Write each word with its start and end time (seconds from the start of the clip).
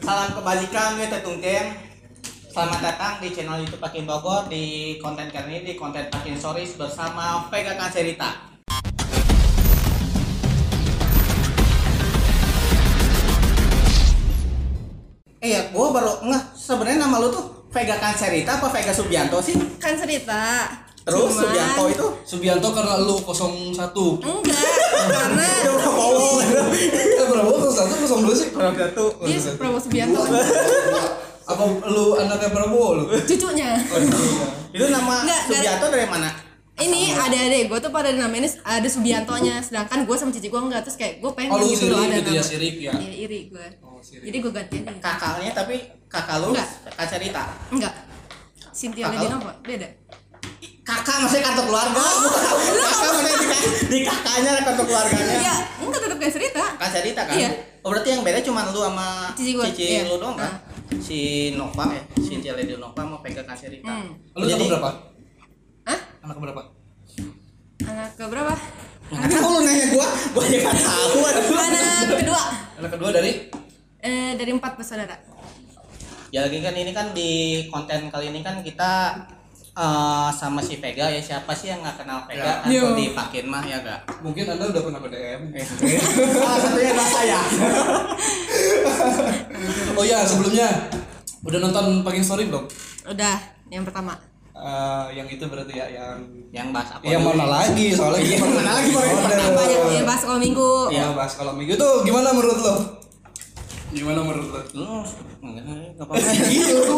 Salam 0.00 0.32
kebalikan 0.32 0.96
gue 0.96 1.04
Tetung 1.04 1.36
Teng. 1.36 1.68
Selamat 2.48 2.80
datang 2.80 3.20
di 3.20 3.28
channel 3.28 3.60
YouTube 3.60 3.76
Pakin 3.76 4.08
Bogor 4.08 4.48
di 4.48 4.96
konten 4.96 5.28
kali 5.28 5.60
ini 5.60 5.68
di 5.68 5.74
konten 5.76 6.08
Pakin 6.08 6.32
Stories 6.32 6.80
bersama 6.80 7.44
Vega 7.52 7.76
Kanserita. 7.76 8.56
Eh 15.44 15.52
ya, 15.52 15.68
gue 15.68 15.86
baru 15.92 16.24
nggak 16.24 16.56
sebenarnya 16.56 16.96
nama 16.96 17.20
lu 17.20 17.28
tuh 17.28 17.68
Vega 17.68 18.00
Kanserita 18.00 18.64
apa 18.64 18.72
Vega 18.72 18.96
Subianto 18.96 19.44
sih? 19.44 19.60
kan 19.76 19.92
cerita 19.92 20.72
Terus 21.04 21.36
Cuman- 21.36 21.44
Subianto 21.44 21.84
itu 21.92 22.06
Subianto 22.24 22.72
karena 22.72 22.96
lu 22.96 23.20
01 23.20 23.76
enggak 24.24 24.72
karena 25.04 25.44
Bohong. 27.34 27.62
Eh 27.62 27.72
berapa 27.72 28.04
01 28.04 28.28
02 28.28 28.34
sih? 28.34 28.48
Satu. 28.52 29.04
dia 29.22 29.38
Prabowo 29.52 29.78
Subianto 29.78 30.20
Apa 31.42 31.62
lu 31.84 32.04
anaknya 32.14 32.48
Prabowo 32.48 32.88
lu? 32.94 33.04
cucunya 33.18 33.70
Itu 34.70 34.86
nama 34.86 35.14
Nggak. 35.22 35.40
Subianto 35.48 35.86
dari 35.88 36.06
mana? 36.06 36.30
ini 36.74 37.12
ada 37.12 37.36
adek 37.36 37.68
gue 37.68 37.78
tuh 37.78 37.92
pada 37.92 38.10
namain 38.10 38.42
ada 38.58 38.88
Subiantonya 38.88 39.60
sedangkan 39.60 40.02
gue 40.02 40.16
sama 40.16 40.32
cici 40.32 40.48
gue 40.48 40.56
enggak 40.58 40.82
terus 40.82 40.96
kayak 40.96 41.20
gue 41.20 41.30
pengen 41.30 41.52
Oh 41.52 41.60
lu 41.60 41.68
gitu 41.68 41.84
loh 41.86 42.00
ada 42.00 42.16
gitu 42.16 42.30
ya 42.30 42.40
nama. 42.40 42.48
sirik 42.48 42.76
ya? 42.80 42.92
iya 42.96 43.12
iri 43.20 43.40
gue 43.46 43.66
Oh 43.82 44.00
sirik 44.00 44.24
jadi 44.24 44.36
gue 44.40 44.52
gantiin 44.52 44.82
aja. 44.88 44.98
Kakaknya 45.14 45.52
tapi 45.52 45.74
kakak 46.08 46.36
lu 46.38 46.48
Nggak. 46.50 46.68
Kanserita. 46.90 47.42
enggak 47.70 47.94
Cynthia 48.72 49.04
Kakak 49.04 49.36
apa 49.36 49.52
beda 49.62 49.88
kakak 50.82 51.16
maksudnya 51.22 51.44
kartu 51.44 51.62
keluarga 51.64 52.02
Oh, 52.02 52.30
kakak 52.82 53.08
maksudnya 53.08 53.34
di, 53.34 53.46
di 53.86 53.98
kakaknya 54.02 54.50
kartu 54.60 54.82
keluarganya 54.82 55.34
iya 55.38 55.54
enggak 55.78 56.00
tetap 56.00 56.16
kayak 56.18 56.32
cerita 56.32 56.62
kan 56.74 56.90
cerita 56.90 57.20
kan 57.22 57.34
Iya. 57.34 57.48
oh 57.80 57.88
berarti 57.88 58.08
yang 58.10 58.22
beda 58.22 58.38
cuma 58.42 58.60
lu 58.68 58.80
sama 58.80 59.08
Cici 59.34 59.52
gua, 59.52 59.64
iya. 59.68 60.02
lu 60.04 60.16
doang 60.18 60.34
kan 60.34 60.52
Ah. 60.52 60.98
si 60.98 61.18
Nova 61.54 61.84
ya 61.88 62.02
si 62.18 62.34
Lady 62.38 62.74
Nova 62.74 63.00
mau 63.02 63.18
pegang 63.20 63.42
kan 63.42 63.54
cerita 63.54 63.88
Hmm. 63.88 64.12
Lu 64.34 64.44
anak 64.44 64.68
berapa? 64.68 64.90
Hah? 65.84 65.98
Anak 66.20 66.36
berapa? 66.38 66.62
anak 67.82 68.14
ke 68.14 68.24
berapa 68.24 68.54
nggak 69.10 69.28
tahu 69.28 69.48
lu 69.50 69.60
nanya 69.60 69.86
gua 69.90 70.06
gua 70.32 70.44
juga 70.46 70.60
nggak 70.64 70.78
tahu 70.80 71.18
anak 71.20 71.42
kedua 72.14 72.42
Anak 72.78 72.90
kedua 72.90 73.08
dari? 73.10 73.32
eh 73.98 74.30
dari 74.34 74.50
empat 74.50 74.72
bersaudara 74.74 75.18
ya 76.30 76.40
lagi 76.40 76.58
kan 76.58 76.72
ini 76.72 76.90
kan 76.90 77.10
di 77.12 77.30
konten 77.68 78.08
kali 78.08 78.30
ini 78.30 78.40
kan 78.40 78.62
kita 78.62 79.18
eh, 79.74 80.28
sama 80.30 80.60
si 80.60 80.76
Vega 80.76 81.06
ya 81.06 81.18
siapa 81.18 81.50
sih 81.50 81.68
yang 81.68 81.80
nggak 81.80 81.96
kenal 81.98 82.24
Vega 82.24 82.60
Yo. 82.66 82.82
kalau 82.82 82.94
dipakin 82.94 83.44
mah 83.46 83.62
ya 83.62 83.78
gak 83.78 84.00
Mungkin 84.20 84.44
anda 84.46 84.64
udah 84.66 84.82
pernah 84.82 85.00
BDM 85.00 85.40
salah 86.32 86.58
satunya 86.58 86.90
adalah 86.90 87.08
saya 87.08 87.40
Oh 89.92 90.04
ya 90.04 90.22
sebelumnya 90.22 90.68
Udah 91.42 91.58
nonton 91.58 92.02
Pagi 92.02 92.20
Story 92.20 92.46
belum? 92.46 92.64
udah 93.04 93.36
yang 93.68 93.82
pertama 93.82 94.14
Eh, 94.52 95.06
yang 95.12 95.26
itu 95.26 95.42
berarti 95.42 95.74
ya 95.74 95.88
yang 95.88 96.20
yang 96.52 96.68
bahas 96.70 96.92
apa 96.92 97.02
yang 97.02 97.18
mana 97.18 97.48
lagi 97.50 97.90
soalnya 97.90 98.20
Iya, 98.20 98.36
kita 98.36 98.46
mana 98.46 98.70
lagi, 98.70 98.88
Bang? 98.92 99.08
Order. 99.10 99.48
banyak 99.50 99.80
ya 99.90 100.02
bahas 100.04 100.22
kalau 100.22 100.38
minggu 100.38 100.70
Iya. 100.86 101.02
Ya, 101.02 101.06
bahas 101.12 101.32
kalau 101.34 101.52
minggu 101.52 101.74
tuh 101.74 101.94
gimana 102.02 102.30
menurut 102.30 102.58
lo? 102.60 102.74
Gimana 103.92 104.20
menurut 104.20 104.48
lo? 104.48 104.60
lu 104.72 104.84
enggak 105.42 105.64
enggak 105.64 106.00
apa-apa 106.00 106.24
Gitu. 106.48 106.92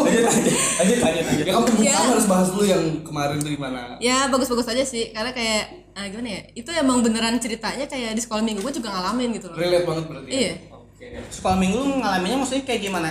lanjut 0.75 0.97
lanjut 0.97 1.23
lanjut 1.25 1.43
Ya 1.43 1.53
kamu 1.53 1.65
kamu 1.67 2.09
harus 2.09 2.25
bahas 2.25 2.47
dulu 2.49 2.63
yang 2.63 2.83
kemarin 3.01 3.37
tuh 3.37 3.51
gimana? 3.51 3.99
ya 3.99 4.27
bagus-bagus 4.27 4.67
aja 4.67 4.83
sih 4.83 5.11
karena 5.11 5.29
kayak 5.29 5.63
ah, 5.91 6.05
gimana 6.05 6.29
ya 6.29 6.41
itu 6.53 6.69
emang 6.71 6.99
beneran 7.01 7.35
ceritanya 7.37 7.83
kayak 7.85 8.11
di 8.11 8.21
sekolah 8.21 8.39
minggu 8.39 8.59
gue 8.59 8.73
juga 8.73 8.89
ngalamin 8.91 9.29
gitu 9.33 9.47
loh 9.47 9.55
Relate 9.55 9.83
banget 9.83 10.03
berarti. 10.05 10.29
ya? 10.29 10.39
Iya. 10.39 10.53
Oke. 10.71 11.05
sekolah 11.29 11.57
minggu 11.57 11.77
lu 11.77 11.95
ngalaminnya 11.99 12.37
maksudnya 12.37 12.63
kayak 12.63 12.81
gimana 12.81 13.09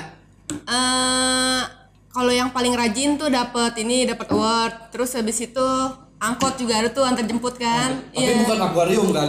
eh 0.49 1.63
kalau 2.09 2.31
yang 2.31 2.49
paling 2.49 2.73
rajin 2.73 3.15
tuh 3.15 3.29
dapat 3.29 3.75
ini 3.77 4.07
dapat 4.07 4.29
award 4.31 4.75
terus 4.89 5.13
habis 5.13 5.41
itu 5.41 5.69
angkot 6.25 6.55
juga 6.57 6.81
ada 6.81 6.89
tuh 6.89 7.05
antar 7.05 7.23
jemput 7.23 7.55
kan? 7.55 7.91
Tapi 8.09 8.33
bukan 8.41 8.59
akuarium 8.59 9.09
kan? 9.11 9.29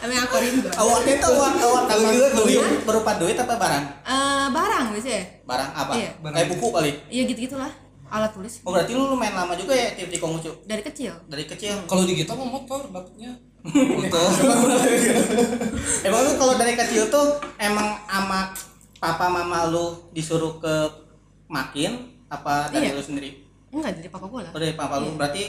emang 0.00 0.18
akuarium 0.24 0.54
juga. 0.58 0.70
Awardnya 0.74 1.14
itu 1.14 1.28
Kalau 1.28 1.44
apa 1.44 1.84
kita 1.84 1.94
duit 2.00 2.32
duit. 2.34 2.60
berupa 2.84 3.12
duit 3.16 3.36
apa 3.36 3.54
barang? 3.54 3.84
Eh, 4.02 4.46
barang 4.48 4.84
biasanya 4.90 5.22
barang 5.44 5.70
apa? 5.70 5.92
Iya. 5.92 6.10
kayak 6.24 6.48
buku 6.50 6.66
kali? 6.70 6.90
Iya 7.08 7.22
gitu 7.26 7.40
gitulah 7.44 7.72
alat 8.06 8.30
tulis. 8.30 8.62
Oh 8.62 8.70
berarti 8.70 8.94
lu 8.94 9.10
lumayan 9.10 9.34
lama 9.34 9.52
juga 9.54 9.74
ya 9.74 9.92
tim 9.92 10.06
di 10.06 10.16
Konghucu? 10.16 10.52
Dari 10.62 10.80
kecil. 10.80 11.12
Dari 11.26 11.44
kecil. 11.44 11.74
Kalau 11.84 12.04
di 12.04 12.14
kita 12.14 12.32
mau 12.32 12.46
motor 12.48 12.86
dapatnya. 12.86 13.34
Motor. 13.64 14.28
emang 16.06 16.20
lu 16.22 16.32
kalau 16.36 16.54
dari 16.54 16.74
kecil 16.74 17.08
tuh 17.08 17.26
emang 17.56 17.96
ama 18.06 18.52
papa 18.96 19.26
mama 19.26 19.66
lu 19.66 19.92
disuruh 20.10 20.56
ke 20.56 20.74
makin 21.46 21.96
apa 22.26 22.68
dari 22.68 22.88
Iya. 22.88 22.96
lu 22.96 23.02
sendiri 23.02 23.43
enggak 23.76 23.92
dari 23.94 24.08
papa 24.08 24.26
gue 24.26 24.40
lah 24.40 24.50
oh 24.50 24.60
dari 24.60 24.74
papa 24.74 24.94
lu 24.96 25.06
Iya. 25.06 25.16
berarti 25.16 25.42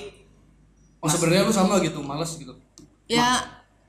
Oh 0.98 1.08
sebenarnya 1.08 1.46
lu 1.46 1.54
sama 1.54 1.78
gitu, 1.80 2.02
malas 2.02 2.34
gitu. 2.34 2.50
ya 3.06 3.38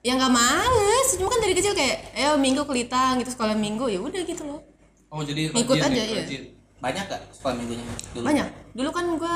ya 0.01 0.13
nggak 0.15 0.29
males 0.31 1.09
cuma 1.11 1.27
kan 1.27 1.41
dari 1.41 1.53
kecil 1.53 1.73
kayak 1.73 2.13
eh 2.13 2.37
minggu 2.37 2.63
kelitang 2.63 3.17
gitu 3.17 3.33
sekolah 3.33 3.53
minggu 3.53 3.87
ya 3.87 3.99
udah 3.99 4.21
gitu 4.23 4.45
loh 4.45 4.61
Oh 5.07 5.23
jadi 5.23 5.49
rajin 5.49 5.81
aja, 5.81 5.89
nih, 5.89 6.05
iya. 6.29 6.41
banyak 6.77 7.05
gak 7.07 7.23
sekolah 7.33 7.55
minggunya 7.57 7.83
dulu 8.13 8.23
banyak 8.23 8.47
dulu 8.71 8.91
kan 8.91 9.05
gue 9.09 9.35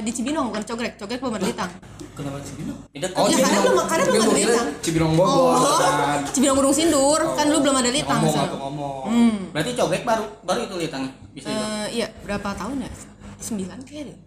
di 0.00 0.10
Cibinong 0.10 0.48
bukan 0.48 0.62
Cogrek 0.64 0.96
Cogrek 0.96 1.20
belum 1.20 1.36
ada 1.36 1.44
litang 1.44 1.70
Kenapa 2.10 2.36
gitu? 2.42 2.72
Dekat. 2.90 3.16
Oh, 3.16 3.26
Ya, 3.26 3.36
karena 3.38 3.60
belum- 3.62 3.86
karena 3.86 4.04
belum 4.04 4.22
ada 4.22 4.34
litang. 4.34 4.68
Cibinong 4.80 5.12
Bogor 5.14 5.56
oh 5.56 5.78
kan. 5.78 6.20
Cibinong 6.26 6.56
Gunung 6.58 6.74
Sindur 6.74 7.20
kan 7.32 7.46
lu 7.46 7.58
belum 7.58 7.76
ada 7.76 7.90
litang 7.90 8.18
Ngomong 8.18 8.34
so. 8.34 8.40
atau 8.42 8.58
ngomong. 8.60 9.04
hmm. 9.06 9.36
berarti 9.52 9.70
cobek 9.74 10.02
baru 10.02 10.24
baru 10.40 10.60
itu 10.62 10.74
litangnya 10.78 11.12
bisa 11.30 11.46
itu 11.46 11.60
Eh, 11.60 11.86
iya 11.94 12.06
berapa 12.18 12.48
tahun 12.50 12.76
ya 12.80 12.90
sembilan 13.38 13.78
kayak 13.82 14.04
deh 14.06 14.18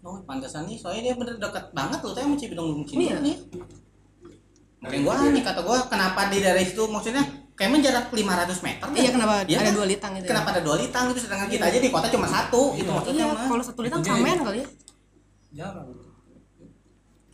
Oh, 0.00 0.16
pantesan 0.22 0.64
nih, 0.64 0.74
soalnya 0.74 1.02
dia 1.02 1.14
bener 1.14 1.36
dekat 1.36 1.70
banget 1.70 2.00
loh, 2.00 2.12
saya 2.12 2.24
mau 2.24 2.34
Cibinong 2.34 2.66
Gunung 2.70 2.86
Sindur 2.86 3.04
Iya. 3.06 3.18
nih. 3.20 3.36
Mungkin 4.80 5.00
gua 5.02 5.14
aneh 5.18 5.42
kata 5.42 5.60
gua, 5.60 5.84
kenapa 5.86 6.20
di 6.26 6.40
dari 6.40 6.64
situ 6.64 6.82
maksudnya 6.86 7.20
kayaknya 7.52 7.78
jarak 7.86 8.08
500 8.08 8.24
meter 8.62 8.80
kan? 8.82 8.96
Iya, 8.96 9.10
kenapa 9.10 9.34
Iya 9.44 9.56
ada 9.58 9.64
kan? 9.66 9.74
dua 9.74 9.86
litang 9.86 10.12
gitu 10.14 10.24
ya? 10.24 10.30
Kenapa 10.30 10.48
ada 10.50 10.60
dua 10.62 10.76
litang 10.78 11.04
gitu 11.08 11.20
sedangkan 11.20 11.48
kita 11.48 11.64
aja 11.66 11.78
di 11.78 11.90
kota 11.90 12.08
cuma 12.08 12.24
satu 12.26 12.72
itu 12.74 12.88
maksudnya 12.88 13.24
iya 13.26 13.34
mah. 13.34 13.44
kalau 13.46 13.60
satu 13.62 13.80
litang 13.82 14.00
Itu 14.00 14.08
kamen 14.08 14.24
dia. 14.32 14.40
kali 14.42 14.58
ya 14.58 14.68
Jarang. 15.52 15.88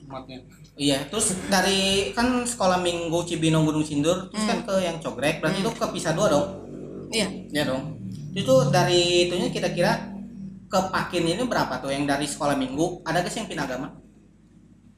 Umatnya. 0.00 0.38
Iya, 0.76 0.98
terus 1.06 1.26
dari 1.46 1.80
kan 2.12 2.42
sekolah 2.42 2.78
minggu 2.78 3.18
Cibinong 3.22 3.62
Gunung 3.64 3.82
Sindur 3.82 4.26
terus 4.28 4.42
kan 4.44 4.58
Hmm. 4.60 4.66
ke 4.66 4.74
yang 4.80 4.96
Cogrek, 4.98 5.38
berarti 5.38 5.60
itu 5.60 5.70
kepisah 5.72 6.12
dua 6.12 6.26
dong. 6.28 6.46
iya 7.08 7.30
Iya 7.48 7.62
dong. 7.64 7.94
Itu 8.32 8.54
dari 8.68 9.26
itunya 9.26 9.48
kira-kira 9.48 10.15
ke 10.66 10.78
Pakin 10.90 11.24
ini 11.24 11.42
berapa 11.42 11.78
tuh 11.78 11.88
yang 11.88 12.04
dari 12.04 12.24
sekolah 12.24 12.54
minggu? 12.54 13.00
Ada 13.02 13.20
gak 13.20 13.30
sih 13.30 13.40
yang 13.40 13.48
pindah 13.48 13.64
agama? 13.64 13.88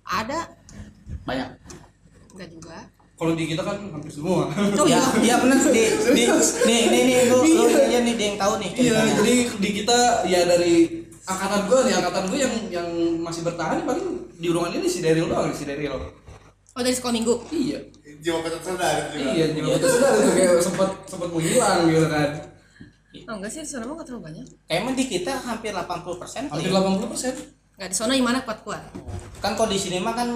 ada 0.03 0.49
Banyak. 1.23 1.49
enggak 2.33 2.49
juga 2.51 2.79
Kalau 3.13 3.35
di 3.35 3.45
kita 3.45 3.61
kan 3.61 3.77
hampir 3.91 4.09
semua. 4.09 4.47
oh 4.49 4.87
Iya, 4.87 4.97
iya 4.97 5.01
iya 5.21 5.35
benar 5.37 5.59
di, 5.61 5.83
di 5.91 6.23
nih 6.65 6.83
nih 6.87 7.03
nih 7.05 7.19
lu 7.29 7.39
lu 7.43 7.65
aja 7.69 7.99
nih 8.01 8.15
dia 8.15 8.27
yang 8.27 8.39
tahu 8.39 8.53
nih 8.57 8.71
Iya, 8.73 8.95
jadi 9.19 9.35
di 9.59 9.69
kita 9.75 9.99
ya 10.25 10.41
dari 10.47 10.75
angkatan 11.23 11.61
gue 11.67 11.79
nih, 11.83 11.95
angkatan 11.95 12.25
gue 12.25 12.39
yang 12.39 12.55
yang 12.71 12.89
masih 13.21 13.43
bertahan 13.43 13.85
paling 13.85 14.07
di 14.33 14.49
ruangan 14.49 14.79
ini 14.79 14.89
si 14.89 15.03
Daryl 15.03 15.27
doang, 15.27 15.51
si 15.51 15.67
Daryl. 15.67 15.93
oh 16.71 16.81
dari 16.81 16.95
sekolah 16.95 17.13
minggu 17.13 17.35
Iya. 17.51 17.81
jiwa 18.19 18.39
kota 18.41 18.59
sadar 18.65 18.95
itu 19.05 19.17
juga. 19.19 19.31
Iya, 19.31 19.47
jadi 19.51 19.69
kita 19.77 19.87
sadar 19.91 20.11
itu 20.17 20.31
kayak 20.33 20.53
sempat 20.59 20.91
sempat 21.05 21.29
menghilang 21.29 21.79
gitu 21.85 22.07
kan. 22.09 22.29
Oh 23.25 23.35
enggak 23.35 23.51
sih 23.51 23.61
di 23.61 23.69
sana 23.69 23.85
mah 23.85 23.95
nggak 23.95 24.07
terlalu 24.07 24.23
banyak 24.25 24.47
Kayaknya 24.65 24.93
di 24.93 25.05
kita 25.09 25.33
hampir 25.41 25.73
80% 25.73 25.83
kali. 26.47 26.47
Hampir 26.49 26.69
ya. 26.69 26.79
80 26.79 27.09
persen. 27.09 27.33
nggak 27.75 27.89
di 27.89 27.97
sana 27.97 28.13
gimana 28.13 28.39
kuat 28.43 28.59
kuat 28.63 28.83
Kan 29.39 29.53
kalau 29.55 29.69
di 29.69 29.79
sini 29.79 29.99
mah 29.99 30.13
kan 30.13 30.29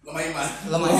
lumayan 0.00 0.32
mah 0.32 0.48
lemah. 0.68 0.88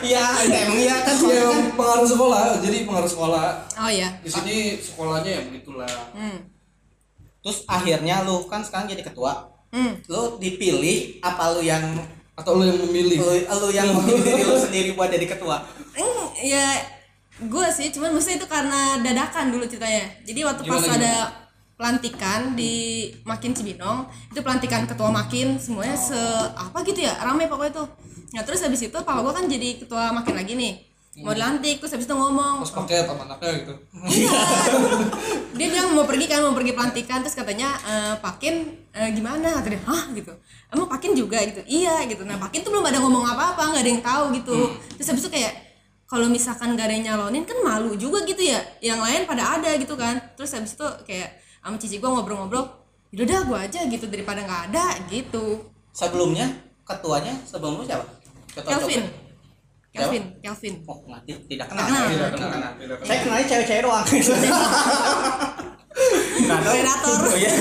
Iya, 0.00 0.22
emang 0.40 0.78
iya 0.78 0.96
kan 1.02 1.12
Iya, 1.12 1.40
kan 1.44 1.52
emang 1.52 1.62
pengaruh 1.74 2.06
sekolah, 2.06 2.42
jadi 2.58 2.76
pengaruh 2.84 3.10
sekolah. 3.10 3.46
oh 3.76 3.90
iya 3.90 4.08
Di 4.18 4.30
sini 4.30 4.54
sekolahnya 4.76 5.30
ya 5.30 5.40
begitulah. 5.44 5.90
hmm 6.12 6.38
terus 7.40 7.64
akhirnya 7.64 8.20
lu 8.22 8.44
kan 8.46 8.60
sekarang 8.60 8.84
jadi 8.86 9.00
ketua. 9.02 9.48
hmm 9.70 10.04
Lu 10.06 10.36
dipilih 10.36 11.20
apa 11.20 11.52
lu 11.52 11.60
yang 11.60 11.82
Atau 12.32 12.54
lu 12.54 12.64
yang 12.64 12.76
memilih? 12.78 13.16
lu, 13.16 13.32
lu 13.34 13.68
yang 13.70 13.88
memilih 13.90 14.20
diri 14.22 14.42
lu 14.42 14.56
sendiri 14.56 14.90
buat 14.92 15.08
jadi 15.08 15.26
ketua? 15.26 15.60
Hmm, 15.92 16.24
ya 16.38 16.64
gue 17.40 17.66
sih 17.72 17.88
cuman 17.88 18.12
mesti 18.12 18.36
itu 18.36 18.44
karena 18.44 19.00
dadakan 19.00 19.48
dulu 19.48 19.64
ceritanya. 19.64 20.04
Jadi 20.28 20.40
waktu 20.44 20.62
pas 20.68 20.82
Gimana, 20.84 20.96
ada 21.00 21.14
pelantikan 21.80 22.52
di 22.52 23.08
Makin 23.24 23.56
Cibinong 23.56 24.04
itu 24.28 24.44
pelantikan 24.44 24.84
ketua 24.84 25.08
Makin 25.08 25.56
semuanya 25.56 25.96
se 25.96 26.20
apa 26.52 26.84
gitu 26.84 27.00
ya 27.00 27.16
rame 27.24 27.48
pokoknya 27.48 27.80
tuh. 27.80 27.88
Nah 28.36 28.44
terus 28.44 28.60
habis 28.60 28.84
itu 28.84 28.92
papa 28.92 29.24
gue 29.24 29.32
kan 29.32 29.44
jadi 29.48 29.80
ketua 29.80 30.12
Makin 30.12 30.36
lagi 30.36 30.52
nih. 30.52 30.74
Mau 31.20 31.34
dilantik 31.34 31.80
terus 31.80 31.92
habis 31.96 32.06
itu 32.06 32.14
ngomong. 32.14 32.62
Terus 32.64 32.76
pakai 32.76 33.02
sama 33.02 33.24
anaknya 33.26 33.50
gitu. 33.64 33.74
Iya. 33.98 34.40
dia 35.58 35.66
bilang 35.68 35.90
mau 35.92 36.06
pergi 36.06 36.24
kan 36.30 36.38
mau 36.44 36.54
pergi 36.54 36.72
pelantikan 36.72 37.18
terus 37.24 37.34
katanya 37.34 37.68
eh, 37.82 38.14
Pakin 38.20 38.54
eh, 38.94 39.10
gimana? 39.16 39.58
Kata 39.58 39.68
dia 39.68 39.82
hah? 39.84 40.04
gitu. 40.14 40.32
Emang 40.70 40.86
Pakin 40.86 41.12
juga? 41.16 41.42
gitu. 41.42 41.60
Iya 41.66 42.06
gitu. 42.06 42.22
Nah 42.28 42.38
Pakin 42.38 42.62
tuh 42.62 42.70
belum 42.72 42.86
ada 42.86 43.02
ngomong 43.02 43.24
apa 43.26 43.56
apa 43.56 43.62
nggak 43.74 43.82
ada 43.82 43.90
yang 43.90 44.04
tahu 44.04 44.24
gitu. 44.38 44.56
Terus 45.00 45.08
habis 45.10 45.22
itu 45.26 45.32
kayak 45.32 45.69
kalau 46.10 46.26
misalkan 46.26 46.74
gak 46.74 46.90
ada 46.90 46.94
yang 46.98 47.06
nyalonin 47.14 47.46
kan 47.46 47.54
malu 47.62 47.94
juga 47.94 48.26
gitu 48.26 48.42
ya 48.42 48.58
yang 48.82 48.98
lain 48.98 49.30
pada 49.30 49.62
ada 49.62 49.70
gitu 49.78 49.94
kan 49.94 50.18
terus 50.34 50.50
habis 50.50 50.74
itu 50.74 50.86
kayak 51.06 51.38
sama 51.62 51.78
cici 51.78 52.02
gue 52.02 52.10
ngobrol-ngobrol 52.10 52.66
yaudah 53.14 53.26
dah 53.30 53.40
gue 53.46 53.58
aja 53.70 53.80
gitu 53.86 54.10
daripada 54.10 54.42
nggak 54.42 54.62
ada 54.74 54.98
gitu 55.06 55.70
Sebelumnya 55.90 56.46
ketuanya 56.86 57.34
sebelum 57.42 57.82
lu 57.82 57.84
siapa? 57.86 58.06
Ketua 58.50 58.78
Kelvin. 58.78 59.02
Kelvin 59.90 60.24
Kelvin 60.38 60.74
Oh, 60.86 61.02
nggak, 61.02 61.26
tidak, 61.26 61.42
tidak 61.50 61.66
kenal. 61.66 61.86
Tidak 61.86 61.98
kenal. 61.98 62.06
Tidak 62.06 62.30
Tidak 62.30 62.38
kenal. 62.38 62.50
kenal. 62.78 63.06
Saya 63.06 63.18
kenalnya 63.26 63.46
cewek-cewek 63.50 63.82
doang. 63.82 64.06
Predator. 66.50 67.18
Oh, 67.20 67.36
iya. 67.36 67.50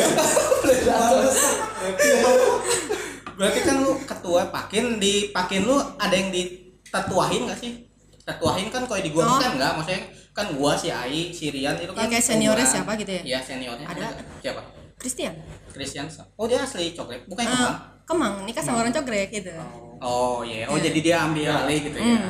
Berarti 3.39 3.59
kan 3.65 3.75
lu 3.81 3.97
ketua 4.05 4.41
pakin 4.53 5.01
di 5.01 5.33
pakin 5.33 5.65
lu 5.65 5.77
ada 5.97 6.13
yang 6.13 6.29
ditetuahin 6.29 7.49
nggak 7.49 7.59
sih? 7.59 7.88
Tetuahin 8.29 8.69
kan 8.69 8.85
kalau 8.85 9.01
di 9.01 9.09
gua 9.09 9.23
Oh. 9.25 9.37
kan 9.37 9.51
enggak, 9.51 9.71
maksudnya 9.73 10.01
kan 10.29 10.45
gua 10.53 10.71
si 10.73 10.87
Ai, 10.87 11.29
si 11.29 11.49
Rian 11.49 11.73
itu 11.75 11.89
Ya, 11.89 11.97
kan 11.97 12.05
kayak 12.07 12.21
seniornya 12.23 12.61
umuran. 12.61 12.73
siapa 12.77 12.91
gitu 12.95 13.11
ya? 13.11 13.21
Iya, 13.25 13.39
seniornya. 13.41 13.85
Ada. 13.85 14.07
Siapa? 14.39 14.61
Christian 14.95 15.33
Christian. 15.69 16.05
Oh, 16.35 16.43
dia 16.43 16.59
asli 16.59 16.91
coklek, 16.91 17.23
bukan 17.25 17.41
Eh, 17.41 17.49
Kemang. 17.49 17.75
Kemang 18.03 18.33
nikah 18.43 18.59
sama 18.59 18.79
orang 18.79 18.91
cogrek 18.91 19.29
gitu 19.31 19.53
Oh 19.99 20.41
iya, 20.41 20.65
oh 20.65 20.75
Iya. 20.75 20.85
jadi 20.85 20.99
dia 20.99 21.17
ambil 21.21 21.49
alih 21.55 21.79
gitu 21.81 21.95
ya. 21.95 22.05
Hmm. 22.05 22.29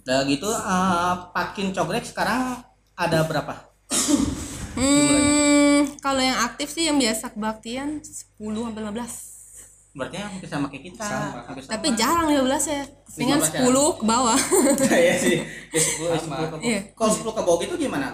Udah 0.00 0.20
gitu 0.24 0.48
eh, 0.48 1.14
pakin 1.32 1.66
cogrek 1.70 2.02
sekarang 2.02 2.60
ada 2.94 3.18
berapa? 3.22 3.54
Hmm, 4.74 5.80
kalau 5.98 6.18
yang 6.18 6.38
aktif 6.40 6.68
sih 6.68 6.84
yang 6.84 6.96
biasa 6.96 7.30
kebaktian 7.30 8.00
10 8.00 8.34
sampai 8.64 8.82
15. 8.82 9.33
Berarti 9.94 10.16
hampir 10.18 10.48
sama 10.50 10.66
kayak 10.66 10.84
kita. 10.90 11.06
Sama. 11.06 11.40
Hampir 11.46 11.62
sama. 11.62 11.72
Tapi 11.72 11.86
jarang 11.94 12.26
15 12.28 12.42
ya. 12.66 12.82
Dengan 13.14 13.38
15 13.38 13.46
ya? 13.46 13.60
10 13.62 13.94
ke 13.94 14.04
bawah. 14.04 14.38
Iya 15.06 15.14
sih. 15.16 15.36
Ya, 15.70 15.80
10, 15.80 16.18
Sama. 16.18 16.34
10 16.36 16.44
ke 16.44 16.50
bawah. 16.50 16.60
Iya. 16.60 16.80
Kalau 16.92 17.10
10 17.12 17.30
ke 17.30 17.42
bawah 17.42 17.60
itu 17.62 17.74
gimana? 17.78 18.08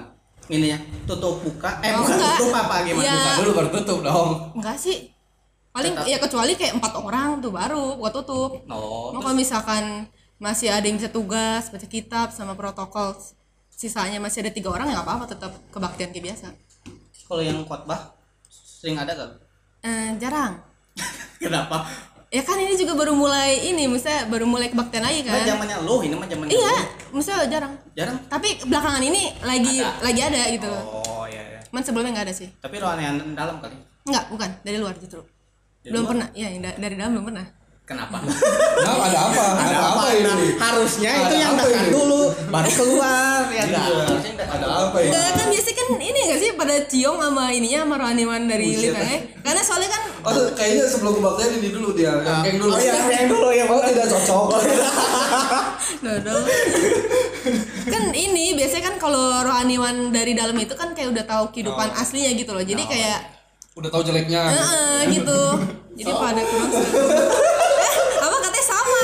Ininya 0.46 0.78
tutup 1.06 1.40
buka 1.40 1.70
eh 1.80 1.90
Oh, 1.90 2.02
bukan 2.02 2.16
enggak. 2.18 2.36
tutup 2.36 2.54
apa 2.54 2.74
gimana? 2.82 3.02
Iya. 3.02 3.14
Buka 3.16 3.32
dulu 3.38 3.50
baru 3.56 3.68
tutup 3.72 3.98
dong. 4.02 4.30
Enggak 4.54 4.76
sih. 4.76 4.98
Paling 5.70 5.94
Tetap. 5.94 6.10
ya 6.10 6.18
kecuali 6.18 6.52
kayak 6.54 6.74
empat 6.76 6.92
orang 6.98 7.28
tuh 7.38 7.52
baru 7.54 7.96
buat 7.96 8.12
tutup. 8.12 8.50
Oh, 8.66 8.68
Mau 8.68 9.14
terus 9.14 9.22
kalau 9.22 9.36
misalkan 9.38 9.84
masih 10.36 10.68
ada 10.68 10.82
yang 10.82 10.98
bisa 10.98 11.08
tugas 11.08 11.68
baca 11.68 11.86
kitab 11.86 12.34
sama 12.34 12.52
protokol 12.52 13.12
sisanya 13.70 14.18
masih 14.18 14.42
ada 14.42 14.50
tiga 14.50 14.68
orang 14.68 14.88
ya 14.88 14.98
nggak 14.98 15.06
apa-apa 15.06 15.24
tetap 15.30 15.52
kebaktian 15.70 16.10
kayak 16.10 16.24
biasa. 16.32 16.46
kalau 17.24 17.40
yang 17.40 17.62
khotbah 17.62 18.12
sering 18.50 18.98
ada 18.98 19.14
gak? 19.14 19.30
Eh, 19.80 20.18
jarang. 20.18 20.58
Kenapa? 21.40 21.86
Ya 22.30 22.42
kan 22.42 22.54
ini 22.56 22.74
juga 22.74 22.94
baru 22.94 23.10
mulai 23.12 23.58
ini, 23.64 23.84
misalnya 23.84 24.22
baru 24.24 24.46
mulai 24.46 24.70
kebaktian 24.70 25.02
lagi 25.02 25.26
Kan 25.26 25.34
kan. 25.34 25.50
zamannya 25.50 25.82
lo, 25.82 25.98
ini 25.98 26.14
mah 26.14 26.24
zamannya 26.24 26.52
Iya, 26.52 26.74
misalnya 27.10 27.46
jarang. 27.48 27.74
Jarang. 27.92 28.16
Tapi 28.24 28.48
belakangan 28.62 29.02
ini 29.02 29.34
lagi 29.40 29.82
Ada. 29.82 29.98
lagi 30.00 30.20
ada 30.22 30.40
gitu. 30.48 30.70
Oh 30.70 31.26
iya 31.26 31.42
iya. 31.42 31.58
Man 31.68 31.82
sebelumnya 31.82 32.14
nggak 32.14 32.26
ada 32.26 32.34
sih. 32.36 32.46
Tapi 32.54 32.78
rohani 32.78 33.02
yang 33.02 33.16
dalam 33.32 33.58
kali. 33.58 33.74
Enggak, 34.02 34.30
bukan 34.30 34.50
dari 34.62 34.78
luar 34.78 34.94
justru. 34.94 35.26
Dari 35.80 35.90
belum 35.90 36.00
luar? 36.00 36.10
pernah. 36.12 36.28
Iya, 36.32 36.48
yang 36.48 36.62
da- 36.62 36.78
dari 36.78 36.94
dalam 36.94 37.10
belum 37.12 37.26
pernah. 37.26 37.46
Kenapa? 37.82 38.16
Nah, 38.22 38.30
ada 39.02 39.18
apa? 39.20 39.42
Ada, 39.58 39.76
apa, 39.84 40.02
Nah, 40.14 40.14
ini? 40.36 40.46
harusnya 40.54 41.10
itu 41.10 41.26
Ada 41.26 41.34
yang 41.36 41.52
apa 41.52 41.62
dekat 41.64 41.82
ini? 41.82 41.90
dulu 41.90 42.20
baru 42.50 42.68
keluar 42.68 43.42
ya 43.48 43.62
enggak? 43.64 43.86
Iya. 43.86 44.04
Dekat 44.20 44.48
Ada 44.50 44.66
apa 44.66 44.96
ini? 44.98 45.08
Enggak 45.08 45.30
kan 45.32 45.46
biasanya 45.48 45.76
kan 45.76 45.88
ini 45.96 46.18
enggak 46.20 46.38
sih 46.38 46.50
pada 46.52 46.74
ciong 46.84 47.18
sama 47.20 47.44
ininya 47.48 47.78
sama 47.80 47.94
rohaniwan 47.96 48.42
dari 48.44 48.66
Buset. 48.66 48.80
lingkungannya. 48.84 49.18
Karena 49.40 49.62
soalnya 49.62 49.88
kan 49.88 50.02
Oh, 50.20 50.36
kayaknya 50.52 50.84
sebelum 50.84 51.16
kebaktian 51.16 51.50
ini 51.56 51.68
dulu 51.70 51.88
dia, 51.90 52.12
yang 52.44 52.56
dulu. 52.58 52.70
Oh 52.70 52.78
iya, 52.78 52.92
yang 53.08 53.26
dulu 53.26 53.48
ya. 53.50 53.64
Oh, 53.64 53.80
tidak 53.80 54.04
cocok. 54.06 54.46
dodol. 56.04 56.40
kan 57.86 58.04
ini 58.12 58.52
biasanya 58.52 58.84
kan 58.84 58.96
kalau 58.98 59.24
rohaniwan 59.40 60.10
dari 60.10 60.32
dalam 60.34 60.52
itu 60.54 60.74
kan 60.74 60.92
kayak 60.92 61.08
udah 61.10 61.24
tahu 61.24 61.44
kehidupan 61.50 61.88
Oh. 61.88 62.00
aslinya 62.00 62.34
gitu 62.34 62.52
loh. 62.52 62.60
Jadi 62.60 62.82
kayak 62.84 63.18
Udah 63.72 63.88
tahu 63.88 64.02
jeleknya. 64.02 64.42
Heeh, 64.44 64.98
gitu. 65.14 65.40
Jadi 65.96 66.10
pada 66.10 66.42
kurang. 66.42 66.70
Eh, 67.80 67.96
apa 68.20 68.36
katanya 68.38 68.66
sama? 68.66 69.00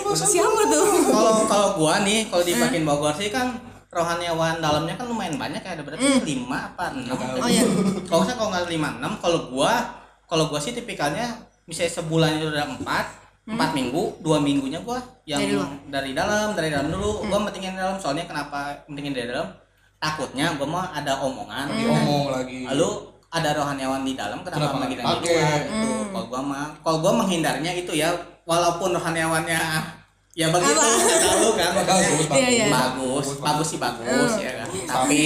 Sama 0.00 0.24
Siapa 0.24 0.60
tuh? 0.66 0.86
Kalau 1.06 1.32
kalau 1.44 1.68
gua 1.74 1.94
nih, 2.00 2.26
kalau 2.26 2.42
di 2.42 2.54
Pakin 2.54 2.82
Bogor 2.82 3.14
sih 3.14 3.28
kan 3.28 3.54
rohaniawan 3.88 4.58
dalamnya 4.58 4.94
kan 4.94 5.06
lumayan 5.06 5.34
banyak 5.34 5.58
ya 5.58 5.72
ada 5.72 5.82
berapa 5.82 5.98
lima 6.22 6.58
apa 6.68 6.92
enam 6.92 7.16
Hmm. 7.16 7.40
Oh, 7.40 7.48
iya. 7.48 7.64
kalau 8.04 8.20
saya 8.20 8.36
kalau 8.36 8.50
nggak 8.50 8.68
lima 8.68 8.88
enam 8.94 9.16
kalau 9.16 9.48
gua 9.48 9.72
kalau 10.24 10.44
gua 10.46 10.58
sih 10.58 10.72
tipikalnya 10.72 11.24
misalnya 11.64 11.92
sebulan 11.94 12.36
itu 12.36 12.46
udah 12.48 12.66
empat 12.70 13.06
empat 13.46 13.70
minggu 13.72 14.20
dua 14.20 14.38
minggunya 14.38 14.76
gua 14.78 15.00
yang 15.24 15.40
Hmm. 15.40 15.46
Dari 15.46 15.54
luar. 15.54 15.68
dari 15.88 16.10
dalam 16.12 16.48
dari 16.52 16.68
dalam 16.68 16.88
dulu 16.90 17.24
gua 17.24 17.38
pentingin 17.42 17.72
dalam 17.74 17.96
soalnya 17.96 18.24
kenapa 18.24 18.76
pentingin 18.84 19.16
dari 19.16 19.24
dalam 19.26 19.48
takutnya 19.96 20.52
gua 20.54 20.68
mau 20.68 20.82
ada 20.84 21.12
omongan 21.18 21.66
Hmm. 21.66 21.78
gitu. 21.78 21.88
Ngomong 21.88 22.24
lagi. 22.30 22.58
lalu 22.66 22.88
ada 23.28 23.50
rohaniawan 23.54 24.02
di 24.02 24.12
dalam 24.14 24.40
kenapa, 24.40 24.68
Kenapa 24.68 24.76
lagi 24.82 24.94
luar 24.96 25.16
gitu 25.16 25.88
Hmm. 25.88 26.04
kalau 26.10 26.26
gua 26.26 26.40
mah 26.42 26.66
kalau 26.78 26.98
gua 26.98 27.12
menghindarnya 27.18 27.72
itu 27.74 27.92
ya 27.94 28.12
walaupun 28.48 28.90
rohaniawannya 28.90 29.60
ya 30.32 30.48
begitu 30.48 30.80
tahu 31.26 31.48
kan 31.52 31.70
Bagus, 31.76 32.24
Iya, 32.32 32.48
iya. 32.48 32.66
bagus 32.70 33.26
bagus 33.36 33.66
sih 33.68 33.78
bagus 33.78 34.30
Hmm. 34.32 34.40
ya 34.40 34.52
kan 34.56 34.68
tapi 34.88 35.22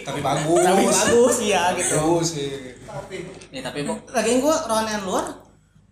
Tapi 0.00 0.20
bagus. 0.20 0.62
tapi 0.62 0.82
bagus 0.86 1.36
ya 1.42 1.62
gitu 1.74 1.94
Bagus 1.94 2.28
sih. 2.32 2.50
ya 3.50 3.60
tapi 3.60 3.78
bu- 3.82 4.00
lagian 4.08 4.38
gua 4.38 4.56
rohanian 4.64 5.02
luar 5.02 5.26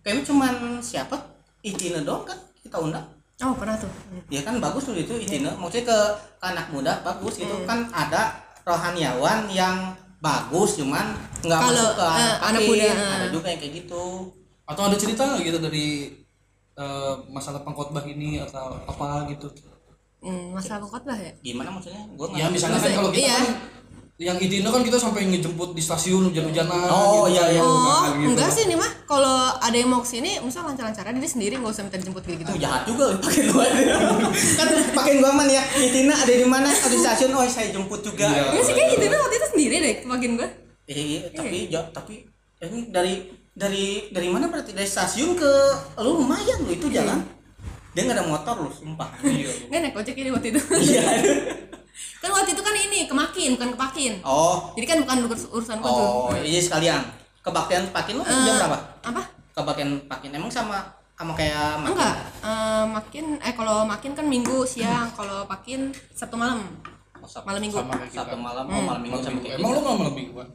kayaknya 0.01 0.23
cuman 0.23 0.53
siapa 0.79 1.15
Itina 1.61 2.01
doang 2.01 2.23
kan 2.23 2.35
kita 2.57 2.77
undang 2.77 3.05
Oh, 3.39 3.53
pernah 3.53 3.73
tuh. 3.73 3.89
ya 4.27 4.41
kan 4.41 4.57
bagus 4.57 4.85
tuh 4.85 4.93
itu 4.95 5.13
Itina 5.15 5.49
maksudnya 5.51 5.85
ke, 5.87 5.97
ke 6.37 6.45
anak 6.47 6.69
muda 6.69 7.01
bagus 7.01 7.35
gitu 7.35 7.51
Hmm. 7.51 7.65
kan 7.65 7.79
ada 7.87 8.37
rohaniawan 8.63 9.45
yang 9.47 9.93
bagus 10.17 10.77
cuman 10.77 11.11
nggak 11.39 11.59
masuk 11.59 11.91
ke 11.91 12.05
eh, 12.05 12.33
anak 12.39 12.61
pakin. 12.61 12.69
muda, 12.71 12.85
ada 12.87 12.97
eh. 13.19 13.31
juga 13.31 13.47
yang 13.47 13.59
kayak 13.59 13.73
gitu 13.75 14.05
Atau 14.63 14.81
ada 14.85 14.95
cerita 14.95 15.21
nggak 15.25 15.41
gitu 15.43 15.59
dari 15.59 15.87
eh, 16.75 17.13
masalah 17.29 17.61
pengkhotbah 17.61 18.03
ini 18.05 18.39
atau 18.39 18.77
apa 18.85 19.27
gitu? 19.31 19.47
Hmm, 20.21 20.53
masalah 20.53 20.85
khotbah 20.85 21.17
ya? 21.17 21.33
gimana 21.41 21.73
maksudnya 21.73 22.05
gua 22.13 22.29
nggak 22.29 22.39
Ya 22.39 22.47
misalnya 22.53 22.77
kan 22.77 22.93
kalau 22.93 23.09
kita 23.09 23.25
iya. 23.25 23.37
kan 23.41 23.45
yang 24.21 24.37
Itina 24.37 24.69
kan 24.69 24.85
kita 24.85 25.01
sampai 25.01 25.25
ngejemput 25.25 25.73
di 25.73 25.81
stasiun 25.81 26.29
hujan-hujanan. 26.29 26.93
Oh, 26.93 27.25
gitu 27.25 27.33
iya, 27.33 27.41
kan. 27.41 27.53
iya. 27.57 27.61
Oh, 27.65 27.73
Nah, 27.81 28.13
gitu. 28.13 28.29
enggak 28.37 28.49
sih 28.53 28.69
ini 28.69 28.77
mah 28.77 28.91
kalau 29.09 29.57
ada 29.57 29.73
yang 29.73 29.89
mau 29.89 29.97
ke 30.05 30.13
sini, 30.13 30.37
misal 30.45 30.61
lancar-lancar 30.61 31.09
aja 31.09 31.17
dia 31.17 31.25
sendiri 31.25 31.57
nggak 31.57 31.73
usah 31.73 31.81
minta 31.89 31.97
dijemput 31.97 32.21
kayak 32.21 32.45
gitu. 32.45 32.53
Itu 32.53 32.61
jahat 32.61 32.85
juga 32.85 33.17
pakai 33.17 33.41
gua. 33.49 33.65
kan 34.29 34.67
pakai 35.01 35.13
gua 35.25 35.31
man 35.33 35.49
ya. 35.49 35.65
Itina 35.73 36.13
ada 36.13 36.29
di 36.37 36.45
mana? 36.45 36.69
Ada 36.69 36.93
di 36.93 37.01
stasiun. 37.01 37.33
Oh, 37.33 37.41
saya 37.49 37.73
jemput 37.73 38.05
juga. 38.05 38.29
Iya. 38.29 38.53
Enggak 38.53 38.65
sih 38.69 38.73
kayak 38.77 38.89
gitu 38.93 39.05
waktu 39.09 39.35
itu 39.41 39.47
sendiri 39.57 39.75
deh 39.81 39.95
makin 40.05 40.29
gue. 40.37 40.49
Iya, 40.85 41.01
iya, 41.01 41.19
tapi 41.33 41.57
ja, 41.73 41.81
tapi 41.89 42.15
ini 42.61 42.79
dari 42.93 43.13
dari 43.51 44.07
dari 44.09 44.27
mana 44.27 44.47
berarti 44.47 44.71
dari 44.71 44.85
stasiun 44.85 45.35
ke 45.35 45.51
lu 45.99 46.17
lumayan 46.17 46.63
lu 46.63 46.71
itu 46.71 46.87
jalan. 46.87 47.19
Dia 47.91 48.07
nggak 48.07 48.17
ada 48.17 48.25
motor 48.25 48.55
lu, 48.57 48.69
sumpah. 48.69 49.11
Iya. 49.21 49.51
Nggak 49.67 49.79
naik 49.81 49.95
ojek 49.97 50.15
ini 50.15 50.29
waktu 50.29 50.47
itu. 50.49 50.61
Iya. 50.71 51.03
kan 52.21 52.29
waktu 52.31 52.53
itu 52.53 52.61
kan 52.61 52.71
ini 52.73 52.99
kemakin 53.05 53.49
bukan 53.55 53.69
kepakin. 53.75 54.13
Oh, 54.23 54.71
Jadi 54.73 54.85
kan 54.85 54.97
bukan 55.03 55.17
urus- 55.25 55.49
urusan 55.49 55.77
tuh. 55.77 55.89
oh, 55.89 56.31
iya 56.37 56.57
sekalian. 56.57 57.03
Kebaktian 57.41 57.89
pakin 57.89 58.15
lu 58.15 58.23
Eh, 58.23 58.31
jam 58.45 58.55
berapa? 58.57 58.77
Apa? 59.03 59.21
Kebaktian 59.51 60.05
pakin 60.05 60.29
emang 60.31 60.47
sama 60.47 60.77
sama 61.11 61.33
kayak 61.33 61.77
makin? 61.77 61.91
Enggak. 61.91 62.15
Eh, 62.39 62.83
makin 62.87 63.25
eh 63.37 63.53
kalau 63.53 63.83
makin 63.83 64.11
kan 64.13 64.25
minggu 64.25 64.63
siang, 64.63 65.11
kalau 65.11 65.43
pakin 65.45 65.91
Sabtu 66.13 66.37
malam. 66.37 66.63
Oh, 67.17 67.27
Sabtu, 67.27 67.45
Malam 67.45 67.59
minggu. 67.59 67.75
Sama 67.75 67.93
kayak 67.93 68.07
kita. 68.07 68.17
Sabtu 68.23 68.37
malam, 68.39 68.65
oh 68.65 68.81
malam 68.81 69.01
minggu 69.03 69.13
Malam 69.13 69.25
sama 69.25 69.35
minggu. 69.35 69.45
kayak 69.45 69.59
Emang 69.59 69.69
lu 69.69 69.79
nggak 69.81 69.97
malam 69.99 70.15
minggu 70.15 70.33
kan? 70.33 70.49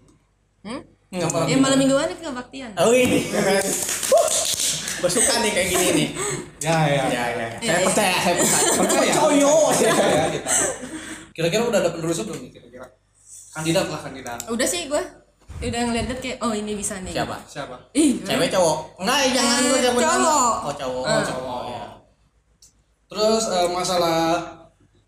Hmm? 0.65 0.81
Nggak 1.09 1.29
malam 1.29 1.45
Ya 1.45 1.49
minggu. 1.49 1.63
malam 1.63 1.79
mingguan 1.79 2.09
itu 2.09 2.21
kebaktian. 2.21 2.71
Oh 2.77 2.91
ini. 2.91 3.21
Gue 4.97 5.11
suka 5.13 5.33
nih 5.39 5.51
kayak 5.53 5.69
gini 5.71 5.87
nih. 5.93 6.09
Ya 6.59 6.79
ya. 6.85 7.03
Ya, 7.07 7.25
ya. 7.31 7.47
Iya, 7.55 7.59
Saya 7.61 7.79
iya. 7.79 7.87
percaya, 7.87 8.17
saya 8.17 8.35
percaya. 8.35 8.71
Percaya. 8.81 9.13
Kita. 9.77 10.53
Kira-kira 11.31 11.63
udah 11.63 11.79
ada 11.79 11.91
penerusnya 11.93 12.25
belum 12.25 12.41
nih 12.43 12.51
kira-kira? 12.51 12.87
Kandidat 13.53 13.87
lah 13.87 14.01
kandidat. 14.01 14.39
Udah 14.49 14.67
sih 14.67 14.89
gue 14.89 15.03
udah 15.57 15.81
ngeliat 15.85 16.09
kayak 16.19 16.39
oh 16.41 16.53
ini 16.53 16.73
bisa 16.75 16.97
nih. 17.01 17.13
Siapa? 17.13 17.37
Siapa? 17.45 17.77
Ih, 17.93 18.21
Cewek 18.21 18.49
cowok? 18.51 19.01
Enggak, 19.01 19.19
eh, 19.19 19.31
jangan 19.33 19.61
gue 19.63 19.79
sebut 19.79 20.03
nama. 20.03 20.17
cowok. 20.17 20.55
Oh, 20.65 20.75
cowok. 20.75 21.05
Eh. 21.05 21.23
cowok. 21.25 21.61
ya. 21.67 21.85
Terus 23.07 23.43
eh, 23.47 23.69
masalah 23.71 24.19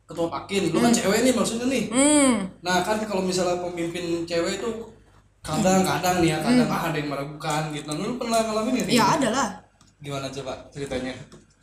ketua 0.04 0.28
pakin, 0.30 0.72
lu 0.72 0.78
kan 0.78 0.88
cewek 0.88 1.20
nih 1.20 1.32
maksudnya 1.32 1.66
nih. 1.66 1.84
Hmm. 1.90 2.32
Nah 2.60 2.80
kan 2.80 2.96
kalau 3.02 3.20
misalnya 3.20 3.56
pemimpin 3.58 4.24
cewek 4.24 4.56
itu 4.56 4.68
kadang-kadang 5.48 6.16
nih 6.20 6.28
ya, 6.28 6.38
kadang 6.44 6.68
ah, 6.68 6.82
ada 6.92 6.96
yang 7.00 7.08
meragukan 7.08 7.62
gitu. 7.72 7.88
Nah, 7.88 7.96
lu 7.96 8.14
pernah 8.20 8.38
ngalamin 8.44 8.74
ya? 8.76 8.84
Ya 9.00 9.04
ada 9.16 9.28
lah. 9.32 9.48
Gimana 10.04 10.28
coba 10.28 10.52
ceritanya? 10.68 11.16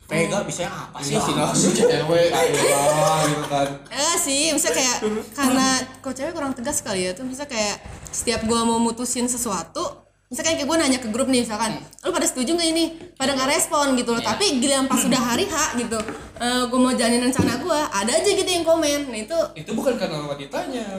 Vega 0.06 0.38
bisa 0.46 0.70
apa 0.70 1.02
sih 1.02 1.18
Iya, 1.18 1.22
sih? 1.22 1.34
sih 1.62 1.70
cewek, 1.82 2.30
ah, 2.30 3.18
gitu 3.26 3.46
kan. 3.46 3.68
Eh 3.90 4.16
sih, 4.18 4.50
misalnya 4.50 4.76
kayak 4.82 4.98
karena 5.34 5.68
kok 6.02 6.14
cewek 6.14 6.32
kurang 6.34 6.54
tegas 6.54 6.82
kali 6.82 7.06
ya 7.06 7.14
tuh 7.14 7.26
misalnya 7.26 7.54
kayak 7.54 7.76
setiap 8.10 8.42
gua 8.46 8.62
mau 8.66 8.78
mutusin 8.78 9.26
sesuatu 9.30 10.06
misalkan 10.26 10.58
kayak 10.58 10.66
gue 10.66 10.76
nanya 10.82 10.98
ke 10.98 11.08
grup 11.14 11.30
nih 11.30 11.46
misalkan 11.46 11.78
lu 12.02 12.10
pada 12.10 12.26
setuju 12.26 12.58
nggak 12.58 12.70
ini 12.74 12.84
pada 13.14 13.38
nggak 13.38 13.46
respon 13.46 13.94
gitu 13.94 14.10
loh 14.10 14.18
tapi 14.18 14.58
giliran 14.58 14.90
pas 14.90 14.98
sudah 14.98 15.22
hari 15.22 15.46
H 15.46 15.78
gitu 15.78 15.98
gue 16.42 16.78
mau 16.82 16.90
jalanin 16.90 17.30
rencana 17.30 17.62
gue 17.62 17.80
ada 17.94 18.10
aja 18.10 18.30
gitu 18.34 18.50
yang 18.50 18.66
komen 18.66 19.06
nah 19.06 19.18
itu 19.22 19.38
itu 19.54 19.70
bukan 19.70 19.94
karena 19.94 20.26
wanitanya 20.26 20.98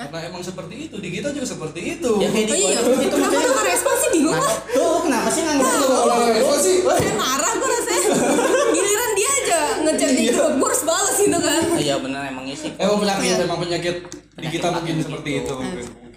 karena 0.00 0.18
emang 0.26 0.40
seperti 0.40 0.74
itu 0.82 0.96
di 0.96 1.08
kita 1.10 1.28
juga 1.28 1.46
seperti 1.46 1.80
itu 1.94 2.10
Ya, 2.16 2.28
kayak 2.28 2.46
oh 2.46 2.48
di 2.48 2.62
iya 2.62 2.78
gua 2.80 2.96
itu 2.96 3.12
kenapa 3.12 3.36
lu 3.38 3.62
respon 3.62 3.94
sih 3.94 4.08
bingung 4.10 4.32
Kenapa? 4.32 4.48
lah 4.48 4.56
Tuh, 4.70 4.98
kenapa 5.04 5.28
sih 5.28 5.40
nggak 5.42 5.56
ngerti? 5.56 5.76
Kalau 5.82 6.16
respon 6.30 6.58
sih 6.58 6.76
saya 6.80 7.14
marah 7.14 7.52
gue 7.52 7.68
rasanya 7.68 8.00
giliran 8.70 9.10
dia 9.12 9.30
aja 9.34 9.60
ngechat 9.82 10.10
di 10.10 10.24
grup 10.30 10.52
gue 10.56 10.66
harus 10.66 10.82
balas 10.82 11.16
gitu 11.16 11.38
kan 11.38 11.62
Iya 11.76 11.94
benar 11.98 12.22
emang 12.26 12.46
isi. 12.46 12.68
emang 12.74 12.98
penyakit 12.98 13.36
emang 13.40 13.58
penyakit 13.58 13.96
di 14.34 14.46
kita 14.48 14.66
mungkin 14.70 14.94
seperti 14.98 15.30
itu. 15.38 15.54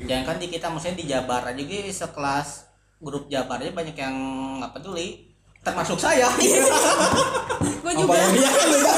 Jangan 0.03 0.23
kan 0.25 0.35
di 0.37 0.47
kita 0.47 0.67
maksudnya 0.67 0.95
di 0.95 1.05
Jabar 1.05 1.41
aja 1.43 1.59
gitu 1.59 1.83
sekelas 1.89 2.49
grup 2.97 3.27
Jabar 3.27 3.59
aja 3.59 3.71
banyak 3.71 3.95
yang 3.95 4.15
nggak 4.57 4.71
peduli. 4.73 5.32
Termasuk 5.63 5.97
saya. 5.97 6.27
gue 7.83 7.93
juga 7.93 8.15
Iya 8.15 8.49
kan 8.49 8.65
lu 8.65 8.77
juga. 8.77 8.93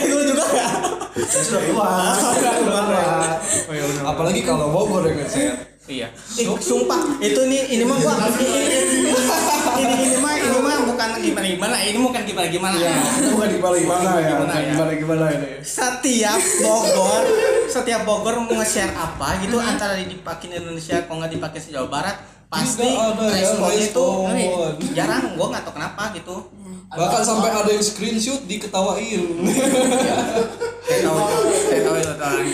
Lu 0.00 0.20
juga 0.26 0.44
ya. 0.50 0.68
sudah 1.20 1.60
keluar 1.60 2.14
sudah 2.16 2.52
keluar 2.56 2.84
ya. 2.88 3.08
apalagi 4.02 4.40
kalau 4.40 4.72
Bogor 4.72 5.04
ya 5.04 5.26
saya 5.26 5.52
Iya. 5.84 6.06
Eh, 6.38 6.46
sumpah 6.46 7.18
itu 7.18 7.40
nih 7.50 7.66
ini 7.66 7.82
mah 7.82 7.98
gua 7.98 8.14
ini 8.30 8.46
ini, 9.82 10.16
mah 10.22 10.38
ini 10.38 10.58
mah 10.62 10.78
bukan 10.86 11.08
gimana 11.18 11.46
gimana 11.50 11.76
ini 11.82 11.98
bukan 11.98 12.22
gimana 12.22 12.46
gimana. 12.46 12.76
itu 12.78 13.28
bukan 13.34 13.48
gimana 13.50 13.74
gimana 13.76 14.10
ya 14.14 14.28
Gimana 14.30 14.54
ya? 14.54 14.66
gimana 14.70 14.92
gimana 14.94 15.24
ini 15.34 15.48
Setiap 15.60 16.40
Bogor, 16.62 17.22
setiap 17.66 18.02
Bogor 18.06 18.34
mau 18.38 18.54
nge-share 18.54 18.94
apa 18.94 19.42
gitu 19.42 19.58
antara 19.58 19.98
dipakai 19.98 20.46
Indonesia 20.54 21.02
kalau 21.04 21.26
nggak 21.26 21.32
dipakai 21.34 21.58
Jawa 21.58 21.88
Barat 21.90 22.16
pasti 22.50 22.82
yang 22.82 23.14
responnya 23.16 23.78
itu 23.80 24.06
respon. 24.26 24.72
jarang 24.92 25.24
gua 25.34 25.46
nggak 25.48 25.62
tahu 25.62 25.74
kenapa 25.74 26.02
gitu 26.12 26.36
bahkan 26.90 27.22
sampai 27.22 27.50
ada 27.54 27.70
yang 27.70 27.78
screenshot 27.80 28.42
diketawain 28.44 29.22
saya 30.82 31.00
tahu 31.00 31.18
saya 31.46 31.80
tahu 31.80 31.94
itu 31.96 32.12
Tuan. 32.12 32.44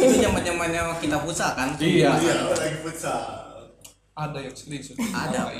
itu 0.00 0.14
zaman 0.18 0.40
zamannya 0.40 0.80
kita 0.96 1.16
futsal 1.20 1.52
kan 1.52 1.76
Iya. 1.76 2.16
Iya, 2.16 2.34
lagi 2.48 2.78
futsal. 2.80 3.20
ada 4.14 4.38
yang 4.40 4.56
screenshot 4.56 4.96
Ada. 4.96 5.52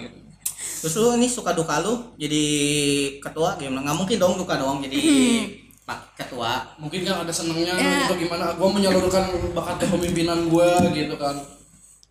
terus 0.80 0.96
lu 0.96 1.12
ini 1.12 1.28
suka 1.28 1.52
duka 1.52 1.84
lu 1.84 2.16
jadi 2.16 2.44
ketua 3.20 3.60
gimana 3.60 3.84
nggak 3.84 3.96
mungkin 3.98 4.16
dong 4.16 4.34
duka 4.36 4.56
doang 4.56 4.80
jadi 4.80 4.96
pak 5.84 6.16
ketua 6.16 6.64
mungkin 6.76 7.04
kan 7.04 7.20
ada 7.20 7.30
senangnya 7.30 7.76
Ya. 7.76 8.08
gitu 8.08 8.16
gimana 8.18 8.56
gue 8.56 8.68
menyalurkan 8.72 9.24
bakat 9.52 9.84
kepemimpinan 9.84 10.48
gue 10.48 10.68
gitu 10.96 11.14
kan 11.14 11.36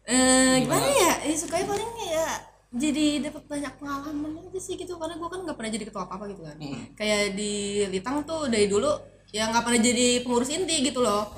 eh 0.06 0.54
gimana 0.62 0.88
ya? 0.88 1.14
Eh, 1.26 1.36
sukanya 1.38 1.66
paling 1.70 1.92
ya 2.06 2.28
jadi 2.76 3.06
dapat 3.24 3.44
banyak 3.48 3.74
pengalaman 3.80 4.32
aja 4.46 4.60
sih 4.60 4.76
gitu. 4.76 5.00
Karena 5.00 5.16
gue 5.16 5.30
kan 5.32 5.40
nggak 5.42 5.58
pernah 5.58 5.72
jadi 5.72 5.86
ketua 5.88 6.04
apa 6.06 6.14
apa 6.20 6.26
gitu 6.30 6.44
kan. 6.44 6.56
Kayak 6.94 7.24
di 7.40 7.54
Litang 7.90 8.28
tuh 8.28 8.52
dari 8.52 8.68
dulu 8.68 8.92
ya 9.32 9.48
nggak 9.50 9.64
pernah 9.64 9.80
jadi 9.80 10.08
pengurus 10.22 10.52
inti 10.52 10.84
gitu 10.84 11.00
loh. 11.00 11.32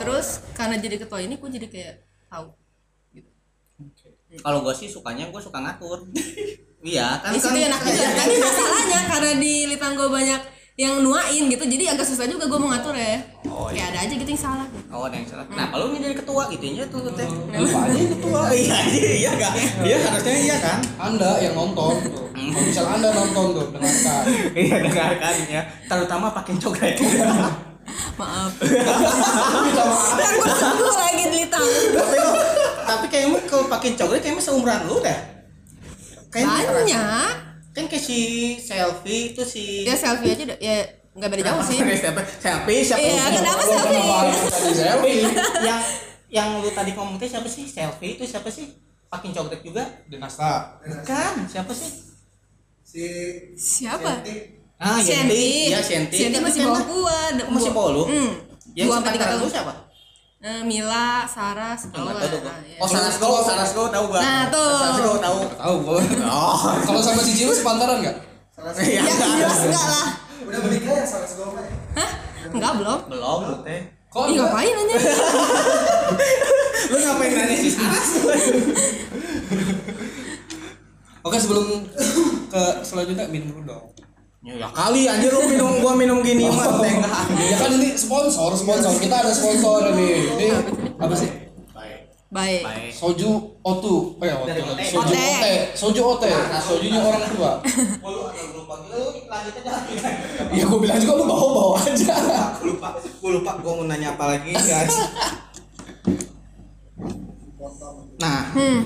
Terus 0.00 0.40
karena 0.56 0.80
jadi 0.80 0.96
ketua 0.96 1.20
ini 1.20 1.36
gue 1.36 1.50
jadi 1.52 1.68
kayak 1.68 1.94
tahu 2.32 2.48
kalau 4.44 4.60
gua 4.60 4.74
sih 4.76 4.90
sukanya 4.90 5.30
gua 5.32 5.40
suka 5.40 5.58
ngatur. 5.62 6.04
Iya 6.78 7.18
kan 7.18 7.34
situ 7.34 7.58
kan? 7.58 7.74
juga 7.74 8.06
tapi 8.14 8.34
masalahnya 8.38 9.00
karena 9.10 9.32
di 9.42 9.66
Litang 9.66 9.98
gue 9.98 10.06
banyak 10.14 10.40
yang 10.78 11.02
nuain 11.02 11.50
gitu 11.50 11.64
jadi 11.66 11.90
agak 11.90 12.06
susah 12.06 12.22
juga 12.24 12.46
gue 12.46 12.54
mau 12.54 12.70
ngatur 12.70 12.94
ya 12.94 13.18
Oh, 13.50 13.66
kayak 13.66 13.90
ada 13.90 14.06
aja 14.06 14.14
gitu 14.14 14.30
yang 14.30 14.38
salah 14.38 14.66
Oh, 14.88 15.04
ada 15.04 15.18
yang 15.18 15.26
salah. 15.26 15.42
Kenapa 15.44 15.74
lu 15.74 15.90
nih 15.90 16.00
jadi 16.00 16.16
ketua 16.16 16.46
gitu 16.48 16.64
ya 16.70 16.86
tuh 16.86 17.10
teh? 17.10 17.26
lupa 17.26 17.80
aja 17.84 17.98
ketua 18.08 18.40
iya, 18.54 18.78
iya, 18.86 19.10
iya 19.18 19.30
enggak. 19.34 19.52
Iya 19.82 19.96
harusnya 20.00 20.34
iya 20.38 20.56
kan? 20.56 20.78
anda 20.96 21.30
yang 21.42 21.52
nonton 21.52 21.92
tuh 22.06 22.30
kalau 22.30 22.62
misal 22.62 22.86
anda 22.86 23.10
nonton 23.10 23.46
tuh 23.52 23.66
dengarkan 23.74 24.22
Iya 24.62 24.76
dengarkan 24.80 25.32
ya. 25.50 25.62
Terutama 25.84 26.26
pakai 26.30 26.54
coket. 26.56 26.94
maaf 28.20 28.52
kan 28.54 30.32
gue 30.36 30.52
sembuh 30.52 30.92
lagi 30.92 31.24
di 31.26 31.42
tapi 31.48 32.18
tapi 32.84 33.06
kayaknya 33.08 33.40
kalau 33.44 33.64
pakai 33.66 33.90
coket 33.94 34.20
kayaknya 34.20 34.38
seumuran 34.38 34.86
lu 34.86 35.02
deh. 35.02 35.18
Kayaknya 36.28 36.70
banyak 36.70 37.34
Kan 37.78 37.86
kayak 37.86 38.02
si 38.02 38.18
selfie 38.58 39.30
itu 39.30 39.42
si 39.46 39.86
ya 39.86 39.94
selfie 39.94 40.34
aja 40.34 40.42
udah 40.50 40.58
ya 40.58 40.76
nggak 41.14 41.30
beda 41.30 41.42
jauh 41.46 41.62
sih 41.62 41.78
Siapa? 41.78 42.20
Selfie 42.42 42.82
siapa? 42.82 43.06
Iya, 43.06 43.24
kenapa 43.38 43.62
selfie? 43.62 44.02
selfie 44.74 45.22
yang 45.62 45.80
yang 46.28 46.48
lu 46.58 46.68
tadi 46.74 46.90
ngomong 46.98 47.22
siapa 47.22 47.46
sih? 47.46 47.70
Selfie 47.70 48.18
itu 48.18 48.26
siapa 48.26 48.50
sih? 48.50 48.66
Pakai 49.06 49.30
coket 49.30 49.62
juga? 49.62 49.86
dinasta 50.10 50.76
Bukan, 50.82 51.46
siapa 51.46 51.70
sih? 51.70 51.90
Si 52.82 53.04
siapa 53.54 54.26
Ah, 54.78 55.02
Yenti. 55.02 55.74
Ya, 55.74 55.82
Yenti. 55.82 56.18
Senti 56.22 56.38
masih 56.38 56.62
bawa 56.62 56.80
gua 56.86 57.18
Masih 57.50 57.70
bawa 57.74 57.88
lu? 57.98 58.04
hmm. 58.06 58.32
Yang 58.78 59.02
tahun 59.02 59.42
lu 59.42 59.50
siapa? 59.50 59.72
Eh, 60.38 60.62
Mila 60.62 61.26
Sarah 61.26 61.74
Enggak 61.74 61.90
tahu 61.90 62.14
tahu 62.14 62.30
tuh 62.30 62.38
gua. 62.38 62.46
lah 62.46 62.58
ya. 62.62 62.78
Oh, 62.78 62.86
Sarasgo, 62.86 63.30
Sarasgo 63.42 63.82
tahu 63.88 64.04
gua. 64.06 64.20
Nah, 64.20 64.42
tuh. 64.46 64.70
Sarasgo 64.72 65.12
tahu. 65.18 65.38
tahu 65.52 65.74
gue 65.82 65.98
Oh. 66.22 66.58
kalau 66.80 67.00
sama 67.00 67.18
si 67.18 67.32
Jiwa 67.34 67.50
sepantaran 67.52 67.98
nggak 68.00 68.16
Iya, 68.76 68.98
ya 68.98 69.02
enggak. 69.04 69.34
jelas 69.36 69.58
enggak 69.64 69.84
lah 69.84 70.06
udah 70.40 70.60
menikah 70.60 70.92
ya 70.92 71.04
sama 71.04 71.22
segala 71.24 71.62
hah 71.94 72.10
enggak 72.48 72.72
belum 72.76 73.00
Belum, 73.06 73.38
lu 73.44 73.56
teh. 73.62 73.80
kok 74.08 74.24
Ih, 74.24 74.34
ngapain 74.36 74.74
aja 74.74 74.96
Lu 76.84 76.96
ngapain 76.96 77.32
nanya 77.32 77.56
si 77.56 77.68
Saras? 77.68 78.08
oke 81.20 81.36
sebelum 81.36 81.66
ke 82.48 82.62
selanjutnya 82.80 83.26
minum 83.26 83.52
dulu 83.52 83.62
dong 83.68 83.84
Ya, 84.38 84.54
ya 84.54 84.68
kali 84.70 85.10
anjir 85.10 85.34
lu 85.34 85.50
minum 85.50 85.82
gua 85.82 85.98
minum 85.98 86.22
gini 86.22 86.46
mah 86.46 86.78
enggak. 86.78 87.26
ya 87.42 87.56
kan 87.58 87.70
ini 87.74 87.98
sponsor 87.98 88.54
sponsor. 88.54 88.94
Kita 89.02 89.26
ada 89.26 89.34
sponsor 89.34 89.90
nih 89.98 90.14
ini 90.38 90.46
apa 90.94 91.14
sih? 91.18 91.30
baik. 92.28 92.62
baik. 92.62 92.92
Soju 92.94 93.58
otu 93.64 94.14
oh 94.14 94.24
ya 94.24 94.36
otu 94.38 94.46
Dari 94.46 94.62
Ote. 94.62 94.84
soju 94.86 95.10
Ote. 95.10 95.54
soju 95.74 96.00
ote 96.06 96.30
sojunya 96.62 97.00
orang 97.02 97.24
tua. 97.34 97.52
Lu 98.06 98.20
agak 98.30 98.46
lupa 98.54 98.74
lu 98.86 99.02
lanjut 99.26 99.54
aja. 99.58 99.70
Lagi. 99.74 99.94
ya 100.54 100.64
gue 100.70 100.78
bilang 100.78 100.98
juga 101.02 101.12
lu 101.18 101.24
bawa 101.26 101.46
bawa 101.50 101.76
aja. 101.82 102.14
Aku 102.54 102.62
lupa, 102.70 102.88
gua 103.18 103.30
lupa 103.42 103.50
gua 103.58 103.72
mau 103.80 103.84
nanya 103.90 104.14
apa 104.14 104.24
lagi, 104.38 104.52
guys. 104.54 104.96
Nah, 108.22 108.40
hmm. 108.54 108.80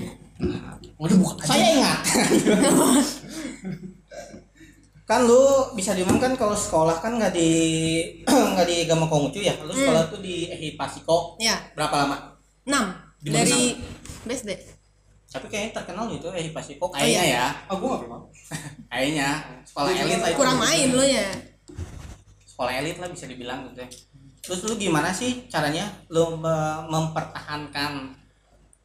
Udah 1.03 1.17
buka 1.19 1.35
aja. 1.43 1.47
Saya 1.51 1.67
ingat. 1.77 2.01
kan 5.03 5.27
lu 5.27 5.75
bisa 5.75 5.93
diumumkan 5.93 6.39
kalau 6.39 6.55
sekolah 6.55 7.03
kan 7.03 7.19
nggak 7.19 7.35
di 7.35 7.51
nggak 8.55 8.67
di 8.67 8.77
Gama 8.87 9.07
Konghucu 9.11 9.43
ya? 9.43 9.55
Lu 9.63 9.73
sekolah 9.75 10.09
tuh 10.09 10.23
di 10.23 10.49
Ehi 10.49 10.79
Pasiko. 10.79 11.37
Ya. 11.43 11.59
Berapa 11.75 12.07
lama? 12.07 12.17
Enam. 12.67 12.95
Dari 13.23 13.79
BSD 14.27 14.73
tapi 15.33 15.49
kayaknya 15.49 15.81
terkenal 15.81 16.13
itu 16.13 16.29
Ehi 16.29 16.53
Pasiko. 16.53 16.85
Oh, 16.87 16.91
kayaknya 16.93 17.25
iya. 17.25 17.45
ya. 17.49 17.73
Ah 17.73 17.75
gue 17.81 17.89
nggak 17.89 18.03
pernah. 18.05 18.21
Kayaknya. 18.93 19.29
Sekolah 19.65 19.91
elit 19.97 20.21
lah 20.21 20.29
itu. 20.29 20.37
kurang 20.37 20.59
main 20.61 20.89
lo 20.93 21.05
ya. 21.09 21.29
Sekolah 22.45 22.73
elit 22.85 22.97
lah 23.01 23.09
bisa 23.09 23.25
dibilang 23.25 23.73
gitu 23.73 23.81
ya. 23.81 23.91
terus 24.43 24.67
lu 24.67 24.75
gimana 24.75 25.15
sih 25.15 25.47
caranya 25.47 25.87
lu 26.11 26.35
me- 26.35 26.83
mempertahankan 26.91 28.11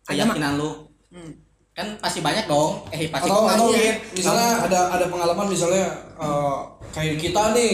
Agama. 0.06 0.38
keyakinan 0.38 0.54
lu? 0.56 0.86
Hmm. 1.10 1.34
Kan 1.77 1.88
pasti 2.01 2.25
banyak 2.25 2.50
dong. 2.50 2.89
Ehi 2.89 3.05
Pasiko 3.13 3.29
atau 3.29 3.46
nggak 3.46 3.53
atau 3.53 3.67
mungkin 3.69 3.96
misalnya 4.17 4.50
ada 4.65 4.79
ada 4.98 5.05
pengalaman 5.13 5.46
misalnya 5.46 5.86
eh, 6.17 6.55
kayak 6.89 7.22
kita 7.22 7.53
nih 7.53 7.72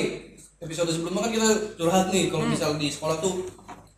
episode 0.60 0.92
sebelumnya 0.92 1.24
kan 1.24 1.32
kita 1.32 1.48
curhat 1.80 2.12
nih 2.12 2.28
kalau 2.28 2.44
misal 2.52 2.76
di 2.76 2.92
sekolah 2.92 3.24
tuh 3.24 3.48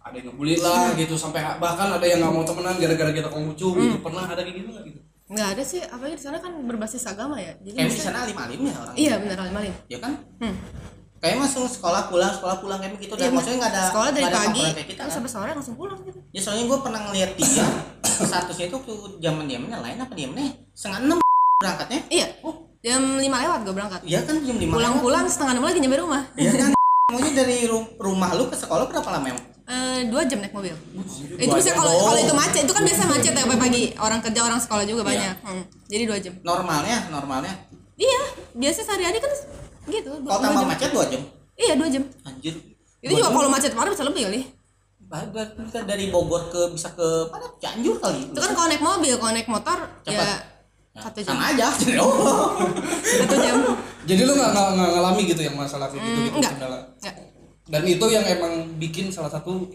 ada 0.06 0.14
yang 0.14 0.30
ngebully 0.30 0.62
lah 0.62 0.94
gitu 0.94 1.18
sampai 1.18 1.42
bahkan 1.58 1.90
ada 1.90 2.06
yang 2.06 2.22
nggak 2.22 2.34
mau 2.38 2.46
temenan 2.46 2.78
gara-gara 2.78 3.10
kita 3.10 3.30
konghucu 3.34 3.68
gitu. 3.74 3.98
Pernah 4.06 4.30
ada 4.30 4.42
kayak 4.46 4.62
gitu 4.62 4.70
nggak 4.70 4.86
gitu? 4.94 5.00
Nggak 5.26 5.48
ada 5.58 5.64
sih 5.66 5.82
apalagi 5.82 6.16
di 6.22 6.24
sana 6.30 6.38
kan 6.38 6.54
berbasis 6.54 7.04
agama 7.10 7.42
ya. 7.42 7.58
Jadi 7.66 7.74
kayaknya 7.74 7.98
di 7.98 8.06
sana 8.06 8.20
alim 8.30 8.38
alim 8.38 8.60
ya 8.62 8.76
orang 8.78 8.96
iya 9.02 9.14
benar 9.18 9.38
alim 9.42 9.56
alim 9.58 9.76
ya 9.90 9.98
kan? 9.98 10.14
Hmm. 10.38 10.56
Kayak 11.26 11.42
langsung 11.42 11.66
sekolah 11.66 12.06
pulang 12.06 12.30
sekolah 12.32 12.56
pulang 12.56 12.78
kayak 12.78 12.94
begitu 12.94 13.14
dan 13.14 13.24
Iya, 13.24 13.34
maksudnya 13.34 13.58
nggak 13.58 13.74
ada 13.74 13.84
sekolah 13.90 14.10
dari 14.12 14.24
ada 14.24 14.38
pagi 14.38 14.62
kayak 14.62 14.76
kita 14.86 15.00
terus 15.00 15.10
kan? 15.10 15.16
sampai 15.18 15.32
sore 15.32 15.52
langsung 15.52 15.76
pulang 15.76 15.98
gitu. 16.00 16.20
Ya 16.30 16.40
soalnya 16.40 16.64
gue 16.64 16.78
pernah 16.80 17.00
ngeliat 17.04 17.32
dia 17.34 17.66
statusnya 18.30 18.66
itu 18.68 18.78
tuh 18.80 18.98
zaman 19.18 19.44
diamnya 19.44 19.78
lain 19.80 19.98
apa 19.98 20.14
diamnya 20.14 20.46
setengah 20.72 21.00
enam 21.02 21.18
berangkatnya. 21.60 22.00
Iya. 22.08 22.28
Jam 22.80 23.18
lima 23.18 23.42
lewat 23.42 23.60
gue 23.66 23.74
berangkat. 23.74 24.00
Iya 24.06 24.22
kan 24.22 24.38
jam 24.40 24.56
lima 24.56 24.72
pulang-pulang 24.72 25.26
setengah 25.26 25.58
enam 25.58 25.66
lagi 25.66 25.80
nyampe 25.80 25.98
rumah. 25.98 26.22
Iya 26.36 26.52
kan 26.54 26.70
maunya 27.12 27.32
dari 27.36 27.66
ru- 27.66 27.98
rumah 27.98 28.30
lu 28.34 28.46
ke 28.46 28.56
sekolah 28.56 28.86
berapa 28.86 29.10
lama 29.12 29.28
emang 29.28 29.46
Eh, 29.66 30.06
dua 30.06 30.22
jam 30.24 30.38
naik 30.38 30.54
mobil. 30.54 30.78
Itu 31.42 31.50
Dua 31.50 31.58
bisa 31.58 31.74
kalau 31.74 31.90
kalau 31.90 32.22
itu 32.22 32.30
macet 32.32 32.62
itu 32.62 32.70
kan 32.70 32.86
biasa 32.86 33.10
macet 33.10 33.34
ya 33.34 33.50
pagi 33.50 33.98
orang 33.98 34.22
kerja 34.22 34.46
orang 34.46 34.62
sekolah 34.62 34.86
juga 34.86 35.02
Iya. 35.02 35.10
banyak. 35.10 35.36
Hmm, 35.42 35.64
jadi 35.90 36.04
dua 36.06 36.18
jam. 36.22 36.34
Normalnya 36.40 37.10
normalnya. 37.10 37.54
Iya. 37.98 38.22
Biasa 38.54 38.86
sehari-hari 38.86 39.18
kan 39.18 39.34
gitu 39.88 40.12
kalau 40.20 40.40
tambah 40.40 40.62
jam. 40.62 40.70
macet 40.70 40.90
dua 40.90 41.06
jam 41.06 41.22
iya 41.56 41.74
dua 41.74 41.88
jam 41.88 42.04
anjir 42.24 42.54
itu 43.00 43.12
juga 43.12 43.30
kalau 43.30 43.50
macet 43.50 43.72
parah 43.72 43.90
bisa 43.90 44.04
lebih 44.04 44.24
kali 44.26 44.42
berarti 45.06 45.62
kita 45.64 45.80
dari 45.86 46.06
Bogor 46.10 46.50
ke 46.50 46.62
bisa 46.74 46.90
ke 46.92 47.08
mana 47.30 47.46
Cianjur 47.56 47.96
kali 48.00 48.20
itu 48.26 48.38
kan 48.38 48.52
kalau 48.52 48.68
naik 48.68 48.82
mobil 48.82 49.14
kalau 49.16 49.32
naik 49.32 49.48
motor 49.48 49.78
Cepat. 50.02 50.18
ya 50.18 50.38
Ya, 50.96 51.04
satu 51.04 51.20
jam 51.20 51.36
sama 51.36 51.52
aja 51.52 51.68
oh. 52.00 52.56
satu 53.04 53.36
jam 53.36 53.60
Jadi 54.08 54.22
lu 54.24 54.32
nggak 54.32 54.52
ngalami 54.96 55.28
gitu 55.28 55.44
yang 55.44 55.60
masalah 55.60 55.92
kayak 55.92 56.00
gitu 56.00 56.20
gitu 56.24 56.38
enggak. 56.40 56.56
kendala. 56.56 56.80
Enggak. 56.96 57.16
Dan 57.68 57.84
itu 57.84 58.06
yang 58.08 58.24
emang 58.24 58.54
bikin 58.80 59.12
salah 59.12 59.28
satu 59.28 59.68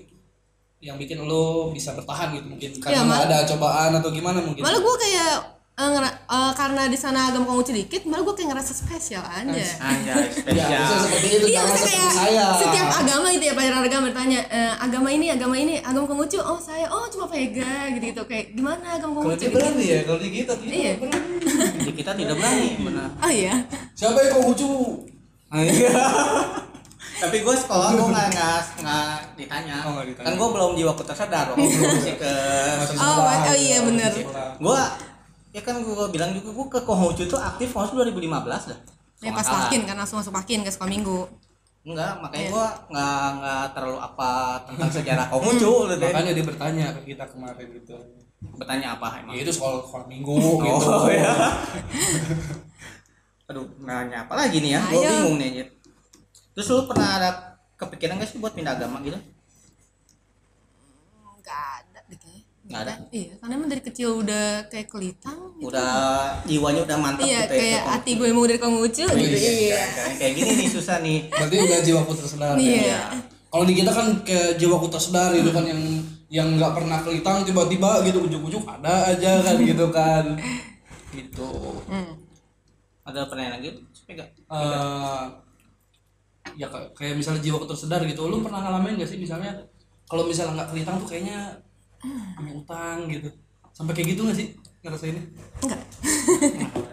yang 0.80 0.96
bikin 0.96 1.20
lo 1.20 1.68
bisa 1.76 1.92
bertahan 1.92 2.32
gitu 2.32 2.48
mungkin 2.48 2.72
karena 2.80 3.04
mal- 3.04 3.28
ada 3.28 3.44
cobaan 3.44 3.92
atau 4.00 4.08
gimana 4.08 4.40
mungkin. 4.40 4.64
malah 4.64 4.80
gue 4.80 4.94
kayak 4.96 5.59
ngera- 5.82 6.18
eh, 6.22 6.52
karena 6.52 6.82
di 6.84 6.94
sana 6.94 7.18
agama 7.26 7.44
kamu 7.46 7.62
sedikit 7.64 8.00
malah 8.04 8.22
gue 8.22 8.34
kayak 8.34 8.48
ngerasa 8.50 8.72
spesial 8.74 9.22
aja 9.22 9.46
Anjay, 9.46 9.64
Ya, 10.02 10.14
spesial. 10.28 10.88
seperti 11.02 11.28
itu 11.32 11.46
Iya, 11.48 11.62
kayak 11.64 12.10
saya. 12.10 12.46
setiap 12.54 12.88
agama 12.94 13.26
gitu 13.30 13.44
ya 13.44 13.54
pelajaran 13.54 13.80
agama 13.82 14.02
bertanya 14.06 14.40
"Eh, 14.46 14.72
agama 14.76 15.08
ini 15.08 15.26
agama 15.28 15.54
ini 15.54 15.74
agama 15.78 16.04
Konghucu 16.04 16.38
oh 16.38 16.58
saya 16.58 16.84
oh 16.86 17.06
cuma 17.06 17.24
vega 17.26 17.72
gitu 17.90 18.04
gitu 18.10 18.22
kayak 18.24 18.52
gimana 18.52 18.84
agama 18.92 19.16
Kalau 19.16 19.24
Konghucu 19.26 19.38
dia 19.38 19.46
gitu. 19.46 19.56
berani 19.56 19.84
ya, 19.86 19.98
kalau 20.02 20.18
di 20.18 20.28
kita 20.30 20.52
tidak 20.54 20.74
Iya. 20.74 20.92
berani. 20.96 21.34
Jadi 21.80 21.92
kita 21.94 22.12
tidak 22.14 22.34
berani 22.36 22.68
benar. 22.78 23.08
oh 23.16 23.30
iya 23.30 23.54
Siapa 23.92 24.18
yang 24.18 24.32
kau 24.32 24.44
hucu? 24.46 24.72
Tapi 27.20 27.36
gue 27.38 27.52
sekolah 27.54 27.88
gue 27.92 28.06
nggak 28.06 28.28
nggak 28.32 28.60
nggak 28.80 29.12
ditanya. 29.36 29.76
Oh, 29.84 29.92
nggak 29.92 30.06
ditanya. 30.08 30.26
Kan 30.26 30.34
gue 30.34 30.48
belum 30.50 30.70
jiwa 30.72 30.92
ku 30.94 31.02
tersadar. 31.02 31.52
Gue 31.52 31.68
masih 31.92 32.16
ke. 32.16 32.32
oh, 32.96 33.18
oh 33.28 33.52
iya 33.54 33.78
bener 33.82 34.08
Gue 34.56 34.80
ya 35.50 35.60
kan 35.60 35.82
gue 35.82 36.06
bilang 36.08 36.30
juga 36.30 36.50
gue 36.50 36.66
ke 36.70 36.78
Konghucu 36.82 37.22
tuh 37.26 37.36
aktif 37.36 37.74
tahun 37.74 38.14
2015 38.14 38.70
dah. 38.70 38.78
ya 39.20 39.30
pas 39.30 39.44
makin 39.44 39.80
kan 39.84 39.96
langsung 39.98 40.16
masuk 40.22 40.32
makin 40.32 40.62
ke 40.62 40.70
sekolah 40.70 40.90
minggu 40.90 41.20
Enggak, 41.80 42.20
makanya 42.20 42.44
Iya. 42.44 42.52
gue 42.52 42.66
nggak 42.92 43.24
nggak 43.40 43.64
terlalu 43.72 43.98
apa 43.98 44.30
tentang 44.68 44.90
sejarah 44.92 45.26
Konghucu 45.32 45.72
lu 45.88 45.94
deh. 45.96 46.12
Makanya 46.12 46.32
dia 46.36 46.44
bertanya 46.44 46.86
ke 46.92 47.00
kita 47.08 47.24
kemarin 47.24 47.66
gitu. 47.72 47.96
Bertanya 48.60 49.00
apa 49.00 49.16
emang? 49.16 49.32
Ya 49.32 49.48
itu 49.48 49.52
soal 49.56 49.80
sekolah 49.80 50.04
minggu 50.04 50.36
gitu. 50.60 50.76
Oh 50.76 51.08
ya. 51.16 51.32
Aduh, 53.48 53.64
nanya 53.80 54.28
apa 54.28 54.34
lagi 54.36 54.60
nih 54.60 54.76
ya? 54.76 54.80
Gue 54.92 55.00
Ayo. 55.00 55.08
bingung 55.24 55.36
nih 55.40 55.46
anjir. 55.50 55.66
Terus 56.52 56.66
lu 56.68 56.84
pernah 56.84 57.08
ada 57.16 57.30
kepikiran 57.80 58.20
gak 58.20 58.28
sih 58.28 58.38
buat 58.38 58.52
pindah 58.52 58.76
agama 58.76 59.00
gitu? 59.00 59.16
nggak 61.40 61.64
ada 61.80 62.00
deh 62.06 62.18
kayaknya 62.20 62.44
Nggak 62.70 62.80
ada? 62.80 62.94
iya 63.10 63.34
karena 63.34 63.52
emang 63.52 63.66
dari 63.66 63.82
kecil 63.82 64.08
udah 64.16 64.44
kayak 64.70 64.86
kelitang 64.86 65.58
gitu. 65.58 65.68
Udah 65.68 65.90
jiwanya 66.46 66.80
udah 66.86 66.96
mantap 66.96 67.26
iya 67.26 67.42
gitu 67.42 67.52
ya. 67.52 67.58
kayak 67.58 67.80
ke 67.80 67.90
hati 67.90 68.10
gue 68.14 68.28
mau 68.30 68.46
dari 68.46 68.58
Konghucu 68.58 69.04
gitu 69.04 69.18
Iya, 69.36 69.50
iya 69.66 69.80
kayak- 69.90 70.16
kayak 70.16 70.32
gini 70.32 70.50
nih 70.56 70.68
susah 70.70 70.96
nih. 71.00 71.18
Berarti 71.34 71.56
udah 71.60 71.78
jiwaku 71.82 72.12
tersedar. 72.14 72.54
ya. 72.54 72.62
Iya. 72.62 73.00
Kalau 73.50 73.64
di 73.66 73.74
kita 73.74 73.90
kan 73.90 74.06
kayak 74.22 74.50
jiwaku 74.56 74.86
tersedar 74.86 75.34
itu 75.34 75.50
kan 75.50 75.64
yang 75.66 75.80
yang 76.30 76.48
nggak 76.54 76.72
pernah 76.72 77.02
kelitang 77.02 77.42
tiba-tiba 77.42 78.06
gitu 78.06 78.22
ujuk-ujuk 78.22 78.62
ada 78.64 79.10
aja 79.10 79.42
kan 79.42 79.58
gitu 79.66 79.86
kan. 79.90 80.24
Gitu. 81.10 81.50
Hmm. 81.90 82.14
Ada 83.02 83.26
pertanyaan 83.26 83.58
lagi? 83.58 83.70
Eh 84.06 85.24
ya 86.56 86.66
kayak- 86.66 87.14
misalnya 87.14 87.40
jiwa 87.40 87.58
tersedar 87.64 88.02
gitu 88.02 88.26
lu 88.26 88.40
pernah 88.40 88.58
ngalamin 88.60 88.98
gak 88.98 89.06
sih 89.06 89.18
misalnya 89.18 89.54
kalau 90.06 90.26
misalnya 90.26 90.56
nggak 90.56 90.68
kelitang 90.70 90.96
tuh 90.98 91.06
kayaknya 91.06 91.38
punya 92.36 92.52
utang 92.56 93.06
gitu 93.06 93.28
sampai 93.70 93.92
kayak 93.92 94.08
gitu 94.16 94.20
gak 94.26 94.36
sih 94.36 94.48
ngerasainnya 94.80 95.24
enggak 95.60 95.80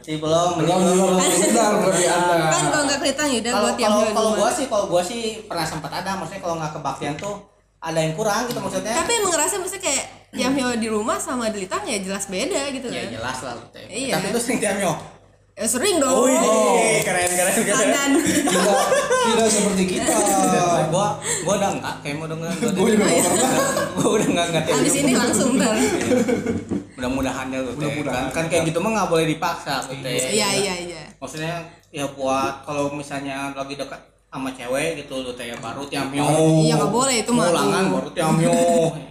Sih 0.03 0.19
belum. 0.19 0.59
belum 0.59 0.77
belum. 0.87 1.19
belum 1.19 1.71
berarti 1.83 2.05
anda 2.07 2.47
kan 2.51 2.63
kalau 2.71 2.83
nggak 2.87 2.99
kelitang 2.99 3.27
ya 3.31 3.39
udah 3.43 3.51
Kalau 3.51 3.63
buat 3.63 3.75
tiap 3.79 3.91
kalau 4.11 4.31
gua 4.35 4.49
sih 4.51 4.65
kalau 4.67 4.85
gua 4.91 5.01
sih 5.03 5.21
pernah 5.47 5.65
sempat 5.67 5.91
ada 6.03 6.15
maksudnya 6.19 6.41
kalau 6.43 6.55
nggak 6.59 6.71
kebaktian 6.79 7.15
tuh 7.15 7.35
ada 7.77 7.99
yang 8.01 8.13
kurang 8.17 8.49
gitu 8.49 8.57
maksudnya. 8.57 8.89
tapi 8.89 9.11
emang 9.21 9.31
ngerasa 9.37 9.53
maksudnya 9.61 9.83
kayak 9.85 10.05
tiap 10.33 10.53
di 10.81 10.87
rumah 10.89 11.17
sama 11.21 11.47
di 11.53 11.63
litang 11.63 11.85
ya 11.85 11.97
jelas 12.01 12.25
beda 12.27 12.73
gitu 12.73 12.87
ya 12.89 13.05
kan 13.07 13.11
jelas 13.15 13.37
lah 13.45 13.53
gitu 13.63 13.77
ya. 13.79 13.87
Iya. 13.87 14.13
Tapi 14.19 14.25
itu 14.33 14.39
sering 14.43 14.59
tiamyo. 14.59 14.91
Ya 15.57 15.65
sering 15.65 15.97
dong. 15.97 16.13
Oh, 16.13 16.29
iya, 16.29 17.01
keren 17.01 17.33
keren 17.33 17.53
keren. 17.65 17.89
dan 17.89 18.11
tidak 18.21 18.85
tidak 19.25 19.49
seperti 19.49 19.83
kita. 19.97 20.13
Gua 20.93 21.17
gua 21.17 21.53
udah 21.57 21.71
enggak 21.73 21.95
kayak 22.05 22.15
mau 22.21 22.29
udah 22.29 22.37
enggak 22.37 22.53
gue 22.61 22.89
juga 22.93 23.05
nggak 23.09 23.25
pernah. 23.25 23.61
Gua 23.97 24.09
udah 24.21 24.27
enggak 24.29 24.45
enggak 24.53 24.63
habis 24.69 24.93
ini 25.01 25.13
langsung 25.17 25.49
ntar 25.57 25.73
mudah-mudahan 26.97 27.45
ya 27.49 27.59
gitu 27.65 27.69
ya. 27.73 27.73
Mudah-mudahan. 27.73 28.25
kan, 28.29 28.33
kan 28.37 28.45
kayak 28.53 28.63
gitu 28.69 28.77
mah 28.85 28.91
nggak 29.01 29.09
boleh 29.09 29.25
dipaksa 29.25 29.75
gitu 29.89 30.05
ya 30.05 30.27
iya 30.29 30.47
iya 30.53 30.73
iya. 30.93 31.03
Maksudnya 31.17 31.65
ya 31.89 32.05
buat 32.13 32.61
kalau 32.61 32.93
misalnya 32.93 33.57
lagi 33.57 33.73
dekat 33.81 34.01
sama 34.29 34.53
cewek 34.53 35.01
gitu 35.01 35.25
lu 35.25 35.33
teh 35.33 35.49
baru 35.57 35.81
tiamyo 35.89 36.21
iya 36.61 36.77
nggak 36.77 36.93
boleh 36.93 37.15
itu 37.25 37.31
mah 37.33 37.49
ulangan 37.49 37.81
tuh. 37.81 37.93
baru 37.97 38.09
tiamyo 38.13 38.53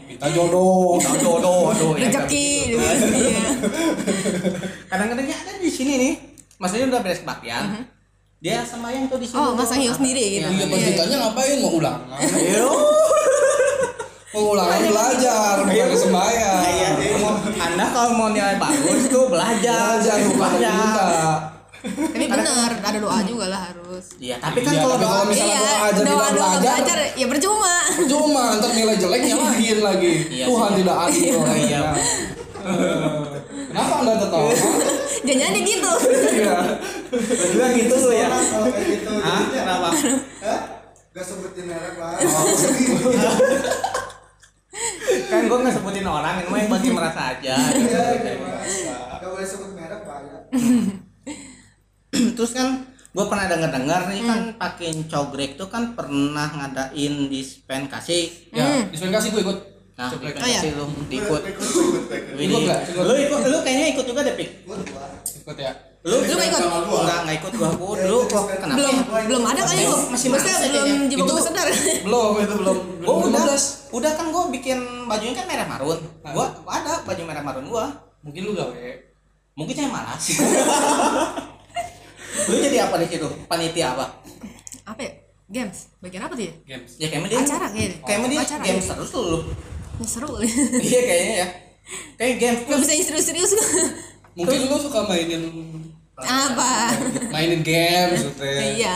kita 0.06 0.26
jodoh. 0.30 0.94
Tahu 1.02 1.16
jodoh 1.18 1.60
aduh 1.74 1.92
ya 1.98 2.06
kan 2.06 2.22
rezeki 2.30 2.46
gitu. 2.70 2.76
kan. 2.78 2.96
iya. 3.18 3.44
Kadang-kadang 4.94 5.26
ya 5.26 5.36
ada 5.42 5.58
di 5.58 5.70
sini 5.72 5.92
nih 5.98 6.35
maksudnya 6.56 6.86
udah 6.88 7.00
beres 7.04 7.20
kebaktian 7.20 7.64
dia 8.36 8.60
sembahyang 8.62 9.08
tuh 9.08 9.18
di 9.18 9.26
sini 9.26 9.36
oh 9.40 9.52
tuh. 9.52 9.54
masang 9.56 9.80
heels 9.80 9.96
sendiri 9.96 10.24
gitu 10.40 10.48
iya 10.48 10.64
pas 10.68 10.78
Iya. 10.78 10.86
ditanya 10.92 11.16
ngapain 11.24 11.58
mau 11.60 11.72
ulangan 11.72 12.18
Iya. 12.20 12.64
mau 14.36 14.44
ulangan 14.52 14.80
belajar 14.84 15.54
bukan 15.64 15.96
sembahyang 15.96 16.60
Iya 16.60 16.88
anda 17.56 17.84
kalau 17.88 18.12
mau 18.12 18.28
nilai 18.28 18.56
bagus 18.60 19.08
tuh 19.08 19.32
belajar, 19.32 19.96
belajar 19.96 20.16
bukan 20.28 20.50
minta 20.60 21.06
tapi 21.86 22.26
bener 22.26 22.72
ada 22.82 22.98
doa 22.98 23.18
juga 23.22 23.46
lah 23.46 23.60
harus 23.70 24.04
Iya, 24.18 24.36
tapi 24.42 24.58
kan 24.60 24.74
Iya, 24.74 24.82
kalau 24.82 24.96
doa 24.98 25.20
misalnya 25.24 25.54
iya 25.54 25.62
doa 25.62 25.86
aja 25.86 26.02
doa 26.02 26.10
doa 26.10 26.30
belajar, 26.34 26.74
belajar 26.82 26.98
ya 27.14 27.26
percuma 27.30 27.74
Cuma 28.10 28.42
ntar 28.58 28.70
nilai 28.76 28.96
jelek 28.98 29.22
nyalahin 29.24 29.78
lagi. 29.80 30.12
Iya 30.28 30.44
Tuhan 30.50 30.70
tidak 30.76 30.96
adil. 31.08 31.36
Iya. 31.48 31.80
Kenapa 33.76 33.94
anda 34.00 34.12
tertawa? 34.16 34.48
jangan 35.28 35.52
dia 35.52 35.62
gitu 35.68 35.92
Iya. 36.32 36.56
Berdua 37.12 37.66
gitu 37.76 37.94
lu 38.00 38.10
ya. 38.16 38.28
Kalau 38.32 38.68
kayak 38.72 38.88
gitu. 38.88 39.12
Kenapa? 39.52 39.88
Hah? 40.40 40.60
Gak 41.12 41.24
sebutin 41.24 41.64
merek 41.68 41.96
lah. 42.00 42.16
Kan 45.28 45.42
gue 45.48 45.58
nggak 45.60 45.74
sebutin 45.76 46.08
orang, 46.08 46.40
ini 46.40 46.48
mah 46.48 46.58
yang 46.60 46.70
bagi 46.72 46.88
merasa 46.92 47.36
aja. 47.36 47.56
Iya, 47.76 48.00
Gak 49.20 49.28
boleh 49.28 49.44
sebut 49.44 49.70
merek 49.76 50.00
bahaya. 50.08 50.38
Terus 52.36 52.52
kan 52.56 52.68
gue 53.12 53.24
pernah 53.28 53.44
dengar-dengar 53.48 54.08
nih 54.08 54.20
kan 54.24 54.40
pakin 54.56 55.04
cogrek 55.08 55.60
tuh 55.60 55.68
kan 55.68 55.92
pernah 55.92 56.48
ngadain 56.48 57.28
dispen 57.28 57.92
kasih. 57.92 58.32
Ya, 58.56 58.88
dispensasi 58.88 59.36
gue 59.36 59.44
ikut. 59.44 59.75
Nah, 59.96 60.12
Oh, 60.12 60.20
iya. 60.20 60.60
kasih 60.60 60.76
lu 60.76 60.84
ikut. 61.08 61.08
Ikut, 61.08 61.40
ikut, 61.40 61.68
ikut. 61.72 62.36
Ikut? 62.36 62.62
Ikut. 62.68 63.00
Lu 63.00 63.14
ikut, 63.16 63.40
lu 63.48 63.58
kayaknya 63.64 63.86
ikut 63.96 64.04
juga 64.04 64.20
deh, 64.20 64.36
Pik. 64.36 64.68
Ikut. 64.68 64.78
Ikut 65.40 65.56
ya. 65.56 65.72
Lu 66.04 66.20
Lu 66.20 66.36
ikut? 66.36 66.60
Enggak, 66.60 67.18
enggak 67.24 67.36
ikut 67.40 67.52
gua. 67.56 67.70
Gua 67.72 67.94
dulu 67.96 68.18
kok 68.28 68.44
kenapa 68.52 68.76
belum 68.76 68.92
ya? 68.94 69.24
belum 69.24 69.42
ada 69.42 69.60
kali 69.64 69.72
Masih- 69.74 69.88
lu 69.88 69.96
masih 70.12 70.28
masa 70.28 70.48
belum 71.08 71.26
gue 71.26 71.42
sadar 71.42 71.66
Belum 72.04 72.32
itu 72.36 72.54
belum. 72.54 72.76
Gua 73.00 73.14
belum 73.16 73.32
udah, 73.32 73.42
15. 73.48 73.96
udah 73.96 74.10
kan 74.12 74.26
gua 74.28 74.42
bikin 74.52 74.78
bajunya 75.08 75.34
kan 75.34 75.46
merah 75.48 75.66
marun. 75.66 75.98
Nah. 76.20 76.30
Gua 76.30 76.46
ada 76.68 76.92
baju 77.02 77.22
merah 77.24 77.42
marun 77.42 77.64
gua. 77.66 77.86
Mungkin 78.20 78.42
lu 78.44 78.52
gawe. 78.52 78.76
Mungkin 79.56 79.74
saya 79.74 79.88
malas. 79.88 80.22
lu 82.46 82.54
jadi 82.60 82.78
apa 82.84 82.94
di 82.98 83.06
situ? 83.08 83.28
Panitia 83.46 83.96
apa? 83.96 84.06
apa 84.86 85.00
ya 85.02 85.12
games 85.48 85.90
bagian 85.98 86.22
apa 86.22 86.34
tuh 86.34 86.46
ya 86.46 86.54
Games. 86.64 86.90
Ya 86.96 87.06
kayaknya 87.08 87.28
dia 87.28 87.40
acara 87.40 87.66
kayaknya 87.68 87.98
Kayaknya 88.04 88.28
dia 88.28 88.58
games 88.62 88.86
ya? 88.86 88.94
terus 88.94 89.10
lu. 89.16 89.38
Ya, 89.96 90.06
seru 90.06 90.28
Iya 90.40 91.00
kayaknya 91.02 91.34
ya. 91.40 91.48
Kayak 92.16 92.34
game 92.40 92.58
nggak 92.66 92.80
bisa 92.82 92.92
serius-serius 93.00 93.52
Mungkin 94.36 94.58
lu 94.68 94.76
suka 94.76 95.00
mainin 95.08 95.42
apa 96.16 96.96
mainin 97.28 97.60
games 97.60 98.24
maksudnya. 98.26 98.72
iya 98.72 98.94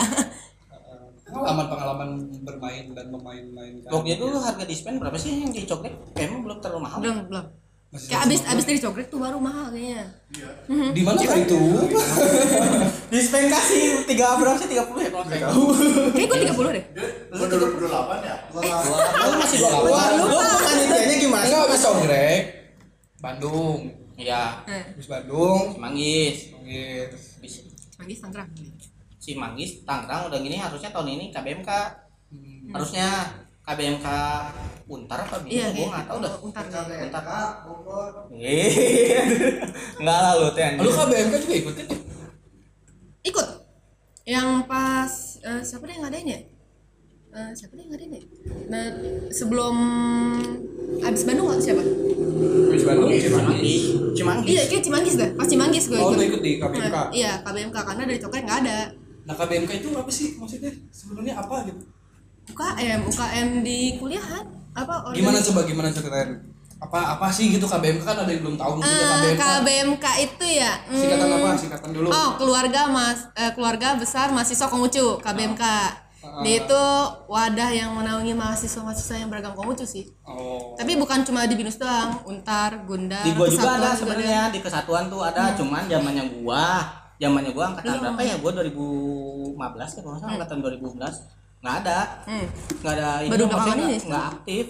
Pengalaman-pengalaman 1.31 2.09
bermain 2.43 2.91
dan 2.91 3.07
memain-mainkan. 3.07 3.87
Waktu 3.87 4.19
dulu 4.19 4.35
harga 4.41 4.67
dispen 4.67 4.99
berapa 4.99 5.15
sih 5.15 5.47
yang 5.47 5.55
di 5.55 5.63
coklat? 5.63 5.95
Kayaknya 6.11 6.43
belum 6.43 6.57
terlalu 6.59 6.81
mahal. 6.83 6.99
belum 6.99 7.17
belum 7.31 7.45
Masih 7.91 8.07
kayak 8.07 8.23
abis 8.23 8.39
abis 8.45 8.63
dari 8.63 8.79
coklat 8.79 9.07
tuh 9.07 9.19
baru 9.19 9.35
mahal 9.37 9.67
kayaknya 9.67 10.07
Di 10.89 11.01
mana 11.01 11.19
kah 11.19 11.35
itu? 11.35 11.59
Dispen 13.11 13.45
kasih 13.45 14.07
tiga 14.07 14.39
berapa 14.39 14.55
sih? 14.55 14.71
30 14.71 14.79
ya 14.79 14.83
kalau 15.11 15.25
nggak 15.27 15.39
salah. 15.41 15.55
kayak 16.09 16.25
gue 16.25 16.37
tiga 16.39 16.55
puluh 16.55 16.71
deh 16.71 16.85
Lu 17.29 17.43
28 17.43 17.51
ya? 18.23 18.35
Gua 18.47 18.61
nggak- 18.61 18.85
Lu 19.21 19.35
masih 19.37 19.57
20 19.59 19.91
Lu 19.91 20.25
panitianya 20.57 21.15
gimana? 21.17 21.43
Enggak 21.43 21.61
habis 21.61 21.81
Sogrek. 21.81 22.41
Bandung. 23.19 23.79
Iya, 24.15 24.43
eh 24.65 24.83
Habis 24.89 25.07
Bandung. 25.07 25.75
Manggis. 25.75 26.37
Manggis. 26.53 27.11
Bis- 27.37 27.63
manggis 27.97 28.17
tanggerang 28.17 28.49
Si 29.17 29.35
Manggis 29.35 29.83
Tangerang 29.83 30.25
udah 30.25 30.39
gini 30.39 30.55
harusnya 30.55 30.89
tahun 30.89 31.11
ini 31.11 31.25
KBMK 31.29 31.69
Hmm. 32.31 32.71
harusnya 32.71 33.07
KBMK 33.71 34.07
Untar 34.91 35.23
apa 35.23 35.35
iya 35.47 35.71
gitu 35.71 35.71
gua 35.71 35.71
kayak 35.71 35.87
nggak 35.87 36.05
tahu 36.05 36.17
dah. 36.19 36.33
untar 36.43 36.63
Untar. 36.67 37.23
Kak, 37.23 37.51
Bogor. 37.63 38.11
Eh, 38.43 38.67
Enggak 39.95 40.17
lah 40.19 40.33
lu 40.35 40.47
teh. 40.51 40.67
Lu 40.75 40.89
KBMK 40.91 41.33
juga 41.39 41.55
ikutin 41.57 41.85
ya? 41.87 41.97
ikut 43.21 43.47
yang 44.25 44.65
pas 44.65 45.13
eh, 45.39 45.61
siapa 45.61 45.85
deh 45.85 45.93
yang 45.93 46.03
ngadain 46.05 46.27
ya 46.27 46.39
Eh, 47.31 47.51
siapa 47.55 47.71
nih 47.73 47.87
yang 47.87 47.91
ngadain 47.95 48.11
ya? 48.11 48.21
Nah, 48.67 48.83
sebelum 49.31 49.75
abis 50.99 51.23
Bandung 51.23 51.47
waktu 51.47 51.63
siapa? 51.63 51.79
Habis 51.79 52.83
Bandung 52.83 53.07
Cimanggis 53.07 53.83
Cimanggis 54.11 54.51
Iya, 54.51 54.63
kayak 54.67 54.83
Cimanggis 54.83 55.15
dah. 55.15 55.29
Pas 55.31 55.47
Cimanggis 55.47 55.87
gue 55.87 55.95
Oh, 55.95 56.11
lu 56.11 56.19
ikut 56.19 56.43
di 56.43 56.59
KBMK? 56.59 56.91
Nah, 56.91 57.07
iya, 57.15 57.39
KBMK 57.39 57.77
karena 57.77 58.03
dari 58.03 58.19
Coklat 58.19 58.43
nggak 58.43 58.59
ada. 58.67 58.77
Nah 59.23 59.33
KBMK 59.37 59.71
itu 59.79 59.87
apa 59.95 60.11
sih 60.11 60.35
maksudnya? 60.35 60.75
Sebenarnya 60.91 61.39
apa 61.39 61.55
gitu? 61.63 61.79
UKM, 62.51 62.99
UKM 63.05 63.47
di 63.61 63.79
kuliahan 63.95 64.43
apa? 64.71 64.93
organisasi- 65.05 65.17
Gimana 65.17 65.37
coba 65.41 65.59
gimana 65.63 65.87
ceritain? 65.89 66.31
Apa 66.77 67.13
apa 67.13 67.27
sih 67.29 67.51
gitu 67.51 67.63
KBMK 67.63 68.01
kan 68.01 68.17
ada 68.17 68.25
yang 68.25 68.41
belum 68.41 68.57
tahu 68.57 68.71
maksudnya 68.75 68.97
Eh, 68.97 69.05
KBMK. 69.05 69.37
KBMK 69.39 70.05
itu 70.19 70.45
ya. 70.51 70.71
hmm, 70.81 70.97
Singkatan 70.97 71.27
apa? 71.31 71.49
Singkatan 71.55 71.89
dulu. 71.91 72.07
Oh, 72.09 72.29
keluarga 72.35 72.81
Mas 72.87 73.19
eh, 73.33 73.51
keluarga 73.51 73.93
besar 73.95 74.29
mahasiswa 74.29 74.65
Konghucu, 74.65 75.21
KBMK. 75.21 75.61
Ah. 76.21 76.41
Dia 76.41 76.55
itu 76.59 76.83
wadah 77.27 77.69
yang 77.71 77.93
menaungi 77.93 78.33
mahasiswa-mahasiswa 78.33 79.15
yang 79.15 79.29
beragam 79.29 79.53
Konghucu 79.53 79.85
sih. 79.85 80.09
Oh. 80.23 80.73
Tapi 80.73 80.93
bukan 80.95 81.21
cuma 81.21 81.45
di 81.45 81.53
Binus 81.53 81.77
doang, 81.77 82.17
Untar, 82.23 82.81
Gundar, 82.83 83.21
di 83.21 83.29
gua 83.31 83.45
juga 83.45 83.73
ada 83.75 83.93
sebenarnya 83.93 84.49
di 84.49 84.59
kesatuan 84.59 85.05
tuh 85.05 85.21
ada 85.21 85.53
cuman 85.53 85.85
zamannya 85.85 86.25
gua 86.35 86.81
zamannya 87.15 87.51
gua 87.51 87.65
angkatan 87.69 87.89
Belum. 87.91 88.01
berapa 88.07 88.21
ya 88.23 88.35
gua 88.37 88.51
2015 88.55 89.53
ya 89.91 90.01
kalau 90.01 90.17
salah 90.17 90.33
angkatan 90.33 90.57
2015 90.59 91.40
nggak 91.61 91.75
ada 91.79 91.99
Hmm. 92.25 92.45
nggak 92.81 92.93
ada 92.95 93.09
ini 93.21 93.29
Baru 93.29 93.45
maksudnya 93.47 93.75
ini 93.77 93.95
nggak- 93.95 94.07
nggak 94.07 94.25
aktif 94.33 94.65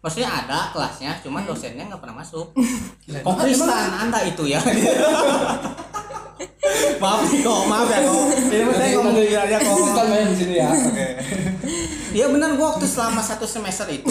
maksudnya 0.00 0.30
ada 0.34 0.58
kelasnya 0.72 1.10
cuman 1.20 1.42
dosennya 1.44 1.84
nggak 1.86 2.00
pernah 2.00 2.16
masuk 2.16 2.46
Gila, 3.02 3.18
kok 3.20 3.26
emang- 3.26 3.40
Kristan 3.42 3.90
anda 3.98 4.18
itu 4.22 4.42
ya 4.46 4.60
maaf 6.98 7.20
nih 7.26 7.40
kok 7.40 7.60
maaf 7.66 7.88
ya 7.88 7.98
kok 8.02 8.24
ini 8.46 8.62
mah 8.62 8.74
saya 8.74 8.90
ngomong 8.94 9.14
jujur 9.14 9.38
aja 9.38 9.56
kok 9.58 9.74
Kita 9.74 10.02
main 10.06 10.26
di 10.26 10.36
sini 10.36 10.54
ya. 10.54 10.68
Oke. 10.88 11.06
Iya 12.10 12.26
benar 12.26 12.50
gua 12.54 12.66
waktu 12.70 12.86
selama 12.86 13.20
satu 13.20 13.46
semester 13.46 13.86
itu 13.88 14.10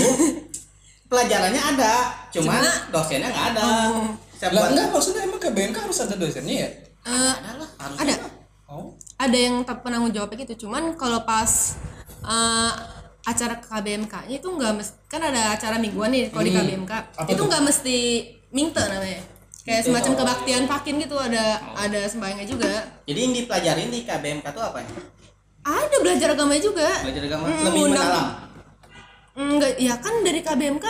pelajarannya 1.06 1.60
ada, 1.60 1.94
cuman 2.30 2.62
Cuma- 2.62 2.86
dosennya 2.92 3.28
nggak 3.28 3.46
ada. 3.50 3.62
Oh. 3.90 4.06
Lah 4.48 4.66
enggak 4.68 4.88
maksudnya 4.90 5.22
emang 5.24 5.38
KBMK 5.38 5.78
harus 5.80 6.00
ada 6.00 6.16
dosennya 6.16 6.56
ya? 6.60 6.70
Eh, 7.04 7.32
ada 7.34 7.50
lah, 7.58 7.70
harus 7.78 7.98
ada. 8.00 8.14
Oh. 8.66 8.94
Ada 9.18 9.38
yang 9.38 9.56
penanggung 9.66 10.10
jawabnya 10.10 10.38
gitu. 10.44 10.66
Cuman 10.66 10.96
kalau 10.96 11.22
pas 11.22 11.76
eh, 12.30 12.72
acara 13.22 13.56
KBMK-nya 13.58 14.36
itu 14.36 14.48
nggak 14.48 14.74
mesti 14.74 14.96
kan 15.06 15.22
ada 15.22 15.54
acara 15.54 15.76
mingguan 15.76 16.10
nih 16.10 16.30
kalau 16.30 16.42
di. 16.42 16.52
KBMK. 16.52 16.92
Apa 17.16 17.28
itu 17.28 17.42
nggak 17.42 17.64
mesti 17.64 17.98
mingte 18.50 18.82
namanya. 18.82 19.22
Kayak 19.60 19.82
semacam 19.84 20.12
kebaktian 20.16 20.64
pakin 20.66 20.96
gitu 20.98 21.14
ada 21.14 21.44
ada 21.76 22.00
sembahyangnya 22.04 22.48
juga. 22.48 22.74
Jadi 23.04 23.20
yang 23.20 23.34
dipelajarin 23.36 23.90
di 23.90 24.00
KBMK 24.02 24.46
tuh 24.50 24.64
apa 24.64 24.80
ya? 24.80 24.90
Ada 25.62 25.96
belajar 26.00 26.28
agamanya 26.32 26.64
juga. 26.64 26.88
Belajar 27.04 27.24
agama 27.24 27.46
Hmm, 27.46 27.64
lebih 27.64 27.82
undang- 27.84 28.02
mendalam. 28.02 28.28
Enggak, 29.36 29.72
ya 29.78 29.96
kan 29.96 30.14
dari 30.22 30.40
KBMK 30.40 30.86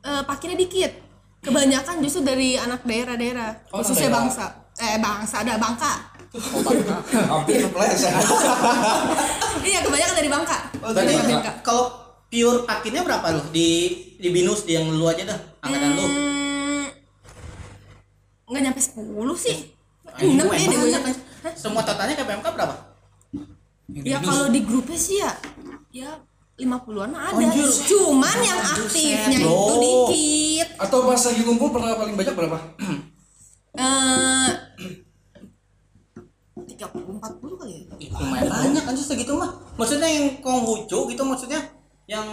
eh, 0.00 0.22
pakinnya 0.24 0.56
dikit. 0.56 0.92
Kebanyakan 1.40 2.00
justru 2.00 2.20
dari 2.22 2.52
anak 2.54 2.84
daerah-daerah, 2.84 3.64
Oh, 3.70 3.80
khususnya 3.80 4.08
daerah. 4.08 4.16
bangsa. 4.18 4.44
Eh, 4.76 4.98
bangsa 4.98 5.36
ada 5.40 5.56
Bangka. 5.56 5.92
Hampir 7.32 7.64
kepleset. 7.64 8.12
iya, 9.66 9.78
kebanyakan 9.84 10.14
dari 10.16 10.30
Bangka. 10.30 10.56
Oh, 10.80 10.90
dari 10.94 11.12
jadi 11.12 11.22
KBMK. 11.26 11.48
kalau 11.66 11.84
pure 12.30 12.62
pakinnya 12.62 13.02
berapa 13.02 13.26
lu 13.34 13.42
di 13.50 13.70
di 14.16 14.28
binus 14.30 14.62
di 14.62 14.78
yang 14.78 14.86
lu 14.86 15.04
aja 15.10 15.26
dah 15.26 15.38
angkatan 15.66 15.90
lu? 15.98 16.04
Hmm, 16.06 16.84
nggak 18.46 18.62
nyampe 18.70 18.80
10 18.80 19.34
sih. 19.36 19.58
6 20.20 20.36
gua 20.42 20.56
ya 20.58 20.66
deh 20.66 20.78
banyak, 20.78 21.02
kan. 21.02 21.14
Semua 21.54 21.82
totalnya 21.86 22.14
KBMK 22.18 22.46
berapa? 22.54 22.74
Ya 23.90 24.18
kalau 24.22 24.46
di 24.52 24.60
grupnya 24.62 24.98
sih 24.98 25.18
ya 25.18 25.32
ya 25.90 26.10
50-an 26.60 27.08
mah 27.10 27.32
ada. 27.32 27.40
Anjir. 27.40 27.66
Cuman 27.66 28.36
yang 28.44 28.60
aktifnya 28.60 29.40
itu 29.40 29.74
dikit. 29.80 30.68
Atau 30.76 31.08
pas 31.08 31.18
lagi 31.18 31.40
ngumpul 31.42 31.68
pernah 31.72 31.96
paling 31.96 32.14
banyak 32.14 32.34
berapa? 32.36 32.58
Eh 33.70 34.50
30 36.80 37.20
40 37.20 37.60
kali 37.60 37.72
ya. 37.76 37.80
Lumayan 38.16 38.48
banyak 38.48 38.82
kan 38.88 38.94
segitu 38.96 39.36
mah. 39.36 39.52
Maksudnya 39.76 40.08
yang 40.08 40.40
Konghucu 40.40 40.98
gitu 41.12 41.22
maksudnya 41.28 41.60
yang 42.08 42.24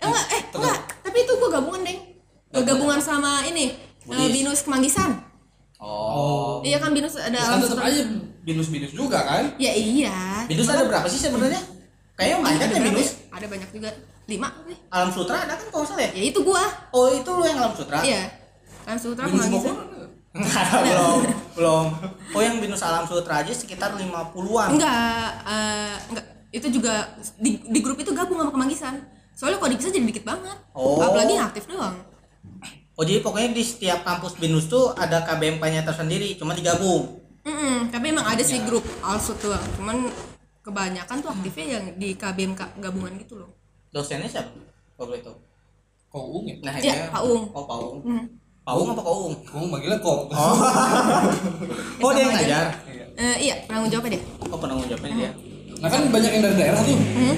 Eh, 0.00 0.08
enggak, 0.08 0.24
eh 0.32 0.42
enggak, 0.56 0.78
tapi 1.04 1.18
itu 1.22 1.32
gua 1.36 1.60
gabungan, 1.60 1.84
Deng. 1.84 2.00
Gua 2.50 2.62
gabungan 2.64 2.98
sama 2.98 3.44
ini 3.44 3.76
Budis. 4.08 4.32
Binus 4.32 4.60
Kemanggisan. 4.64 5.20
Oh. 5.80 6.64
Iya 6.64 6.80
kan 6.80 6.92
Binus 6.92 7.16
ada 7.16 7.36
Ya 7.36 7.44
kan 7.56 7.60
tetap 7.60 7.84
aja 7.84 8.00
binus-binus 8.40 8.92
juga 8.96 9.20
kan? 9.20 9.52
Ya 9.60 9.72
iya. 9.76 10.44
Binus 10.48 10.68
ada 10.68 10.88
berapa 10.88 11.04
sih 11.06 11.20
sebenarnya? 11.20 11.60
Kayaknya 12.16 12.36
banyak 12.40 12.60
ada 12.64 12.74
ya 12.74 12.82
Binus. 12.88 13.08
ya? 13.12 13.36
Ada 13.36 13.46
banyak 13.48 13.70
juga. 13.76 13.90
5 14.30 14.46
kali. 14.46 14.74
Alam 14.94 15.10
Sutra 15.10 15.36
ada 15.42 15.54
kan 15.58 15.66
kalau 15.68 15.84
salah 15.84 16.04
ya? 16.08 16.10
Ya 16.16 16.24
itu 16.32 16.40
gua. 16.40 16.64
Oh 16.96 17.12
itu 17.12 17.28
lu 17.28 17.44
yang 17.44 17.60
Alam 17.60 17.74
Sutra? 17.76 18.00
Iya. 18.00 18.32
Kan 18.88 18.96
Sutra 18.96 19.28
Binus 19.28 19.46
Kemanggisan. 19.46 19.76
Belum, 20.30 21.20
belum. 21.58 21.86
Oh 22.30 22.40
yang 22.40 22.62
Binus 22.62 22.86
Alam 22.86 23.02
Sutra 23.02 23.42
aja 23.42 23.50
sekitar 23.50 23.98
50-an. 23.98 24.70
Enggak, 24.70 25.28
eh, 25.42 25.94
enggak. 26.06 26.26
Itu 26.50 26.66
juga 26.70 27.14
di, 27.36 27.58
di 27.58 27.78
grup 27.82 27.98
itu 27.98 28.10
gabung 28.10 28.38
sama 28.38 28.50
Kemanggisan. 28.50 29.02
Soalnya 29.34 29.58
kalau 29.58 29.70
di 29.70 29.78
Kisa 29.78 29.90
jadi 29.90 30.06
dikit 30.06 30.22
banget. 30.22 30.58
Oh. 30.70 31.02
Apalagi 31.02 31.34
yang 31.34 31.46
aktif 31.46 31.66
doang. 31.66 31.98
Oh 32.94 33.02
jadi 33.02 33.24
pokoknya 33.24 33.50
di 33.50 33.64
setiap 33.64 34.04
kampus 34.04 34.36
Binus 34.36 34.68
tuh 34.68 34.92
ada 34.92 35.24
KBMK-nya 35.24 35.82
tersendiri, 35.82 36.36
cuma 36.36 36.52
digabung. 36.52 37.16
Mm-mm, 37.40 37.88
tapi 37.88 38.12
emang 38.12 38.28
ada 38.28 38.44
sih 38.44 38.60
grup 38.60 38.84
Alsut 39.00 39.40
doang. 39.40 39.64
Cuman 39.74 40.04
kebanyakan 40.60 41.24
tuh 41.24 41.32
aktifnya 41.32 41.66
yang 41.80 41.84
di 41.96 42.12
KBMK 42.14 42.76
gabungan 42.76 43.16
gitu 43.16 43.40
loh. 43.40 43.50
Dosennya 43.88 44.28
siapa? 44.28 44.52
Kalau 44.94 45.08
boleh 45.08 45.22
tahu. 45.24 45.36
Kok 46.10 46.22
Uung 46.22 46.44
ya? 46.44 46.54
Nah, 46.60 46.74
Iya, 46.76 46.92
ini- 46.92 47.08
Pak 47.08 47.22
Ung. 47.24 47.42
Oh, 47.50 47.64
Pak 47.64 47.76
Ung. 47.80 47.98
Hmm. 48.04 48.24
Pak 48.60 48.74
Ung 48.76 48.88
apa 48.92 49.00
Pak 49.00 49.14
Ung? 49.16 49.34
Uung 49.56 49.68
manggilnya 49.72 49.98
kok. 49.98 50.28
Oh, 50.30 50.56
oh 52.04 52.10
dia 52.12 52.22
yang 52.28 52.32
ngajar. 52.36 52.66
Iya. 52.86 53.04
Eh, 53.16 53.36
iya, 53.48 53.54
penanggung 53.64 53.90
jawabnya 53.90 54.20
dia. 54.20 54.22
Oh, 54.52 54.58
penanggung 54.60 54.86
jawabnya 54.86 55.12
dia. 55.16 55.30
Nah 55.80 55.88
kan 55.88 56.00
banyak 56.12 56.30
yang 56.30 56.42
dari 56.44 56.56
daerah 56.60 56.80
tuh. 56.84 56.92
Hmm? 56.92 57.36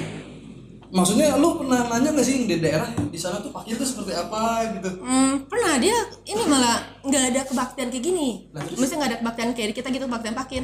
Maksudnya 0.92 1.40
lu 1.40 1.56
pernah 1.56 1.88
nanya 1.88 2.12
gak 2.12 2.26
sih 2.26 2.44
di 2.44 2.60
daerah 2.60 2.84
di 2.92 3.16
sana 3.16 3.40
tuh 3.40 3.48
pakir 3.48 3.80
tuh 3.80 3.88
seperti 3.88 4.12
apa 4.12 4.76
gitu? 4.76 5.00
Hmm, 5.00 5.48
pernah 5.48 5.80
dia 5.80 5.96
ini 6.28 6.44
malah 6.44 6.84
nggak 7.00 7.24
ada 7.32 7.40
kebaktian 7.48 7.88
kayak 7.88 8.04
gini. 8.04 8.28
Terus? 8.52 8.76
Maksudnya 8.76 8.98
nggak 9.00 9.10
ada 9.14 9.18
kebaktian 9.24 9.48
kayak 9.56 9.72
kita 9.72 9.88
gitu 9.88 10.04
kebaktian 10.04 10.36
pakin. 10.36 10.62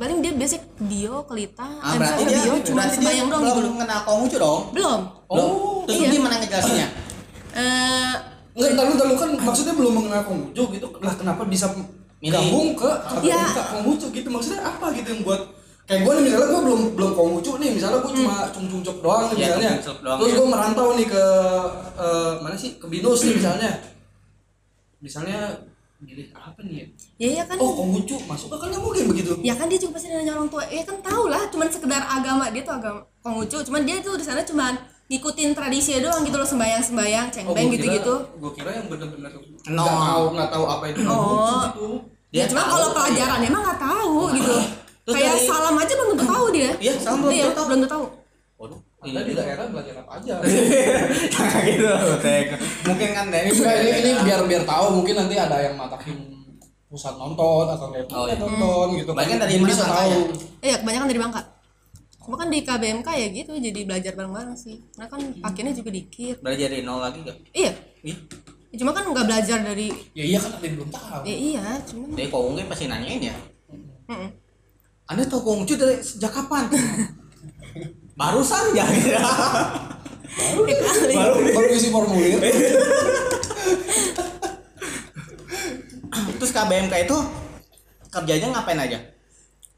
Paling 0.00 0.18
dia 0.24 0.32
basic 0.32 0.62
bio, 0.80 1.26
kelita, 1.28 1.68
Ah, 1.84 1.92
eh, 1.92 1.96
berarti 2.00 2.22
dia, 2.24 2.38
bio 2.48 2.54
cuma 2.64 2.80
berarti 2.80 2.88
dia 2.88 2.96
sembayang 2.96 3.26
doang 3.28 3.42
gitu 3.44 3.52
belum 3.52 3.66
loh. 3.68 3.74
mengenal 3.76 4.00
Konghucu 4.08 4.36
dong. 4.40 4.60
Belum. 4.72 5.00
Belum. 5.28 5.50
Terus 5.84 5.96
iya. 6.00 6.10
gimana 6.16 6.34
ngejelasinnya? 6.40 6.88
Eh, 7.52 8.14
Enggak, 8.58 8.68
entar 8.68 8.84
lu, 8.84 8.92
entar 8.92 9.06
lu 9.06 9.16
kan 9.16 9.30
maksudnya 9.40 9.72
belum 9.72 9.92
mengenal 9.94 10.22
Konghucu 10.24 10.62
gitu. 10.68 10.86
Lah 10.98 11.14
kenapa 11.14 11.46
bisa 11.46 11.70
Milih. 12.18 12.34
gabung 12.34 12.74
ke 12.74 12.90
Iya. 13.22 13.38
KBMK 13.38 13.58
Konghucu 13.70 14.06
gitu? 14.10 14.28
Maksudnya 14.28 14.60
apa 14.60 14.90
gitu 14.90 15.08
yang 15.08 15.22
buat 15.22 15.40
kayak 15.86 16.00
gue 16.02 16.12
nih 16.12 16.22
misalnya 16.26 16.48
gue 16.48 16.60
belum 16.60 16.80
belum 16.92 17.10
Konghucu 17.14 17.52
nih 17.56 17.70
misalnya 17.72 17.98
gue 17.98 18.12
cuma 18.12 18.34
cung 18.50 18.66
cung 18.66 18.82
cok 18.82 18.98
doang 18.98 19.24
nih 19.24 19.36
Iya, 19.38 19.46
misalnya 19.48 19.70
doang, 19.96 20.18
terus 20.18 20.28
ya. 20.28 20.36
gue 20.36 20.46
merantau 20.48 20.88
nih 20.92 21.06
ke 21.06 21.24
eh, 21.96 22.32
mana 22.38 22.56
sih 22.58 22.70
ke 22.76 22.86
Binus 22.86 23.20
nih 23.22 23.34
misalnya 23.38 23.70
misalnya 24.98 25.38
milih 25.98 26.30
apa 26.30 26.60
nih 26.60 26.74
ya? 26.76 26.86
ya 27.18 27.28
ya 27.38 27.44
kan. 27.44 27.56
oh 27.56 27.72
Konghucu 27.74 28.14
masuk 28.22 28.52
kan 28.52 28.68
nggak 28.68 28.78
mungkin 28.78 29.04
begitu 29.08 29.32
Ya 29.40 29.54
kan 29.54 29.66
dia 29.66 29.78
juga 29.78 29.96
pasti 29.96 30.06
nanya 30.08 30.30
orang 30.32 30.46
tua. 30.46 30.62
Ya 30.68 30.82
kan 30.82 30.98
tau 31.00 31.24
lah, 31.26 31.42
cuman 31.48 31.66
sekedar 31.66 32.02
agama 32.04 32.50
dia 32.50 32.62
tuh 32.62 32.74
agama 32.76 33.00
Konghucu. 33.18 33.58
Cuman 33.62 33.82
dia 33.82 33.98
tuh 33.98 34.14
di 34.14 34.22
sana 34.22 34.42
cuman 34.42 34.74
ngikutin 35.08 35.50
tradisi 35.52 35.96
doang 35.98 36.20
gitu 36.20 36.36
loh 36.36 36.44
sembayang-sembayang, 36.46 37.26
Oh, 37.26 37.32
cengbeng 37.32 37.66
gua 37.66 37.74
gitu-gitu. 37.74 38.14
kira- 38.14 38.36
Gua 38.36 38.50
kira 38.52 38.70
yang 38.70 38.86
benar-benar 38.86 39.30
nggak 39.32 39.72
No. 39.72 39.84
tahu 39.84 40.24
nggak 40.36 40.50
tahu 40.50 40.64
apa 40.66 40.84
itu 40.86 41.00
Oh. 41.02 41.60
Gitu. 41.64 41.88
Ya, 42.28 42.44
Dia 42.44 42.44
cuma 42.46 42.60
tahu, 42.60 42.70
kalau 42.70 42.88
pelajaran 42.92 43.40
emang 43.42 43.62
nggak 43.64 43.80
tahu 43.80 44.12
gitu. 44.34 44.56
Terus 45.02 45.14
Kayak 45.16 45.32
dari- 45.32 45.48
salam 45.48 45.74
aja 45.74 45.92
belum 45.94 46.08
tentu 46.12 46.24
tahu 46.28 46.44
dia. 46.52 46.70
Iya, 46.76 46.92
salam 46.98 47.18
belum 47.18 47.32
Iya, 47.32 47.40
tentu 47.42 47.56
tahu. 47.56 47.64
belum 47.64 47.78
tentu 47.78 47.88
tahu. 47.90 48.04
Waduh. 48.58 48.80
Anda 48.98 49.20
di 49.22 49.32
daerah 49.32 49.64
belajar 49.64 49.94
apa 49.96 50.10
aja? 50.18 50.34
gitu. 51.70 51.88
Mungkin 52.84 53.08
kan 53.14 53.26
dari 53.30 53.48
Enggak, 53.48 53.74
ini, 53.78 53.90
ini 53.96 54.10
biar 54.20 54.40
biar 54.44 54.62
tahu 54.64 54.86
mungkin 54.92 55.14
nanti 55.16 55.34
ada 55.34 55.56
yang 55.56 55.74
matakin 55.74 56.16
pusat 56.84 57.14
nonton 57.14 57.64
atau 57.64 57.88
kayak 57.88 58.10
Oh, 58.10 58.26
iya. 58.26 58.36
nonton 58.36 58.86
gitu 58.96 59.10
Banyak 59.12 59.28
kan 59.30 59.38
dari 59.40 59.52
Jadi 59.54 59.62
mana 59.62 59.70
bisa 59.70 59.84
tahu 59.84 60.04
ya? 60.04 60.18
Iya, 60.60 60.76
kebanyakan 60.82 61.06
dari 61.06 61.20
Bangka. 61.20 61.40
Cuma 62.28 62.36
kan 62.36 62.52
di 62.52 62.60
KBMK 62.60 63.08
ya 63.08 63.28
gitu, 63.32 63.56
jadi 63.56 63.80
belajar 63.88 64.12
bareng-bareng 64.12 64.52
sih. 64.52 64.84
Karena 64.92 65.08
kan 65.08 65.20
pakainya 65.40 65.72
juga 65.72 65.88
dikit. 65.88 66.44
belajar 66.44 66.68
dari 66.68 66.84
nol 66.84 67.00
lagi 67.00 67.24
gak? 67.24 67.40
Iya, 67.56 67.72
Ih, 68.68 68.76
cuma 68.76 68.92
kan 68.92 69.08
nggak 69.08 69.24
belajar 69.24 69.64
dari 69.64 69.88
ya 70.12 70.24
iya 70.28 70.36
kan 70.36 70.60
yang 70.60 70.76
belum 70.76 70.92
tahu 70.92 71.24
ya 71.24 71.32
iya, 71.32 71.64
cuma 71.88 72.04
dari 72.12 72.28
Konghucu 72.28 72.60
kan 72.60 72.68
pasti 72.68 72.84
nanyain 72.84 73.32
ya. 73.32 73.36
Mm-mm. 74.12 74.28
Anda 75.08 75.24
tahu 75.24 75.40
Konghucu 75.40 75.80
dari 75.80 76.04
sejak 76.04 76.36
kapan? 76.36 76.68
Barusan 78.20 78.76
ya. 78.76 78.84
Ya 78.84 79.24
kali. 80.84 81.14
baru 81.16 81.40
baru 81.56 81.68
isi 81.72 81.88
formulir 81.88 82.36
Terus 86.38 86.52
KBMK 86.54 86.94
itu 87.08 87.16
kerjanya 88.12 88.46
ngapain 88.52 88.78
aja? 88.78 89.00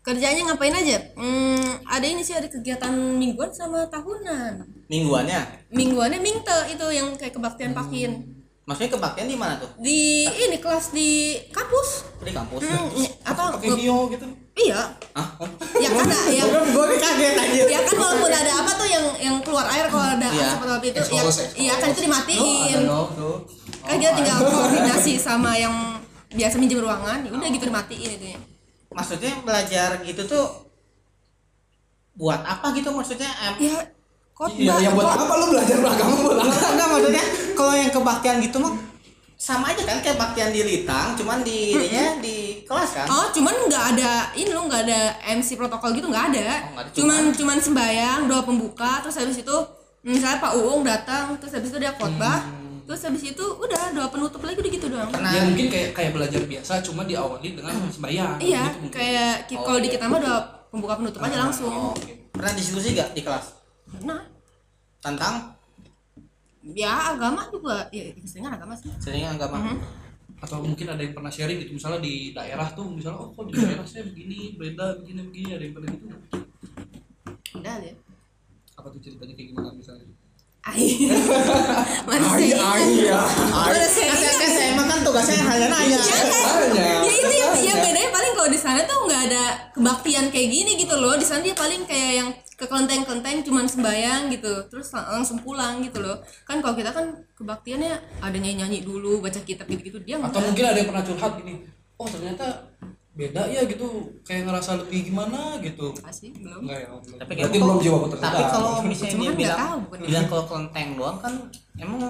Kerjanya 0.01 0.49
ngapain 0.49 0.73
aja? 0.73 0.97
Hmm, 1.13 1.61
ada 1.85 2.03
ini 2.03 2.21
sih 2.21 2.33
ada 2.33 2.49
kegiatan 2.49 2.89
mingguan 3.15 3.53
sama 3.53 3.85
tahunan 3.87 4.65
Mingguannya. 4.89 5.69
mingguannya 5.71 6.19
mingte 6.19 6.57
itu 6.67 6.87
yang 6.89 7.13
kayak 7.15 7.37
kebaktian 7.37 7.71
pakin 7.71 8.25
Maksudnya 8.65 8.91
kebaktian 8.93 9.27
di 9.27 9.35
mana 9.35 9.55
tuh? 9.57 9.69
di 9.77 10.25
ini 10.25 10.57
kelas 10.57 10.91
di 10.91 11.11
kampus 11.51 12.07
Di 12.19 12.31
kampus. 12.31 12.63
Hmm, 12.63 12.89
apa 13.23 13.43
pakai 13.55 13.69
Mio 13.73 14.09
gitu 14.09 14.25
iya 14.57 14.89
Hah? 15.13 15.29
ya 15.77 15.89
kan 15.91 16.05
ada 16.05 16.19
yang 16.29 16.49
Gue 16.75 16.87
kaget 16.97 17.35
anjir. 17.35 17.67
ya 17.67 17.81
kan 17.83 17.97
walaupun 17.97 18.31
ada 18.31 18.53
apa 18.57 18.71
tuh 18.73 18.87
yang 18.87 19.05
yang 19.19 19.37
keluar 19.41 19.67
air 19.69 19.85
kalau 19.87 20.07
ada 20.11 20.27
atau 20.27 20.69
apa 20.71 20.81
itu 20.81 20.97
ya, 20.97 21.23
iya 21.57 21.73
kan 21.77 21.89
itu 21.91 22.01
dimatiin 22.03 22.79
no, 22.85 23.09
tuh. 23.13 23.37
kan 23.83 23.97
dia 23.97 24.13
tinggal 24.13 24.39
koordinasi 24.41 25.17
sama 25.17 25.53
yang 25.55 25.73
biasa 26.31 26.57
minjem 26.57 26.79
ruangan 26.79 27.21
ya 27.21 27.31
udah 27.31 27.49
gitu 27.49 27.65
dimatiin 27.67 28.11
itu 28.17 28.27
ya 28.33 28.41
Maksudnya 28.91 29.33
belajar 29.47 30.03
gitu 30.03 30.23
tuh 30.27 30.47
buat 32.19 32.43
apa 32.43 32.75
gitu 32.75 32.91
maksudnya? 32.91 33.31
Em, 33.49 33.55
ya 33.71 33.79
kok 34.35 34.51
iya 34.57 34.75
yang 34.83 34.95
buat 34.99 35.09
apa 35.15 35.33
lu 35.39 35.47
belajar 35.53 35.77
agama 35.79 36.15
buat 36.21 36.37
apa 36.41 36.49
Enggak, 36.49 36.71
enggak 36.75 36.89
maksudnya 36.91 37.25
kalau 37.55 37.73
yang 37.77 37.91
kebaktian 37.93 38.37
gitu 38.43 38.57
mah 38.59 38.75
sama 39.41 39.73
aja 39.73 39.89
kan 39.89 40.05
kayak 40.05 40.21
baktian 40.21 40.53
di 40.53 40.61
Litang, 40.61 41.17
cuman 41.17 41.41
di 41.41 41.73
ininya 41.73 42.21
di 42.21 42.61
kelas 42.69 42.93
kan. 42.93 43.07
Oh, 43.09 43.33
cuman 43.33 43.73
nggak 43.73 43.85
ada 43.97 44.29
ini 44.37 44.53
loh, 44.53 44.69
nggak 44.69 44.85
ada 44.85 45.17
MC 45.33 45.57
protokol 45.57 45.97
gitu 45.97 46.13
nggak 46.13 46.29
ada. 46.29 46.49
Oh, 46.61 46.77
nggak 46.77 46.85
ada, 46.85 46.93
cuman 46.93 47.23
cuman 47.33 47.57
sembayang, 47.57 48.29
doa 48.29 48.45
pembuka, 48.45 49.01
terus 49.01 49.17
habis 49.17 49.41
itu 49.41 49.57
misalnya 50.05 50.45
Pak 50.45 50.53
Uung 50.61 50.85
datang, 50.85 51.41
terus 51.41 51.57
habis 51.57 51.73
itu 51.73 51.81
dia 51.81 51.97
khotbah, 51.97 52.45
terus 52.91 53.07
habis 53.07 53.23
itu 53.23 53.45
udah 53.47 53.95
doa 53.95 54.11
penutup 54.11 54.43
lagi 54.43 54.59
udah 54.59 54.73
gitu 54.75 54.87
doang. 54.91 55.07
Karena 55.15 55.31
ya 55.31 55.43
mungkin 55.47 55.67
kayak 55.71 55.89
kayak 55.95 56.11
belajar 56.11 56.43
biasa 56.43 56.83
cuma 56.83 57.07
diawali 57.07 57.55
dengan 57.55 57.71
sembahyang 57.87 58.43
Iya, 58.43 58.63
gitu 58.67 58.79
mungkin. 58.83 58.99
kayak 58.99 59.35
Oh, 59.55 59.63
kalau 59.63 59.79
di 59.79 59.87
iya. 59.87 59.95
kita 59.95 60.05
mah 60.11 60.19
doa 60.19 60.39
pembuka 60.67 60.95
penutup 60.99 61.21
aja 61.23 61.39
langsung. 61.39 61.71
Oh, 61.71 61.95
oke. 61.95 62.13
pernah 62.35 62.51
diskusi 62.51 62.99
gak 62.99 63.15
di 63.15 63.23
kelas 63.23 63.47
Nah, 64.03 64.27
tentang 64.99 65.55
ya 66.67 67.15
agama 67.15 67.47
juga, 67.47 67.87
ya 67.89 68.11
istilahnya 68.13 68.59
agama 68.59 68.75
sih. 68.75 68.91
sering 68.99 69.23
agama? 69.25 69.59
Mhm. 69.61 69.79
atau 70.41 70.57
mungkin 70.59 70.89
ada 70.89 70.99
yang 70.99 71.13
pernah 71.13 71.29
sharing 71.29 71.61
gitu 71.61 71.77
misalnya 71.77 72.01
di 72.01 72.33
daerah 72.33 72.65
tuh 72.73 72.89
misalnya 72.89 73.21
oh 73.21 73.29
kok 73.31 73.45
di 73.47 73.61
daerah 73.61 73.85
saya 73.85 74.09
begini 74.09 74.57
beda 74.57 74.97
begini 74.99 75.21
begini 75.23 75.49
ada 75.53 75.63
yang 75.63 75.75
pernah 75.77 75.89
gitu 75.93 76.05
nggak? 76.09 76.21
Udah 77.61 77.77
ya. 77.79 77.95
apa 78.73 78.87
tuh 78.89 79.01
ceritanya 79.05 79.35
kayak 79.37 79.49
gimana 79.53 79.69
misalnya 79.77 80.09
Ai. 80.61 81.09
Mana 82.09 82.27
sih? 82.37 82.53
ya? 82.53 83.21
Kan 83.49 83.81
saya, 83.89 84.13
saya 84.45 84.67
emang 84.77 84.87
kan 84.93 85.01
tugasnya 85.01 85.41
hanya 85.41 85.67
nanya. 85.73 85.99
Tanya. 86.01 86.87
ya 87.01 87.13
itu 87.13 87.33
yang, 87.33 87.53
yang 87.65 87.79
bedanya 87.81 88.11
paling 88.13 88.33
kalau 88.37 88.51
di 88.53 88.61
sana 88.61 88.81
tuh 88.85 89.09
nggak 89.09 89.23
ada 89.33 89.45
kebaktian 89.73 90.29
kayak 90.29 90.49
gini 90.53 90.73
gitu 90.77 90.95
loh 91.01 91.17
di 91.17 91.25
sana 91.25 91.41
dia 91.41 91.57
paling 91.57 91.89
kayak 91.89 92.13
yang 92.21 92.29
ke 92.61 92.69
kelenteng-kelenteng 92.69 93.41
cuman 93.41 93.65
sembayang 93.65 94.29
gitu 94.37 94.53
terus 94.69 94.93
lang- 94.93 95.09
langsung 95.09 95.41
pulang 95.41 95.81
gitu 95.81 96.05
loh 96.05 96.21
kan 96.45 96.61
kalau 96.61 96.77
kita 96.77 96.93
kan 96.93 97.25
kebaktiannya 97.33 98.21
ada 98.21 98.37
nyanyi-nyanyi 98.37 98.85
dulu 98.85 99.25
baca 99.25 99.41
kitab 99.41 99.65
gitu-gitu 99.65 99.97
dia 100.05 100.21
atau 100.21 100.45
mungkin 100.45 100.65
ada 100.69 100.77
yang 100.77 100.89
pernah 100.93 101.05
curhat 101.09 101.33
gini 101.41 101.65
oh 101.97 102.05
ternyata 102.05 102.45
beda 103.11 103.43
ya 103.51 103.63
gitu. 103.67 103.89
Kayak 104.23 104.43
ngerasa 104.49 104.71
lebih 104.87 105.11
gimana 105.11 105.59
gitu. 105.61 105.91
Sih 106.11 106.31
belum. 106.31 106.63
Enggak 106.65 106.79
ya 106.79 106.89
belum. 106.95 107.19
Tapi 107.19 107.33
berarti 107.37 107.59
belum 107.59 107.77
jiwa 107.83 107.97
tersedar 108.07 108.31
Tapi 108.31 108.43
kalau 108.49 108.73
misalnya 108.87 109.13
Cuma 109.13 109.23
dia 109.23 109.27
kan 109.27 109.35
nggak 109.35 109.39
bilang 109.41 109.59
tahu, 109.61 109.79
bukan 109.85 109.99
bilang 110.07 110.27
kalau 110.27 110.45
kelenteng 110.47 110.89
doang 110.97 111.19
kan 111.19 111.35
emang 111.77 112.03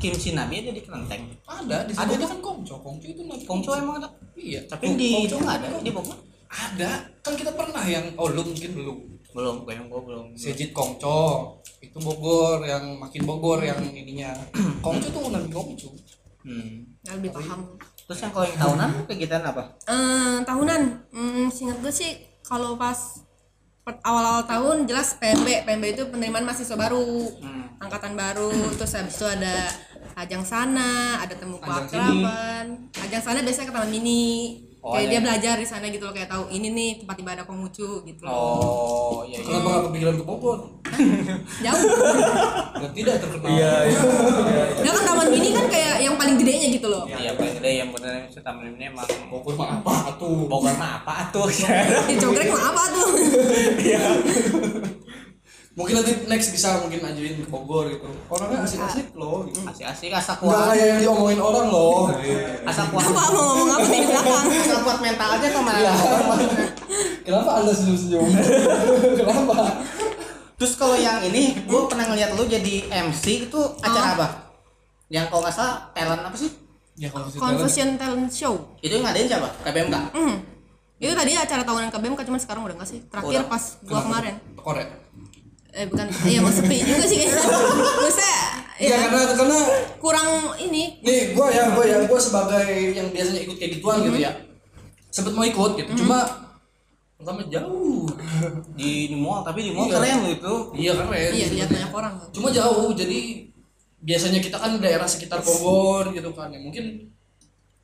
Kim 0.00 0.14
Sinabi 0.16 0.54
ada 0.64 0.72
di 0.72 0.82
kelenteng. 0.82 1.22
ada 1.44 1.76
di 1.84 1.92
Ada 1.92 2.00
sana 2.08 2.12
tuh. 2.16 2.28
kan 2.28 2.38
kongco. 2.40 2.74
Kongco 2.80 3.06
itu 3.06 3.22
nanti 3.24 3.44
Kongco 3.44 3.70
emang 3.76 3.96
ada. 4.00 4.08
iya. 4.32 4.60
Tapi 4.64 4.84
di 4.96 5.08
Kongco 5.12 5.26
itu 5.28 5.36
nggak 5.40 5.56
ada. 5.60 5.66
di 5.80 5.90
Bogor. 5.92 6.16
ada. 6.48 6.90
Kan 7.20 7.34
kita 7.36 7.52
pernah 7.52 7.84
yang 7.84 8.04
oh 8.16 8.28
lu 8.28 8.42
mungkin 8.42 8.72
belum 8.72 8.98
Belum, 9.30 9.62
gue 9.62 9.70
yang 9.70 9.86
gue 9.86 10.00
belum. 10.02 10.26
Sejit 10.34 10.74
Kongco. 10.74 11.54
Itu 11.78 12.02
Bogor 12.02 12.66
yang 12.66 12.98
makin 12.98 13.22
Bogor 13.22 13.62
yang 13.62 13.78
ininya. 13.78 14.34
Kongco 14.84 15.06
tuh 15.06 15.30
nabi 15.30 15.46
Kongco. 15.48 15.94
Hmm. 16.40 16.88
nggak 17.04 17.14
lebih 17.20 17.30
paham 17.36 17.60
Terus 18.10 18.26
yang 18.26 18.34
kalau 18.34 18.46
yang 18.50 18.58
tahunan 18.58 18.90
kegiatan 19.06 19.38
apa? 19.46 19.62
Eh, 19.86 20.36
tahunan. 20.42 20.82
Hmm, 21.14 21.46
singkat 21.46 21.78
gue 21.78 21.94
sih 21.94 22.18
kalau 22.42 22.74
pas 22.74 23.22
awal-awal 24.02 24.42
tahun 24.50 24.90
jelas 24.90 25.14
PMB 25.22 25.62
PMB 25.62 25.84
itu 25.94 26.02
penerimaan 26.10 26.42
mahasiswa 26.42 26.74
baru. 26.74 27.30
Hmm. 27.38 27.70
angkatan 27.80 28.12
baru 28.12 28.52
terus 28.76 28.92
habis 28.92 29.16
itu 29.16 29.24
ada 29.24 29.64
ajang 30.18 30.44
sana 30.44 31.16
ada 31.22 31.32
temu 31.32 31.56
keakraban. 31.62 32.90
Ajang 32.92 33.22
sana 33.24 33.40
biasanya 33.46 33.70
ke 33.70 33.74
taman 33.78 33.88
mini 33.88 34.58
Oh, 34.80 34.96
kayak 34.96 35.06
ada. 35.06 35.12
dia 35.12 35.20
belajar 35.20 35.54
di 35.60 35.68
sana 35.68 35.92
gitu 35.92 36.08
loh 36.08 36.14
kayak 36.16 36.32
tahu 36.32 36.48
ini 36.48 36.72
nih 36.72 36.90
tempat 37.04 37.20
ibadah 37.20 37.44
Konghucu 37.44 38.00
gitu 38.00 38.22
loh. 38.24 38.32
Oh, 38.32 39.20
iya 39.28 39.36
iya. 39.36 39.44
kenapa 39.44 39.68
nggak 39.68 39.82
kepikiran 39.92 40.14
ke 40.16 40.24
Bogor? 40.24 40.58
Jauh. 41.60 41.84
Dan 42.80 42.90
tidak 42.96 43.14
terkenal. 43.20 43.48
Iya. 43.52 43.72
nah 44.80 44.90
kan 44.96 45.02
taman 45.04 45.26
mini 45.28 45.52
kan 45.52 45.68
kayak 45.68 46.00
yang 46.00 46.16
paling 46.16 46.40
gedenya 46.40 46.72
gitu 46.72 46.88
loh? 46.88 47.04
Iya, 47.04 47.36
paling 47.36 47.60
gede 47.60 47.70
yang 47.76 47.92
benar 47.92 48.24
yang 48.24 48.32
taman 48.40 48.72
ini 48.72 48.84
emang 48.88 49.04
Bogor 49.28 49.52
mah 49.60 49.68
apa 49.84 50.16
tuh? 50.16 50.48
Bogor 50.48 50.72
mah 50.72 51.04
apa 51.04 51.28
tuh? 51.28 51.44
di 52.08 52.16
congkrek 52.16 52.48
mah 52.48 52.64
apa 52.72 52.82
tuh 52.96 53.08
mungkin 55.70 55.94
nanti 55.96 56.12
next 56.26 56.50
bisa 56.50 56.82
mungkin 56.82 56.98
ajuin 57.00 57.34
ke 57.36 57.46
Bogor 57.46 57.86
gitu 57.86 58.02
orangnya 58.26 58.66
asik-asik 58.66 59.14
loh 59.14 59.46
gitu. 59.46 59.62
Asik-asik 59.62 60.10
asal 60.10 60.34
nggak 60.36 60.50
kuat. 60.50 60.66
kayak 60.68 60.86
yang 60.88 60.98
diomongin 61.00 61.38
orang 61.38 61.66
loh 61.68 62.10
Asal 62.66 62.90
kuat. 62.90 63.06
apa 63.06 63.22
mau 63.30 63.44
ngomong 63.54 63.68
apa 63.70 63.86
nih 63.86 64.00
di 64.00 64.08
belakang 64.08 64.44
Asal 64.50 64.78
kuat 64.82 64.98
mental 65.00 65.28
aja 65.30 65.46
ke 65.46 65.60
mana? 65.60 65.78
Iya. 65.78 65.92
kenapa 67.22 67.50
anda 67.56 67.72
senyum-senyum 67.72 68.26
kenapa 69.16 69.54
Terus 70.54 70.76
kalau 70.76 70.92
yang 70.92 71.24
ini, 71.24 71.56
gue 71.58 71.80
pernah 71.88 72.04
ngeliat 72.04 72.36
lu 72.36 72.44
jadi 72.44 72.84
MC 73.08 73.48
itu 73.48 73.60
acara 73.80 74.06
Oh. 74.06 74.16
apa? 74.18 74.26
Yang 75.08 75.24
kalau 75.28 75.40
nggak 75.40 75.54
salah 75.54 75.88
talent 75.90 76.20
apa 76.20 76.36
sih? 76.36 76.52
ya 76.92 77.08
Confusion 77.08 77.96
Talent 77.96 78.28
Show 78.28 78.76
Itu 78.78 78.92
yang 78.92 79.08
ngadain 79.08 79.24
siapa? 79.24 79.48
KBMK? 79.64 79.96
Hmm. 80.12 80.36
Itu 80.98 81.16
tadi 81.16 81.32
acara 81.32 81.64
tahunan 81.64 81.88
KBMK 81.88 82.20
cuman 82.22 82.36
sekarang 82.36 82.62
udah 82.62 82.76
enggak 82.76 82.90
sih. 82.90 83.00
Terakhir 83.02 83.40
Udah. 83.40 83.48
pas 83.48 83.64
gua 83.80 84.00
kemarin. 84.04 84.34
Korea 84.54 84.84
Eh 85.72 85.86
bukan, 85.86 86.06
iya 86.24 86.38
mau 86.38 86.50
sepi 86.50 86.76
juga 86.80 87.04
sih 87.04 87.16
kayaknya. 87.20 87.42
Maksudnya 87.96 88.36
Iya 88.76 88.88
ya, 88.88 88.98
karena 89.04 89.20
karena 89.34 89.58
kurang 89.98 90.28
ini. 90.56 90.98
nih 90.98 91.32
gua 91.32 91.46
ya 91.48 91.68
gua 91.70 91.84
ya 91.84 91.98
gua 92.02 92.16
sebagai 92.16 92.64
yang 92.90 93.08
biasanya 93.08 93.44
ikut 93.44 93.54
kayak 93.54 93.72
gituan 93.76 94.00
gitu 94.02 94.18
ya 94.18 94.32
sempet 95.06 95.30
mau 95.30 95.44
ikut 95.44 95.76
gitu 95.76 95.92
cuma 95.98 96.24
pertama 97.14 97.44
jauh 97.44 98.08
Di, 98.72 99.12
di 99.12 99.16
mall, 99.18 99.42
tapi 99.42 99.60
di 99.62 99.70
mall 99.70 99.84
Iya. 99.84 99.94
keren 99.94 100.16
lu 100.18 100.30
itu. 100.32 100.54
iya 100.74 100.92
keren 100.96 101.30
Iya, 101.30 101.46
lihat 101.50 101.68
banyak 101.68 101.92
orang. 101.92 102.14
cuma 102.30 102.48
jauh 102.48 102.88
jadi 102.90 103.20
biasanya 104.00 104.40
kita 104.40 104.56
kan 104.56 104.80
daerah 104.80 105.04
sekitar 105.04 105.44
Bogor 105.44 106.08
gitu 106.10 106.32
kan 106.32 106.48
ya 106.48 106.56
mungkin 106.56 107.12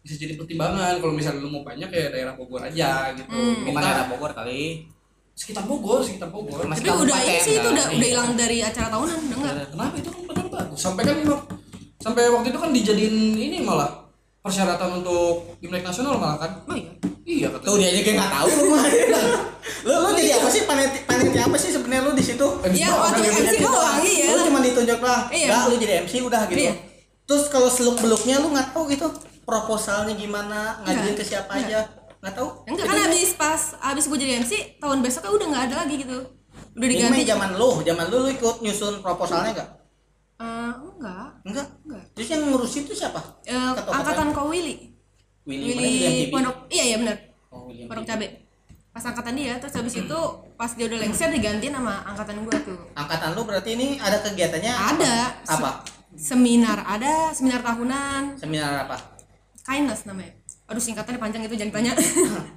bisa 0.00 0.16
jadi 0.16 0.32
pertimbangan 0.34 0.96
kalau 0.96 1.12
misalnya 1.12 1.44
lu 1.44 1.50
mau 1.50 1.60
banyak 1.60 1.86
ya 1.86 2.08
daerah 2.08 2.32
Bogor 2.32 2.62
aja 2.62 3.12
gitu 3.12 3.28
Bukan 3.28 3.68
Minta 3.68 3.84
daerah 3.84 4.06
Bogor 4.08 4.32
kali. 4.32 4.88
Sekitar 5.36 5.64
Bogor 5.64 6.00
sekitar 6.00 6.28
Bogor 6.28 6.64
Mas- 6.64 6.80
Tapi 6.80 6.88
udah 6.88 7.18
ini 7.20 7.36
sih 7.38 7.52
itu 7.52 7.60
kan? 7.60 7.70
udah 7.70 7.84
Iya. 7.86 7.94
udah 7.94 8.08
hilang 8.08 8.30
dari 8.34 8.56
acara 8.58 8.88
tahunan 8.88 9.16
udah 9.20 9.36
enggak. 9.36 9.68
kenapa 9.68 9.94
itu 9.94 10.08
kan 10.08 10.22
benar 10.26 10.46
bagus 10.48 10.78
sampai 10.78 11.02
kan 11.04 11.16
sampai 11.98 12.22
waktu 12.26 12.48
itu 12.48 12.58
kan 12.58 12.70
dijadiin 12.70 13.16
ini 13.34 13.58
malah 13.60 13.90
persyaratan 14.38 15.02
untuk 15.02 15.58
Imlek 15.60 15.82
nasional 15.82 16.16
malah 16.16 16.38
kan 16.38 16.50
Oh 16.64 16.72
iya. 16.72 16.90
iya 17.22 17.46
kata 17.50 17.62
Tuh 17.62 17.76
dia 17.76 17.88
aja 17.90 18.00
kayak 18.00 18.16
nggak 18.16 18.32
tahu 18.32 18.48
lu 18.56 18.64
mah. 18.70 18.84
lu 19.82 19.92
lu 19.94 20.08
jadi 20.14 20.30
apa 20.34 20.48
sih 20.48 20.62
panitia 20.64 21.00
panitia 21.04 21.42
apa 21.44 21.56
sih 21.56 21.70
sebenarnya 21.70 22.02
lu 22.02 22.12
di 22.12 22.24
situ? 22.24 22.46
Iya, 22.64 22.88
waktu 22.92 23.20
MC 23.22 23.54
doang 23.60 23.98
iya. 24.00 24.24
Lu 24.30 24.40
cuma 24.44 24.60
ditunjuk 24.60 25.00
lah. 25.00 25.20
Iya. 25.28 25.46
Enggak, 25.46 25.62
lu 25.64 25.74
jadi 25.76 25.94
MC 26.00 26.12
udah 26.22 26.42
gitu. 26.46 26.58
Iya. 26.60 26.72
Terus 27.24 27.44
kalau 27.46 27.66
seluk 27.66 27.98
beluknya 27.98 28.38
lu 28.38 28.50
nggak 28.50 28.70
tahu 28.70 28.86
gitu 28.88 29.06
proposalnya 29.42 30.14
gimana, 30.14 30.78
ngajuin 30.80 31.14
ke 31.14 31.24
siapa 31.24 31.52
aja. 31.56 31.82
Nggak 32.26 32.42
tahu? 32.42 32.48
Enggak 32.66 32.84
kan 32.90 32.98
habis 33.06 33.30
pas 33.38 33.62
habis 33.78 34.04
gua 34.10 34.18
jadi 34.18 34.42
MC 34.42 34.82
tahun 34.82 34.98
besoknya 34.98 35.30
udah 35.30 35.46
enggak 35.46 35.64
ada 35.70 35.74
lagi 35.86 35.94
gitu. 36.02 36.18
Udah 36.74 36.86
Ini 36.90 36.92
diganti. 36.98 37.22
mah 37.22 37.28
zaman 37.30 37.50
lu, 37.54 37.70
zaman 37.86 38.04
lu 38.10 38.16
lu 38.26 38.28
ikut 38.34 38.56
nyusun 38.66 38.98
proposalnya 38.98 39.54
enggak? 39.54 39.68
Eh, 40.42 40.72
enggak. 40.74 41.28
Enggak. 41.46 41.66
Enggak. 41.86 42.02
Terus 42.18 42.28
yang 42.34 42.42
ngurusin 42.50 42.82
itu 42.82 42.94
siapa? 42.98 43.20
Ketua 43.46 43.92
angkatan 43.94 44.34
kau 44.34 44.50
Willy. 44.50 44.90
Willy, 45.46 45.70
Willy 45.78 46.26
Pondok. 46.34 46.66
Iya, 46.66 46.84
iya 46.90 46.96
benar. 46.98 47.16
Oh, 47.54 47.70
William 47.70 47.86
Pondok. 47.86 48.10
Cabe. 48.10 48.26
Pas 48.90 49.04
angkatan 49.06 49.38
dia, 49.38 49.54
terus 49.62 49.74
habis 49.78 49.94
itu 49.94 50.20
pas 50.58 50.72
dia 50.74 50.88
udah 50.90 50.98
lengser 50.98 51.30
digantiin 51.30 51.78
sama 51.78 52.02
angkatan 52.10 52.42
gua 52.42 52.58
tuh. 52.58 52.80
Angkatan 52.98 53.38
lu 53.38 53.46
berarti 53.46 53.78
ini 53.78 54.02
ada 54.02 54.18
kegiatannya 54.18 54.72
Ada. 54.74 55.14
Apa? 55.46 55.70
Seminar 56.16 56.80
ada, 56.82 57.30
seminar 57.30 57.60
tahunan, 57.62 58.40
Seminar 58.40 58.88
apa? 58.88 58.96
kindness 59.62 60.08
namanya. 60.08 60.32
Aduh 60.66 60.82
singkatannya 60.82 61.22
panjang 61.22 61.46
itu 61.46 61.54
jangan 61.54 61.78
tanya. 61.78 61.92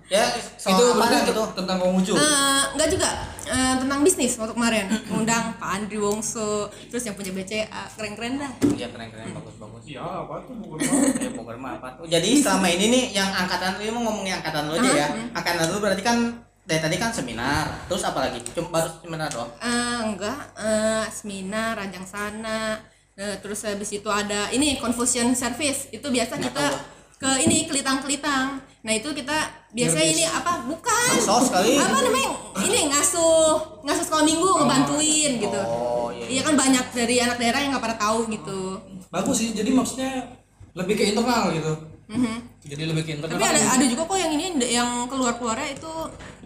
Ya, 0.10 0.26
soal 0.58 0.74
itu 0.74 0.84
apa 0.98 1.30
gitu? 1.30 1.44
tentang 1.54 1.78
Konghucu 1.78 2.18
Eh, 2.18 2.64
enggak 2.74 2.90
juga. 2.90 3.10
Eh, 3.46 3.74
tentang 3.78 4.02
bisnis 4.02 4.34
waktu 4.42 4.58
kemarin. 4.58 4.90
Ngundang 5.06 5.54
Pak 5.62 5.70
Andri 5.70 6.02
Wongso 6.02 6.66
terus 6.90 7.06
yang 7.06 7.14
punya 7.14 7.30
BCA 7.30 7.70
keren-keren 7.94 8.42
dah. 8.42 8.50
Iya 8.74 8.90
keren-keren. 8.90 9.38
Bagus-bagus. 9.38 9.86
iya 9.86 10.02
apa 10.02 10.42
tuh? 10.50 10.58
Bogor 10.58 10.82
Ya 11.54 11.62
mah 11.62 11.72
apa 11.78 11.88
tuh. 11.94 12.10
Jadi 12.10 12.30
selama 12.42 12.66
ini 12.74 12.86
nih 12.90 13.04
yang 13.14 13.30
angkatan 13.30 13.78
lu 13.78 13.94
mau 13.94 14.10
ngomongin 14.10 14.42
angkatan 14.42 14.66
lu 14.66 14.82
aja 14.82 14.90
ya. 14.90 15.08
Angkatan 15.38 15.70
lu 15.70 15.78
berarti 15.78 16.02
kan 16.02 16.18
dari 16.66 16.82
tadi 16.82 16.96
kan 16.98 17.14
seminar. 17.14 17.86
Terus 17.86 18.02
apa 18.10 18.26
lagi? 18.26 18.42
Cuma 18.58 18.82
baru 18.82 18.90
seminar 19.06 19.30
doang? 19.30 19.54
Eh, 19.62 20.00
enggak. 20.10 20.42
Eh, 20.58 21.06
seminar 21.14 21.78
rajang 21.78 22.06
sana. 22.10 22.82
Eh, 23.14 23.38
terus 23.46 23.62
habis 23.62 23.94
itu 23.94 24.10
ada 24.10 24.50
ini 24.50 24.82
Confucian 24.82 25.38
service. 25.38 25.94
Itu 25.94 26.10
biasa 26.10 26.42
Nggak 26.42 26.50
kita 26.50 26.66
tahu. 26.66 26.98
Ke 27.20 27.32
ini 27.44 27.68
kelitang-kelitang. 27.68 28.64
Nah 28.80 28.94
itu 28.96 29.12
kita 29.12 29.38
biasa 29.76 30.00
ini 30.00 30.24
apa 30.24 30.64
bukan. 30.64 31.12
Sos 31.20 31.52
kali. 31.52 31.76
apa 31.76 32.00
namanya? 32.00 32.32
Ini 32.64 32.80
ngasuh 32.96 33.84
ngasuh 33.84 34.04
sekolah 34.08 34.24
minggu 34.24 34.48
ngebantuin 34.48 35.32
gitu. 35.36 35.60
Oh 35.68 36.08
iya 36.16 36.26
iya. 36.32 36.42
Kan 36.48 36.56
banyak 36.56 36.86
dari 36.96 37.16
anak 37.20 37.38
daerah 37.38 37.60
yang 37.60 37.76
nggak 37.76 37.84
pada 37.84 37.98
tahu 38.00 38.32
gitu. 38.32 38.80
Bagus 39.12 39.36
sih 39.36 39.52
jadi 39.52 39.68
maksudnya 39.76 40.32
lebih 40.74 40.96
ke 40.96 41.04
internal 41.12 41.52
gitu. 41.52 41.74
Mhm. 42.10 42.66
jadi 42.66 42.84
lebih 42.90 43.04
ke 43.06 43.12
internal. 43.20 43.38
Tapi 43.38 43.46
ada 43.46 43.62
ada 43.78 43.86
juga 43.86 44.02
kok 44.08 44.18
yang 44.18 44.34
ini 44.34 44.46
yang 44.66 45.06
keluar 45.12 45.36
keluarnya 45.36 45.76
itu 45.76 45.92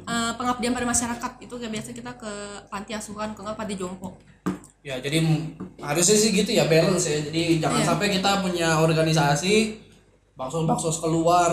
eh, 0.04 0.32
pengabdian 0.34 0.74
pada 0.74 0.90
masyarakat. 0.90 1.32
Itu 1.38 1.62
kayak 1.62 1.70
biasa 1.70 1.90
kita 1.94 2.12
ke 2.18 2.34
panti 2.68 2.98
asuhan 2.98 3.38
ke 3.38 3.40
nggak 3.46 3.56
panti 3.56 3.78
jompo. 3.78 4.18
Ya 4.84 5.00
jadi 5.00 5.22
harusnya 5.80 6.18
sih 6.18 6.34
gitu 6.34 6.50
ya 6.50 6.66
balance 6.66 7.06
ya. 7.08 7.22
Jadi 7.30 7.62
jangan 7.62 7.80
Iya. 7.80 7.88
sampai 7.88 8.08
kita 8.12 8.42
punya 8.44 8.82
organisasi 8.84 9.80
bakso 10.34 10.66
bakso 10.66 10.90
keluar 10.96 11.52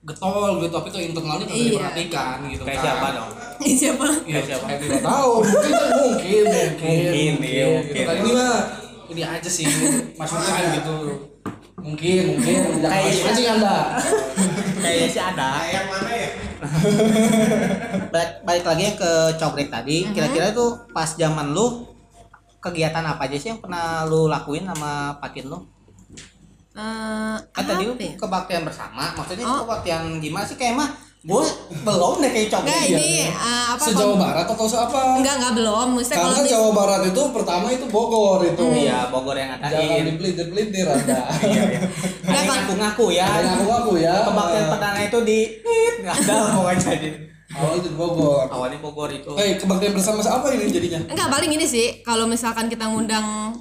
getol 0.00 0.56
gitu 0.58 0.72
tapi 0.72 0.88
ke 0.88 0.98
internalnya 1.04 1.44
tidak 1.44 1.54
Iya. 1.54 1.68
diperhatikan 1.70 2.36
gitu 2.48 2.62
kayak 2.64 2.74
kan. 2.74 2.84
siapa 2.86 3.06
dong 3.12 3.30
Ini 3.60 3.74
siapa 3.76 4.04
Iya, 4.08 4.16
Kayak 4.32 4.46
siapa? 4.46 4.64
saya 4.64 4.78
tidak 4.78 5.02
tahu 5.04 5.32
mungkin 5.36 5.72
mungkin 5.92 6.44
mungkin 6.48 6.80
Mungkin, 6.80 7.32
iya, 7.44 7.64
gitu 7.68 7.68
mungkin. 7.76 8.04
kan. 8.06 8.16
ini 8.16 8.30
mah 8.32 8.56
ini 9.06 9.22
aja 9.22 9.50
sih 9.50 9.66
masukan 10.14 10.64
gitu 10.72 10.94
mungkin 11.78 12.22
mungkin 12.30 12.56
jangan 12.78 12.88
Kayak 12.90 13.04
mancing-mancing 13.04 13.48
anda 13.50 13.76
kayaknya 14.78 15.08
sih 15.10 15.22
ada 15.22 15.48
yang 15.66 15.86
mana 15.86 16.10
ya 16.10 16.28
balik, 18.10 18.30
balik 18.42 18.64
lagi 18.64 18.82
yang 18.82 18.96
ke 18.96 19.10
coklat 19.36 19.68
tadi 19.68 19.96
kira-kira 20.10 20.46
itu 20.50 20.64
pas 20.90 21.08
zaman 21.10 21.52
lu 21.52 21.84
kegiatan 22.58 23.00
apa 23.02 23.24
aja 23.24 23.36
sih 23.36 23.48
yang 23.50 23.60
pernah 23.60 24.04
lu 24.04 24.24
lakuin 24.26 24.64
sama 24.64 25.16
pakin 25.18 25.48
lu 25.48 25.58
Eh, 26.80 27.36
kan 27.52 27.64
tadi 27.66 27.84
apa 27.84 28.00
ya? 28.00 28.12
kebaktian 28.16 28.62
bersama 28.62 29.12
maksudnya 29.12 29.44
Oh. 29.44 29.62
kebaktian 29.62 30.16
gimana 30.16 30.42
sih? 30.42 30.56
Kayak 30.56 30.74
mah 30.74 30.88
gue 31.20 31.42
belum 31.78 32.14
deh 32.18 32.30
kayak 32.30 32.48
Enggak 32.48 32.80
ini 32.88 33.28
eh, 33.28 33.64
apa 33.68 33.76
sejauh 33.78 34.16
kom- 34.16 34.22
barat 34.22 34.46
atau 34.46 34.64
seapa 34.64 34.98
enggak 35.14 35.34
enggak 35.36 35.52
belum. 35.54 35.88
Kalau 35.92 36.08
karena 36.08 36.40
mis- 36.40 36.48
Jawa 36.48 36.70
Barat 36.72 37.02
itu 37.04 37.22
pertama 37.30 37.66
itu 37.68 37.84
Bogor 37.86 38.40
itu. 38.42 38.64
Iya 38.64 38.98
Bogor 39.06 39.36
yang 39.36 39.52
jangan 39.52 39.68
ngadain 39.68 40.04
dipelintir-pelintir 40.08 40.86
anda. 40.88 41.20
Iya 41.44 41.62
iya. 41.68 41.80
Kan- 42.24 42.48
ngaku-ngaku 42.48 43.06
ya. 43.12 43.26
Ada 43.28 43.46
ngaku-ngaku 43.52 43.92
ya. 43.98 44.14
kebaktian 44.24 44.64
perdana 44.66 45.00
itu 45.02 45.18
di 45.22 45.38
nggak 46.00 46.14
ada 46.18 46.34
pokoknya 46.50 46.80
jadi 46.88 47.08
awal 47.52 47.72
itu 47.76 47.86
di 47.86 47.98
Bogor. 47.98 48.44
Awalnya 48.48 48.78
Bogor 48.80 49.10
itu. 49.10 49.30
Eh 49.36 49.60
kebaktian 49.60 49.92
bersama 49.92 50.24
apa 50.24 50.46
ini 50.50 50.72
jadinya? 50.72 51.04
Enggak 51.04 51.28
paling 51.28 51.52
ini 51.52 51.66
sih 51.66 52.00
kalau 52.00 52.24
misalkan 52.24 52.66
kita 52.66 52.88
ngundang 52.88 53.52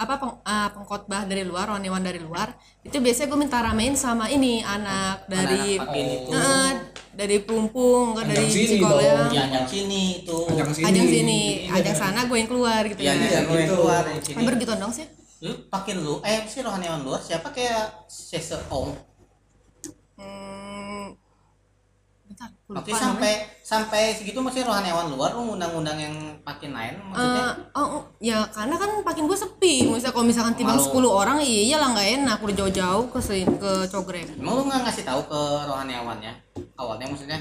apa 0.00 0.14
peng, 0.16 0.32
eh, 0.40 0.68
pengkhotbah 0.72 1.28
dari 1.28 1.44
luar 1.44 1.68
rohaniwan 1.68 2.00
dari 2.00 2.16
luar 2.18 2.48
itu 2.80 2.96
biasanya 2.96 3.28
gue 3.28 3.38
minta 3.38 3.60
ramein 3.60 3.92
sama 3.94 4.26
ini 4.26 4.64
anak 4.64 5.28
dari 5.28 5.76
Anak-anak 5.76 5.84
pakin 5.84 6.06
itu 6.08 6.28
Eh, 6.32 6.72
dari 7.12 7.36
Pelumpung 7.38 8.16
kan 8.16 8.24
dari 8.24 8.48
dong. 8.80 9.28
di 9.28 9.36
ajang 9.38 9.66
sini 9.68 10.02
itu 10.18 10.38
Ajang 10.48 10.72
sini. 10.72 10.84
ajang 10.88 11.06
sini 11.06 11.40
ajang 11.68 11.92
sana 11.94 12.20
gue 12.24 12.32
yang 12.34 12.48
keluar 12.48 12.80
gitu 12.82 12.96
Iya, 12.98 13.12
kan 13.12 13.16
iya, 13.20 13.38
lu 13.38 13.52
yang 13.52 13.60
gitu. 13.60 13.74
keluar 13.76 14.00
dari 14.02 14.20
sini. 14.24 14.36
hampir 14.40 14.54
gitu 14.58 14.72
dong 14.74 14.90
sih 14.90 15.06
Lu 15.40 15.52
pakin 15.68 15.96
lu, 15.98 16.20
eh 16.22 16.44
si 16.44 16.60
rohaniawan 16.60 17.00
luar 17.00 17.16
siapa 17.18 17.48
kayak 17.48 18.04
seseong. 18.06 18.92
hmm, 20.16 21.06
bentar 22.40 22.48
gue 22.56 22.72
lupa 22.72 22.80
Maksudnya 22.80 22.96
sampai 23.04 23.32
sampai 23.60 24.02
segitu 24.16 24.40
masih 24.40 24.64
rohaniawan 24.64 25.12
luar 25.12 25.36
lu 25.36 25.44
ngundang-ngundang 25.44 25.98
yang 26.00 26.14
pakin 26.40 26.72
lain 26.72 26.96
maksudnya. 27.04 27.44
Eh, 27.44 27.52
oh, 27.76 27.88
oh, 28.00 28.02
ya 28.16 28.48
karena 28.48 28.80
kan 28.80 28.90
pakin 29.04 29.28
gue 29.28 29.36
sepi 29.36 29.84
misalnya 29.84 30.14
kalau 30.16 30.24
misalkan 30.24 30.54
timbang 30.56 30.80
Malu. 30.80 31.04
10 31.04 31.20
orang 31.20 31.38
iya 31.44 31.76
lah 31.76 31.92
nggak 31.92 32.08
enak 32.24 32.38
udah 32.40 32.56
jauh-jauh 32.56 33.04
ke 33.12 33.20
ke 33.60 33.70
Cogrek 33.92 34.40
Emang 34.40 34.56
lu 34.56 34.62
nggak 34.64 34.88
ngasih 34.88 35.04
tahu 35.04 35.20
ke 35.28 35.40
rohaniawannya? 35.68 36.32
Awalnya 36.80 37.06
maksudnya 37.12 37.36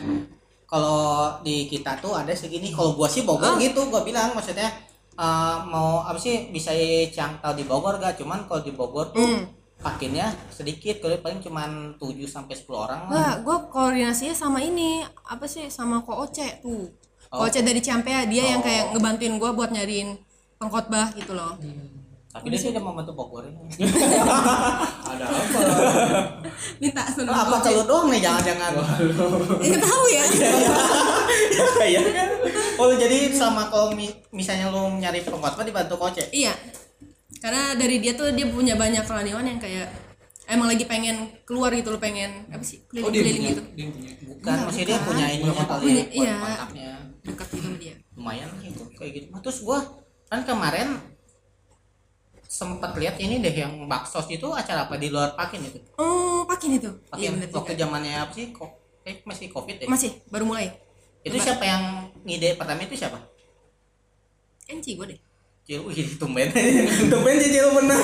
kalau 0.67 1.33
di 1.41 1.65
kita 1.65 1.97
tuh 1.97 2.13
ada 2.13 2.29
segini, 2.29 2.69
kalau 2.69 2.93
gua 2.93 3.09
sih 3.09 3.25
Bogor 3.25 3.55
Ah. 3.55 3.57
gitu, 3.57 3.89
gua 3.89 4.03
bilang 4.03 4.35
maksudnya 4.35 4.67
eh, 5.15 5.57
mau 5.65 6.03
apa 6.03 6.15
sih 6.15 6.51
bisa 6.51 6.69
cangkal 7.09 7.55
di 7.55 7.63
Bogor 7.63 7.97
gak? 7.97 8.19
Cuman 8.19 8.45
kalau 8.45 8.61
di 8.61 8.71
Bogor 8.71 9.09
tuh 9.09 9.23
Hmm. 9.23 9.43
Pakinnya 9.79 10.27
sedikit, 10.49 10.99
kalau 10.99 11.15
paling 11.17 11.39
cuman 11.39 11.69
7 11.95 12.03
sampai 12.25 12.51
10 12.53 12.67
orang. 12.75 12.99
lah. 13.01 13.07
Enggak, 13.07 13.35
gue 13.41 13.57
koordinasinya 13.69 14.33
sama 14.33 14.59
ini 14.59 14.99
apa 15.23 15.45
sih 15.45 15.67
sama 15.67 15.99
Ko 15.99 16.19
Oce 16.19 16.59
tuh. 16.59 16.91
Ko 17.25 17.45
Oce 17.45 17.59
dari 17.59 17.79
Ciampea 17.79 18.25
dia 18.25 18.43
yang 18.47 18.59
kayak 18.59 18.91
ngebantuin 18.91 19.35
gue 19.35 19.49
buat 19.49 19.69
nyariin 19.69 20.19
pengkhotbah 20.55 21.11
gitu 21.13 21.31
loh. 21.31 21.55
Tapi 22.29 22.45
dia 22.45 22.59
sih 22.59 22.69
udah 22.69 22.77
membantu 22.79 23.11
Bogor 23.13 23.41
ini. 23.41 23.57
ada 25.09 25.25
apa 25.25 25.59
Minta 26.77 27.01
sama 27.07 27.31
apa 27.33 27.49
Ko 27.49 27.55
Oce. 27.55 27.65
kalau 27.65 27.83
doang 27.85 28.07
nih 28.09 28.19
jangan-jangan. 28.19 28.71
Enggak 29.57 29.81
tahu 29.87 30.03
ya. 30.07 30.23
Iya 31.79 32.03
kan? 32.05 32.29
Oh 32.77 32.85
lu 32.85 32.95
jadi 32.95 33.31
sama 33.31 33.65
kalau 33.65 33.89
mi- 33.91 34.13
misalnya 34.29 34.69
lu 34.69 34.99
nyari 34.99 35.23
pengkhotbah 35.23 35.63
dibantu 35.63 35.95
koce. 35.95 36.27
iya. 36.29 36.53
Karena 37.39 37.73
dari 37.79 38.03
dia 38.03 38.13
tuh 38.15 38.35
dia 38.35 38.47
punya 38.47 38.75
banyak 38.75 39.03
rohaniwan 39.07 39.47
yang 39.47 39.59
kayak 39.59 39.87
emang 40.49 40.67
lagi 40.67 40.83
pengen 40.89 41.29
keluar 41.45 41.69
gitu 41.71 41.93
loh 41.93 42.01
pengen 42.01 42.49
apa 42.49 42.65
sih 42.65 42.81
oh 42.89 43.13
dia 43.13 43.21
keliling-keliling 43.21 43.37
punya 43.37 43.51
gitu 43.53 43.61
dia 43.77 43.87
punya 43.93 44.11
Bukan, 44.25 44.57
maksudnya 44.65 44.87
dia 44.89 44.99
punya 45.05 45.25
kali 45.29 45.83
Punya, 45.85 46.03
ya, 46.03 46.05
iya. 46.09 46.35
kontaknya. 46.41 46.91
dekat 47.19 47.47
gitu 47.53 47.67
sama 47.69 47.77
dia. 47.77 47.95
Lumayan 48.17 48.49
gitu 48.63 48.83
kayak 48.97 49.11
gitu. 49.13 49.25
Nah, 49.29 49.41
terus 49.45 49.57
gua 49.61 49.79
kan 50.31 50.41
kemarin 50.47 50.89
sempat 52.49 52.97
lihat 52.97 53.21
ini 53.21 53.37
deh 53.45 53.53
yang 53.53 53.85
baksos 53.85 54.25
itu 54.31 54.47
acara 54.49 54.89
apa 54.89 54.97
di 54.97 55.13
luar 55.13 55.37
pakin 55.37 55.61
itu. 55.69 55.79
Oh, 56.01 56.41
pakin 56.49 56.81
itu. 56.81 56.89
Iya 56.89 57.29
Pakin 57.29 57.29
benar 57.37 57.49
waktu 57.53 57.73
zamannya 57.77 58.13
apa 58.17 58.31
sih? 58.33 58.45
Kok 58.49 58.71
eh, 59.05 59.15
masih 59.27 59.45
Covid 59.53 59.85
deh. 59.85 59.87
Masih 59.87 60.17
baru 60.33 60.49
mulai. 60.49 60.73
Itu 61.21 61.37
siapa 61.37 61.61
yang 61.61 62.09
ngide 62.25 62.57
pertama 62.57 62.81
itu 62.81 62.97
siapa? 62.97 63.21
Enci 64.65 64.97
gue 64.97 65.05
deh. 65.13 65.19
Cil, 65.69 65.85
wih, 65.85 66.01
tumben. 66.17 66.49
tumben 67.13 67.35
Cicil 67.37 67.69
bener. 67.71 68.01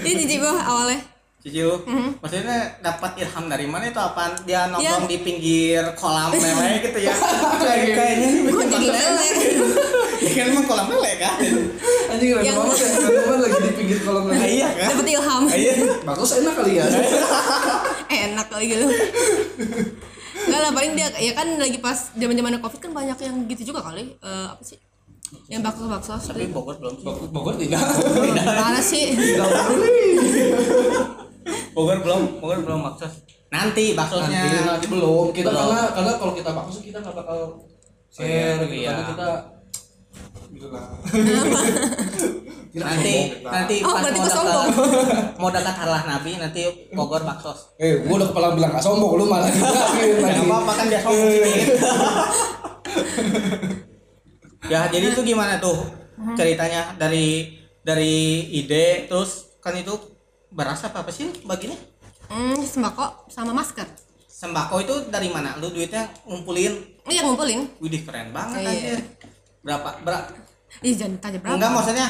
Ini 0.00 0.12
cici 0.16 0.40
gue 0.40 0.48
awalnya. 0.48 0.96
Cicil, 1.38 1.84
Mhm. 1.84 2.16
maksudnya 2.18 2.48
dapat 2.80 3.20
ilham 3.20 3.44
dari 3.46 3.68
mana 3.68 3.84
itu 3.84 4.00
apaan? 4.00 4.32
Dia 4.42 4.64
nongkrong 4.66 5.04
Ya. 5.04 5.12
di 5.12 5.18
pinggir 5.20 5.84
kolam 5.92 6.32
lele 6.32 6.80
gitu 6.80 6.98
ya. 6.98 7.12
Kayak- 7.60 7.94
Kayaknya 7.94 8.28
Gue 8.48 8.64
jadi 8.66 8.88
lele. 8.88 9.28
ya 10.24 10.30
kan 10.34 10.44
emang 10.48 10.64
kolam 10.64 10.86
lele 10.88 11.12
kan? 11.20 11.36
anjing 12.08 12.30
Yang- 12.32 12.56
banget 12.56 12.76
ya 12.80 12.88
banget 13.20 13.38
lagi 13.38 13.58
di 13.60 13.72
pinggir 13.76 13.98
kolam 14.00 14.22
Nah, 14.24 14.32
renang 14.32 14.48
iya 14.48 14.68
kan? 14.72 14.88
Dapat 14.90 15.06
ilham. 15.06 15.42
Iya. 15.52 15.72
bagus 16.02 16.30
enak 16.34 16.54
kali 16.56 16.72
ya 16.74 16.84
enak 18.08 18.46
kali 18.48 18.64
gitu 18.66 18.86
Enggak 20.40 20.60
lah 20.64 20.72
paling 20.72 20.92
dia 20.96 21.12
ya 21.12 21.32
kan 21.34 21.48
lagi 21.54 21.76
pas 21.76 22.08
zaman 22.10 22.32
zaman 22.32 22.56
covid 22.56 22.80
kan 22.80 22.92
banyak 22.96 23.18
yang 23.20 23.36
gitu 23.46 23.62
juga 23.68 23.84
kali 23.84 24.16
Eh, 24.16 24.46
apa 24.48 24.64
sih 24.64 24.80
yang 25.46 25.60
bakso 25.60 25.84
bakso 25.86 26.12
Tapi 26.14 26.48
Bogor 26.48 26.76
belum 26.76 26.94
sih. 26.94 27.04
Bogor 27.04 27.28
Bogor 27.28 27.54
tidak 27.56 27.80
mana 28.48 28.80
sih 28.80 29.12
Bogor 31.74 31.98
belum, 32.00 32.20
Bogor 32.38 32.58
belum 32.60 32.80
maksud. 32.84 33.08
Nanti 33.48 33.94
nanti 33.94 33.96
baksosnya. 33.96 34.42
nanti 34.66 34.86
belum 34.86 35.32
kita 35.32 35.48
Belum. 35.48 35.62
karena 35.64 35.82
karena 35.90 36.12
kalau 36.16 36.32
kita 36.32 36.50
bakso 36.52 36.78
kita 36.78 36.98
nggak 36.98 37.16
bakal 37.16 37.38
share 38.08 38.60
gitu 38.60 38.74
iya. 38.74 38.90
karena 38.90 39.04
kita 39.08 39.28
gitu 40.48 40.66
Nanti 42.68 43.14
nanti 43.42 43.74
Oh, 43.80 43.90
pas 43.90 44.04
berarti 44.04 44.20
mau 44.20 44.22
dekat 44.22 44.36
sombong. 44.36 44.68
mau 45.40 45.48
dekat 45.50 45.76
Allah 45.80 46.02
Nabi 46.06 46.30
nanti 46.36 46.62
Bogor 46.90 47.22
baksos. 47.22 47.72
eh 47.76 48.04
gua 48.04 48.20
udah 48.20 48.28
kepala 48.28 48.48
bilang 48.52 48.70
gak 48.70 48.84
sombong 48.84 49.12
lu 49.16 49.24
malah 49.24 49.48
Gak 49.48 49.64
lagi 50.20 50.40
apa-apa 50.42 50.72
kan 50.74 50.86
dia 50.86 51.00
sombong 51.00 51.30
sedikit. 51.32 51.68
Ya 54.66 54.90
jadi 54.90 55.12
itu 55.12 55.22
gimana 55.22 55.58
tuh 55.58 55.78
ceritanya? 56.34 56.94
Dari 56.94 57.54
dari 57.80 58.14
ide 58.52 59.06
terus 59.06 59.54
kan 59.58 59.72
itu 59.72 59.94
beras 60.50 60.82
apa 60.82 61.06
apa 61.06 61.10
sih 61.10 61.30
baginya? 61.44 61.78
Hmm, 62.26 62.58
sembako 62.58 63.30
sama 63.30 63.54
masker. 63.54 63.86
Sembako 64.28 64.74
itu 64.80 64.94
dari 65.08 65.30
mana? 65.30 65.54
Lu 65.56 65.70
duitnya 65.70 66.10
ngumpulin? 66.24 66.74
Iya 67.04 67.22
ngumpulin. 67.22 67.66
Widih 67.78 68.02
keren 68.02 68.30
banget 68.30 68.60
Iya. 68.60 68.70
aja 68.70 68.94
berapa 69.58 69.88
berapa 70.00 70.30
ih 70.80 70.94
jangan 70.94 71.18
tanya 71.18 71.38
berapa. 71.38 71.54
Enggak 71.58 71.70
maksudnya 71.72 72.08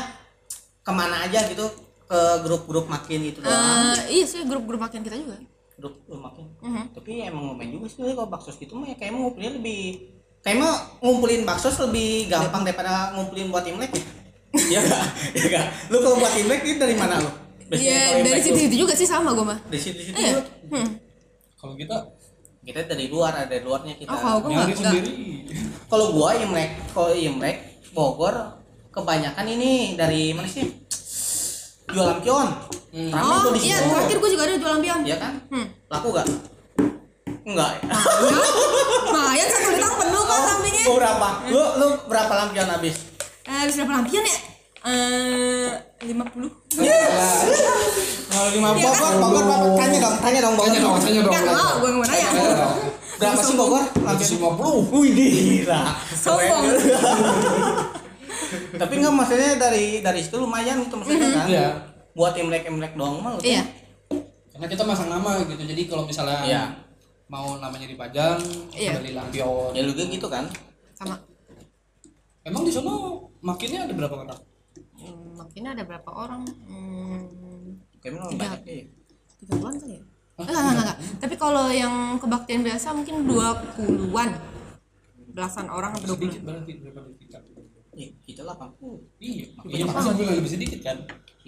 ke 0.83 0.93
mana 0.93 1.17
aja 1.25 1.41
gitu 1.47 1.65
ke 2.09 2.21
grup-grup 2.43 2.89
makin 2.89 3.19
gitu 3.25 3.39
doang. 3.41 3.53
Eh, 3.53 4.21
iya 4.21 4.25
sih 4.25 4.41
grup-grup 4.45 4.81
makin 4.81 5.05
kita 5.05 5.17
juga. 5.17 5.37
Grup 5.79 5.95
grup 6.05 6.21
makin. 6.23 6.45
Mhm. 6.59 6.85
tapi 6.91 7.23
emang 7.23 7.55
lumayan 7.55 7.71
juga 7.73 7.87
sih 7.87 8.03
kalau 8.03 8.27
bakso 8.27 8.51
gitu 8.53 8.75
mah 8.75 8.89
ya 8.89 8.97
kayak 8.99 9.15
ngumpulin 9.15 9.63
lebih 9.63 10.11
kayak 10.41 10.55
emang 10.55 10.73
ngumpulin 10.99 11.43
bakso 11.43 11.69
lebih 11.83 12.27
gampang 12.27 12.63
daripada 12.63 13.13
ngumpulin 13.13 13.49
buat 13.49 13.65
imlek 13.65 13.93
ya 13.93 14.05
Iya 14.49 14.81
gak? 14.81 15.03
Iya 15.35 15.47
gak? 15.51 15.67
Lu 15.89 16.01
kalau 16.01 16.17
buat 16.17 16.33
imlek 16.35 16.65
itu 16.65 16.79
dari 16.79 16.95
mana 16.95 17.21
lu? 17.21 17.29
Iya 17.69 18.17
dari 18.17 18.25
Imlek 18.25 18.33
lu- 18.35 18.45
situ-situ 18.49 18.77
juga 18.81 18.95
sih 18.95 19.05
sama 19.05 19.31
gue 19.31 19.45
mah 19.45 19.61
Dari 19.63 19.77
situ-situ 19.79 20.17
iya 20.17 20.31
juga. 20.35 20.43
hmm. 20.73 20.89
kalau 21.55 21.75
kita 21.75 21.97
kita 22.63 22.81
dari 22.87 23.07
luar 23.07 23.33
ada 23.35 23.45
dari 23.47 23.61
luarnya 23.61 23.93
kita 23.95 24.09
oh 24.09 24.17
kalau 24.17 24.39
gue 24.41 24.51
nyari 24.51 24.73
sendiri 24.73 25.13
kalau 25.85 26.07
gua 26.13 26.33
Imlek 26.35 26.71
kalau 26.91 27.13
Imlek 27.13 27.57
Bogor 27.91 28.37
kebanyakan 28.89 29.47
ini 29.47 29.73
dari 29.95 30.33
mana 30.33 30.47
sih 30.47 30.65
jual 31.87 32.07
lampion 32.09 32.49
Hmm. 32.89 33.13
Rame 33.13 33.21
oh 33.29 33.39
tuh 33.43 33.53
di 33.53 33.61
iya 33.63 33.77
situ. 33.77 33.89
terakhir 33.91 34.17
gue 34.17 34.31
juga 34.33 34.43
ada 34.43 34.55
jual 34.55 34.73
lampion 34.73 35.01
Iya 35.05 35.17
kan 35.19 35.33
hmm. 35.47 35.67
laku 35.89 36.09
gak 36.11 36.25
enggak. 37.49 37.73
Lumayan 39.09 39.47
satu 39.49 39.69
litang 39.73 39.95
penuh 39.97 40.23
kan 40.23 40.41
sampingnya. 40.45 40.85
Lu 40.85 40.93
berapa? 40.95 41.29
Lu 41.49 41.63
lu 41.81 41.87
berapa 42.07 42.33
lampion 42.37 42.69
habis? 42.69 42.97
Eh 43.43 43.57
habis 43.65 43.75
berapa 43.81 43.93
lampion 43.97 44.23
ya? 44.23 44.39
Eh 44.85 45.69
lima 46.05 46.25
puluh. 46.29 46.53
Kalau 48.29 48.49
lima 48.53 48.69
Iya 48.77 48.91
kan? 48.93 49.13
Bogor 49.19 49.43
Bogor 49.43 49.71
tanya 49.75 49.99
dong 49.99 50.17
tanya 50.21 50.39
dong 50.45 50.55
Bogor. 50.55 50.69
Tanya 50.71 50.81
dong 50.85 50.97
tanya 51.01 51.21
dong. 51.25 51.33
Nggak 51.33 51.45
mau 51.49 51.73
gue 51.81 51.89
nggak 51.89 51.99
mau 51.99 52.07
nanya 52.07 52.29
berapa 53.19 53.41
sih 53.43 53.57
Bogor? 53.57 53.83
Lima 53.97 54.49
puluh. 54.55 54.83
Wih 54.95 55.11
gila. 55.11 55.83
Sombong. 56.15 56.63
Tapi 58.81 58.93
nggak 58.95 59.13
maksudnya 59.13 59.51
dari 59.59 60.01
dari 60.01 60.21
situ 60.23 60.37
lumayan 60.39 60.85
gitu 60.85 60.95
maksudnya 60.97 61.29
kan. 61.33 61.47
Iya. 61.49 61.69
buat 62.19 62.35
imlek 62.35 62.67
imlek 62.67 62.99
doang 62.99 63.23
mah 63.23 63.39
iya. 63.47 63.63
Karena 64.51 64.67
kita 64.67 64.83
masang 64.83 65.07
nama 65.07 65.39
gitu 65.39 65.55
jadi 65.55 65.87
kalau 65.87 66.03
misalnya 66.03 66.43
Iya. 66.43 66.63
Mau 67.29 67.61
namanya 67.61 67.85
dipajang 67.85 68.41
Iya. 68.73 69.01
beli 69.01 69.13
lampion 69.13 69.77
ya 69.77 69.83
lu 69.85 69.93
gitu 69.93 70.27
kan? 70.29 70.49
Sama. 70.97 71.21
Emang 72.43 72.65
di 72.65 72.73
sana 72.73 72.93
makinnya 73.45 73.85
ada 73.85 73.93
berapa 73.93 74.17
orang? 74.25 74.41
Hmm, 74.99 75.37
makin 75.37 75.63
ada 75.69 75.83
berapa 75.85 76.11
orang? 76.11 76.43
Hmm, 76.67 77.77
kayaknya 78.01 78.35
banyak 78.35 78.61
ya 78.65 78.75
tiga 79.39 79.55
puluhan 79.55 79.77
kali 79.79 79.95
ya? 79.95 80.03
Enggak, 80.39 80.55
enggak, 80.55 80.63
enggak, 80.63 80.85
enggak. 80.87 80.99
tapi 81.19 81.35
kalau 81.35 81.67
yang 81.71 81.95
kebaktian 82.23 82.63
biasa 82.63 82.95
mungkin 82.95 83.27
dua 83.27 83.59
puluhan 83.75 84.31
belasan 85.35 85.67
orang 85.71 85.95
atau 85.95 86.15
dua 86.15 86.19
puluh 86.19 87.58
daripada 87.99 88.15
kita 88.23 88.39
Ih, 88.39 88.39
kita 88.39 88.43
80 88.47 89.19
iya 89.19 89.47
iya 89.67 89.85
makanya 89.85 90.15
gue 90.15 90.23
bilang 90.23 90.37
lebih 90.39 90.53
sedikit 90.55 90.81
kan? 90.87 90.97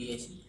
Iya 0.01 0.17
sih. 0.17 0.41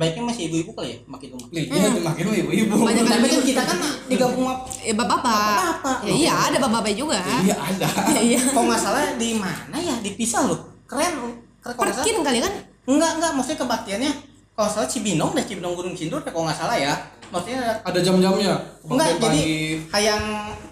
Baiknya 0.00 0.22
masih 0.24 0.42
ibu-ibu 0.48 0.70
kali 0.72 0.96
ya? 0.96 0.98
Makin 1.04 1.28
rumah. 1.36 1.48
Iya 1.52 1.86
tuh 1.92 2.02
makin 2.02 2.24
ibu-ibu. 2.32 2.74
Banyak 2.74 3.04
tapi 3.04 3.26
kan 3.28 3.40
kita 3.44 3.62
kan 3.62 3.78
digabung 4.08 4.44
sama 4.48 4.54
ya 4.80 4.94
bapak 4.96 5.18
bapak 5.22 5.98
ya, 6.08 6.12
iya 6.16 6.32
ada 6.48 6.56
bapak 6.56 6.80
bapak 6.82 6.92
juga 6.96 7.20
iya 7.44 7.54
ada. 7.54 7.88
Ya, 8.16 8.20
iya. 8.34 8.40
Kalau 8.40 8.66
nggak 8.66 8.80
salah 8.80 9.14
di 9.20 9.36
mana 9.36 9.76
ya? 9.76 9.94
Dipisah 10.02 10.48
loh. 10.48 10.58
Keren 10.88 11.36
keren 11.62 11.76
salah 11.76 12.02
perkin 12.02 12.24
kali 12.24 12.38
kan? 12.42 12.52
Enggak 12.88 13.10
enggak 13.20 13.30
maksudnya 13.36 13.58
kebaktiannya 13.60 14.12
kalau 14.58 14.70
salah 14.72 14.88
Cibinong 14.90 15.30
deh 15.36 15.44
Cibinong 15.46 15.74
Gunung 15.78 15.94
Sindur 15.94 16.24
kalau 16.24 16.48
nggak 16.48 16.58
salah 16.58 16.74
ya. 16.74 16.96
Maksudnya 17.28 17.60
ada 17.84 17.98
jam-jamnya. 18.00 18.56
Enggak 18.88 19.20
Pagi. 19.20 19.22
jadi 19.22 19.44
kayak 19.92 20.18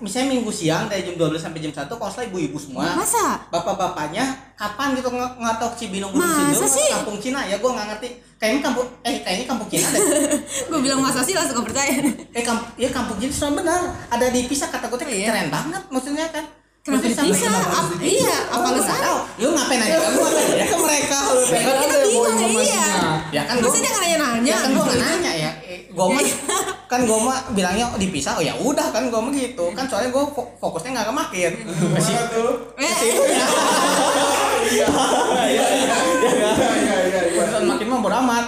misalnya 0.01 0.27
minggu 0.41 0.49
siang 0.49 0.89
dari 0.89 1.05
jam 1.05 1.15
12 1.21 1.37
sampai 1.37 1.61
jam 1.61 1.69
1 1.69 1.85
kalau 1.85 2.11
salah 2.11 2.27
ibu-ibu 2.27 2.57
semua. 2.57 2.97
Masa? 2.97 3.45
Bapak-bapaknya 3.53 4.46
kapan 4.57 4.89
gitu 4.93 5.09
nge- 5.09 5.37
ngatok 5.37 5.73
Cibinong 5.75 6.11
Gunung 6.11 6.25
Masa 6.27 6.49
Sindur? 6.57 6.69
sih? 6.71 6.89
kampung 6.91 7.17
Cina 7.19 7.41
ya 7.43 7.57
gue 7.57 7.69
nggak 7.69 7.87
ngerti. 7.91 8.09
Kayaknya 8.37 8.61
kampung 8.63 8.87
eh 9.03 9.17
kayaknya 9.19 9.47
kampung 9.47 9.65
Cina 9.67 9.87
deh. 9.87 10.01
Gue 10.69 10.81
bilang 10.81 11.01
masa 11.01 11.21
sih 11.21 11.33
langsung 11.33 11.57
gak 11.57 11.67
percaya. 11.67 11.89
Eh 12.31 12.43
kamp 12.43 12.69
ya 12.75 12.89
kampung 12.91 13.17
Cina 13.17 13.29
sudah 13.31 13.53
benar. 13.55 13.81
Ada 14.09 14.29
dipisah 14.29 14.69
kata 14.69 14.87
gue 14.87 14.99
tuh 14.99 15.07
Iya. 15.07 15.27
keren 15.27 15.49
banget 15.49 15.83
maksudnya 15.87 16.29
kan. 16.29 16.45
Kenapa 16.79 17.03
Maksudnya 17.03 17.17
sampai 17.19 17.33
dipisah 17.35 17.51
Ap- 17.75 17.99
iya 17.99 18.37
apa 18.47 18.67
lu 18.69 18.79
salah? 18.79 19.01
tahu. 19.03 19.19
Lu 19.37 19.49
ngapain 19.51 19.79
nanya 19.79 19.97
lu 19.99 20.19
ngapain 20.19 20.49
ya 20.55 20.67
ke 20.67 20.77
mereka. 20.79 21.19
Lu 21.27 21.41
ya 21.43 21.59
kan 21.59 21.75
Kita 21.75 21.89
ada 21.91 21.97
yang 21.97 22.05
bawa 22.07 22.07
bingung, 22.07 22.37
iya. 22.37 22.37
informasinya 22.39 22.87
ya 23.27 23.43
kan 23.43 23.55
gua- 23.57 23.73
dia 23.73 23.81
nggak 23.83 23.97
nanya-nanya. 23.99 24.47
ya 24.47 24.57
kan 24.57 24.71
gua 24.71 24.85
nggak 24.87 25.01
nanya 25.03 25.33
ya. 25.35 25.51
Eh, 25.67 25.79
gua 25.91 26.07
mah 26.09 26.23
kan 26.93 27.01
gua 27.03 27.19
mah 27.21 27.39
bilangnya 27.51 27.87
oh, 27.89 27.99
dipisah 27.99 28.33
oh 28.33 28.45
ya 28.45 28.55
udah 28.55 28.87
kan 28.87 29.09
gua 29.09 29.19
mah 29.19 29.33
gitu. 29.33 29.65
Kan 29.73 29.85
soalnya 29.85 30.11
gua 30.11 30.29
fo- 30.29 30.53
fokusnya 30.57 30.95
nggak 30.95 31.07
ke 31.07 31.15
makin 31.17 31.53
ke 31.91 32.01
situ 32.01 32.45
tuh? 34.69 34.91
eh, 35.39 35.61
Urusan 37.33 37.63
makin 37.65 37.87
mah 37.87 37.99
bodo 38.01 38.17
amat 38.21 38.45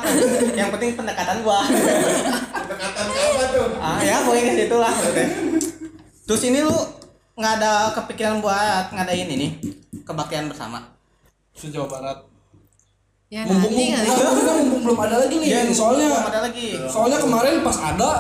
yang 0.53 0.69
penting 0.75 0.95
pendekatan 0.95 1.41
gua 1.41 1.63
Pendekatan 1.65 3.07
apa 3.09 3.45
tuh? 3.49 3.67
ah 3.79 3.99
ya 4.01 4.17
pokoknya 4.23 4.53
situ 4.57 4.77
lah 4.77 4.95
terus 6.25 6.43
ini 6.45 6.61
lu 6.61 6.77
nggak 7.35 7.53
ada 7.57 7.73
kepikiran 7.95 8.43
buat 8.43 8.91
ngadain 8.91 9.29
ini 9.31 9.49
kebaktian 10.03 10.51
bersama 10.51 10.83
sejauh 11.55 11.87
barat 11.87 12.19
ya 13.29 13.45
mumpung 13.45 13.71
nanti 13.71 13.85
mumpung, 13.93 14.09
kali 14.09 14.25
mumpung, 14.25 14.57
mumpung 14.59 14.81
belum 14.85 14.99
ada 15.05 15.17
lagi 15.21 15.35
nih 15.37 15.49
Iya, 15.49 15.61
soalnya 15.71 16.07
belum 16.09 16.29
ada 16.29 16.41
lagi 16.45 16.69
soalnya 16.89 17.19
kemarin 17.21 17.55
pas 17.61 17.79
ada 17.79 18.11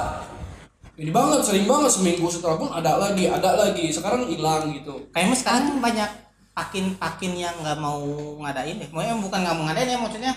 ini 0.98 1.10
banget 1.10 1.40
sering 1.42 1.64
banget 1.64 1.90
seminggu 1.90 2.26
setelah 2.26 2.56
pun 2.58 2.68
ada 2.68 2.98
lagi 2.98 3.24
ada 3.24 3.50
lagi 3.56 3.86
sekarang 3.88 4.26
hilang 4.26 4.70
gitu 4.70 4.94
kayaknya 5.10 5.36
sekarang 5.36 5.78
banyak 5.78 6.10
pakin-pakin 6.58 7.32
yang 7.38 7.54
nggak 7.62 7.78
mau 7.78 8.02
ngadain 8.42 8.82
deh. 8.82 8.88
Maksudnya 8.90 9.14
bukan 9.22 9.38
nggak 9.46 9.54
mau 9.54 9.64
ngadain 9.70 9.94
ya 9.94 9.98
maksudnya 10.02 10.32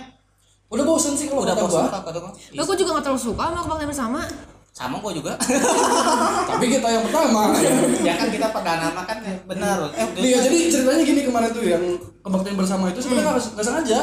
udah 0.71 0.85
bosen 0.87 1.13
sih 1.17 1.27
kalau 1.27 1.41
udah 1.43 1.57
kata 1.57 1.65
bosan 1.65 1.83
gua. 1.89 1.99
kata 2.05 2.19
gua. 2.21 2.31
Lo 2.53 2.61
gue 2.63 2.77
juga 2.77 2.89
gak 2.95 3.03
terlalu 3.09 3.21
suka 3.21 3.43
sama 3.49 3.59
kebaktian 3.65 3.89
bersama 3.91 4.21
Sama 4.71 4.95
gua 5.03 5.11
juga. 5.11 5.35
tapi 6.49 6.65
kita 6.71 6.87
yang 6.87 7.03
pertama. 7.03 7.51
Ya 7.99 8.13
kan 8.15 8.31
kita 8.31 8.47
perdana 8.55 8.87
mah 8.95 9.03
kan 9.03 9.19
benar. 9.43 9.83
Eh, 9.91 10.07
Iya 10.31 10.37
jadi 10.47 10.57
ceritanya 10.71 11.03
gini 11.03 11.21
kemarin 11.27 11.51
tuh 11.51 11.65
yang 11.67 11.83
kebaktian 12.23 12.55
bersama 12.55 12.87
itu 12.87 13.03
sebenarnya 13.03 13.35
nggak 13.35 13.45
nggak 13.51 13.65
sengaja. 13.67 13.99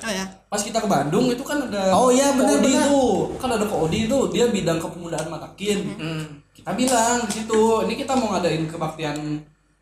Oh 0.00 0.10
ya 0.10 0.24
pas 0.50 0.58
kita 0.66 0.82
ke 0.82 0.88
Bandung 0.90 1.30
itu 1.30 1.46
kan 1.46 1.62
ada 1.62 1.94
Oh 1.94 2.10
iya, 2.10 2.34
benar, 2.34 2.58
tuh. 2.90 3.38
Kan 3.38 3.54
ada 3.54 3.62
Ko 3.70 3.86
Odi 3.86 4.10
tuh 4.10 4.34
dia 4.34 4.50
bidang 4.50 4.82
kepemudaan 4.82 5.30
Matakin. 5.30 5.78
Hmm. 5.94 6.24
kita 6.50 6.74
bilang 6.76 7.24
di 7.24 7.32
situ 7.40 7.62
ini 7.86 7.94
kita 7.96 8.12
mau 8.18 8.34
ngadain 8.36 8.66
kebaktian 8.66 9.16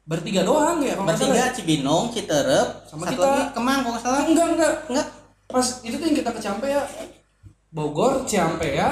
bertiga 0.09 0.41
doang 0.41 0.81
ya 0.81 0.97
kalau 0.97 1.05
Bertiga 1.07 1.53
Cibinong, 1.53 2.09
Citerep, 2.09 2.69
Sama 2.83 3.05
satu 3.05 3.13
kita. 3.15 3.29
lagi 3.29 3.45
Kemang 3.53 3.79
kalau 3.79 3.93
nggak 3.93 4.03
salah. 4.03 4.21
enggak 4.25 4.47
enggak 4.51 4.73
Enggak. 4.89 5.07
pas 5.47 5.67
itu 5.79 5.95
tuh 5.95 6.07
yang 6.07 6.17
kita 6.17 6.31
ke 6.31 6.41
Ciampea 6.41 6.81
Bogor 7.69 8.25
Ciampea 8.25 8.89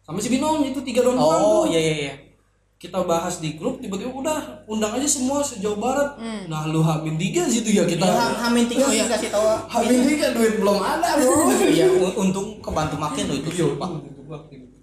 sama 0.00 0.18
Cibinong 0.18 0.66
itu 0.66 0.82
tiga 0.82 1.00
doang 1.00 1.16
Oh 1.16 1.64
iya 1.64 1.78
iya 1.80 1.94
iya. 1.96 2.14
kita 2.76 3.00
bahas 3.00 3.38
di 3.38 3.54
grup 3.54 3.78
tiba-tiba 3.78 4.10
udah 4.12 4.38
undang 4.66 4.92
aja 4.92 5.08
semua 5.08 5.40
sejauh 5.40 5.78
barat 5.78 6.18
nah 6.44 6.66
lu 6.66 6.82
hamin 6.82 7.14
tiga 7.14 7.46
situ 7.46 7.70
ya 7.72 7.86
kita 7.86 8.02
Ya, 8.02 8.12
ham- 8.12 8.38
hamin 8.44 8.66
tiga 8.66 8.84
sih 8.84 9.00
kasih 9.00 9.30
tahu. 9.30 9.46
hamin 9.64 10.04
tiga 10.04 10.26
duit 10.30 10.58
belum 10.58 10.76
ada 10.76 11.16
bro 11.16 11.48
Iya, 11.70 11.86
un- 11.88 12.16
untung 12.20 12.58
kebantu 12.58 12.98
makin 12.98 13.24
loh 13.24 13.36
itu 13.36 13.48
Iya, 13.48 13.64
sumpah. 13.70 13.88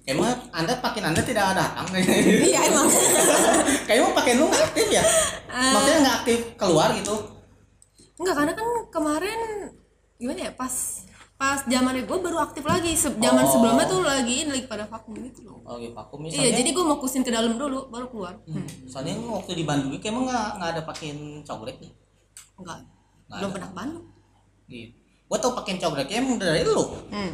Emang 0.04 0.34
anda 0.50 0.74
pakin 0.76 1.04
anda 1.06 1.22
tidak 1.22 1.54
datang. 1.54 1.86
Iya 2.48 2.60
emang 2.66 2.90
Kayaknya 3.88 4.14
pakai 4.14 4.34
lu 4.34 4.46
nggak 4.46 4.64
aktif 4.66 4.88
ya? 4.90 5.04
Maksudnya 5.48 6.00
nggak 6.00 6.18
aktif 6.20 6.40
keluar 6.56 6.90
gitu. 6.92 7.16
Enggak 8.16 8.36
karena 8.36 8.54
kan 8.54 8.68
kemarin 8.90 9.40
Gimana 10.16 10.40
ya 10.40 10.52
pas 10.52 10.74
Pas 11.34 11.58
zaman 11.64 11.98
gue 11.98 12.18
baru 12.20 12.38
aktif 12.40 12.62
lagi 12.62 12.94
Se- 12.94 13.10
Zaman 13.12 13.42
Oh. 13.42 13.50
sebelumnya 13.50 13.86
tuh 13.86 14.02
lagi 14.02 14.46
lagi 14.46 14.66
pada 14.66 14.86
vakum 14.86 15.18
gitu 15.20 15.42
loh 15.44 15.58
Oh 15.64 15.76
iya, 15.76 15.90
vakum 15.90 16.22
Iya 16.22 16.30
misalnya. 16.32 16.54
jadi 16.56 16.70
gue 16.72 16.84
mau 16.84 16.98
kusin 16.98 17.22
ke 17.22 17.30
dalam 17.30 17.56
dulu 17.56 17.90
baru 17.90 18.06
keluar 18.08 18.38
hmm. 18.44 18.86
Soalnya 18.86 19.18
waktu 19.20 19.54
di 19.56 19.64
Bandung 19.64 19.90
kayak 19.92 20.06
emang 20.08 20.26
nggak 20.26 20.48
nggak 20.56 20.70
ada 20.72 20.82
pakein 20.84 21.18
cogrek 21.42 21.78
nih. 21.78 21.90
Enggak 22.56 22.78
Nggak 23.24 23.38
Belum 23.38 23.42
ada. 23.44 23.56
pernah 23.56 23.68
ke 23.68 23.76
Bandung 23.76 24.06
Gitu. 24.68 24.94
Gua 25.26 25.38
tau 25.38 25.54
pakein 25.54 25.78
cogreknya 25.78 26.18
emang 26.20 26.38
dari 26.38 26.62
lu. 26.64 26.82
hmm. 27.08 27.32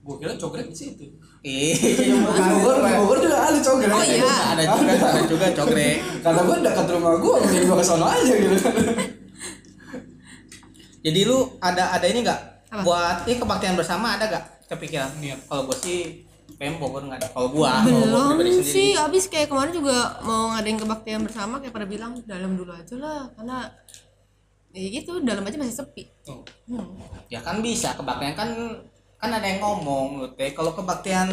gua 0.00 0.14
kira 0.18 0.34
coklat 0.34 0.66
di 0.66 0.76
situ 0.76 1.06
Iya, 1.44 1.76
Bogor 2.24 2.80
Bogor 2.80 3.18
juga 3.20 3.36
ada 3.44 3.58
coklat 3.60 3.92
Oh 3.92 4.00
iya 4.00 4.24
ada 4.48 4.62
juga 4.64 4.96
ada 5.04 5.20
juga 5.28 5.46
cogrek. 5.52 5.96
karena 6.18 6.40
gua 6.40 6.56
dekat 6.58 6.86
rumah 6.88 7.12
gua 7.20 7.34
mending 7.38 7.64
gua 7.64 7.76
ke 7.76 7.84
sana 7.84 8.06
aja 8.10 8.32
gitu 8.32 8.56
Jadi 11.04 11.20
lu 11.22 11.38
ada 11.60 11.92
ada 11.92 12.06
ini 12.06 12.24
nggak 12.24 12.40
buat 12.80 13.28
ini 13.28 13.36
kebaktian 13.36 13.76
bersama 13.76 14.16
ada 14.16 14.24
gak 14.26 14.44
kepikiran? 14.66 15.20
Niat. 15.20 15.44
Kalau 15.44 15.68
gua 15.68 15.76
sih 15.76 16.24
pengen 16.56 16.80
Bogor 16.80 17.04
nggak 17.04 17.20
ada. 17.20 17.28
Kalau 17.28 17.48
gua, 17.50 17.84
gua 17.84 17.92
Belum 18.32 18.40
sendiri. 18.40 18.64
sih 18.64 18.88
Abis 18.96 19.28
kayak 19.28 19.46
kemarin 19.46 19.70
juga 19.70 20.16
Mau 20.20 20.48
ngadain 20.50 20.76
kebaktian 20.76 21.20
bersama 21.20 21.58
Kayak 21.58 21.72
pada 21.72 21.84
bilang 21.84 22.12
Dalam 22.24 22.54
dulu 22.54 22.70
aja 22.70 22.94
lah 22.94 23.28
Karena 23.32 23.68
Ya 24.70 24.88
gitu 24.90 25.20
Dalam 25.20 25.42
aja 25.42 25.56
masih 25.56 25.76
sepi 25.76 26.08
Oh. 26.24 26.40
hmm. 26.66 27.28
Ya 27.28 27.36
kan 27.38 27.60
bisa 27.60 27.92
kebaktian 27.92 28.32
kan 28.32 28.48
kan 29.24 29.32
ada 29.32 29.46
yang 29.46 29.56
ngomong 29.58 30.06
lu 30.16 30.28
teh 30.30 30.52
kalau 30.52 30.70
kebaktian 30.70 31.28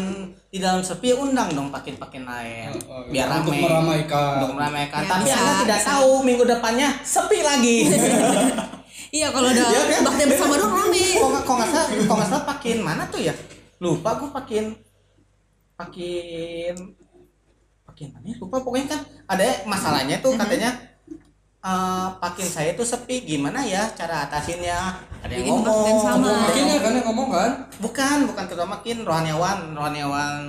di 0.48 0.56
dalam 0.56 0.80
sepi 0.80 1.12
ya 1.12 1.16
undang 1.16 1.52
dong 1.52 1.68
pakin-pakin 1.68 2.24
lain 2.24 2.72
Oh, 2.84 3.04
biar 3.04 3.28
untuk 3.30 3.52
rame. 3.52 3.62
meramaikan. 3.62 4.32
untuk 4.40 4.52
meramaikan. 4.54 5.00
Ya, 5.00 5.08
tapi 5.10 5.24
bisa, 5.26 5.36
anda 5.38 5.52
tidak 5.60 5.78
bisa. 5.78 5.88
tahu 5.92 6.10
minggu 6.22 6.44
depannya 6.46 6.88
sepi 7.02 7.38
lagi. 7.40 7.78
Iya 9.12 9.28
kalau 9.28 9.44
ada 9.46 9.60
Iya 9.60 9.80
kan? 9.82 10.00
kebaktian 10.00 10.28
bersama 10.30 10.54
doang 10.56 10.72
rame. 10.74 11.04
Kok 11.12 11.28
nggak 11.28 11.42
kok 11.42 11.54
nggak 11.54 11.68
salah 11.70 11.88
kok 11.92 12.14
nggak 12.16 12.30
salah 12.32 12.44
pakin 12.48 12.76
mana 12.80 13.02
tuh 13.06 13.20
ya? 13.20 13.34
Lupa 13.76 14.10
gua 14.16 14.32
pakin 14.32 14.64
pakin 15.74 16.74
pakin 17.84 18.08
mana 18.10 18.26
ya? 18.26 18.36
lupa 18.38 18.56
pokoknya 18.56 18.86
kan 18.88 19.00
ada 19.28 19.44
masalahnya 19.66 20.16
tuh 20.16 20.32
katanya 20.32 20.70
eh, 21.60 22.08
pakin 22.18 22.48
saya 22.48 22.72
tuh 22.72 22.82
sepi. 22.82 23.22
Gimana 23.22 23.60
ya 23.62 23.84
cara 23.92 24.24
atasinnya? 24.24 24.80
Ada 25.20 25.32
yang 25.32 25.44
Bikin 25.44 25.54
kebaktian 25.60 25.92
ngomong 25.92 26.00
sama. 26.02 26.28
Ya 26.32 26.52
yang 26.56 26.61
ngomong 27.12 27.28
kan? 27.28 27.50
Bukan 27.76 28.18
bukan 28.32 28.44
ketua 28.48 28.64
makin 28.64 29.04
rohaniawan 29.04 29.76
rohaniawan. 29.76 30.48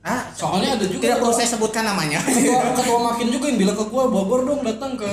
Ah 0.00 0.26
Soalnya 0.34 0.74
ada 0.74 0.84
juga 0.88 1.06
tidak 1.06 1.18
perlu 1.22 1.34
saya 1.38 1.48
sebutkan 1.54 1.86
namanya. 1.86 2.18
Ketua, 2.18 2.60
ketua 2.82 2.98
makin 2.98 3.28
juga 3.30 3.46
yang 3.46 3.58
bilang 3.62 3.76
ke 3.78 3.84
gua 3.86 4.10
Bogor 4.10 4.42
dong 4.42 4.66
datang 4.66 4.98
ke 4.98 5.12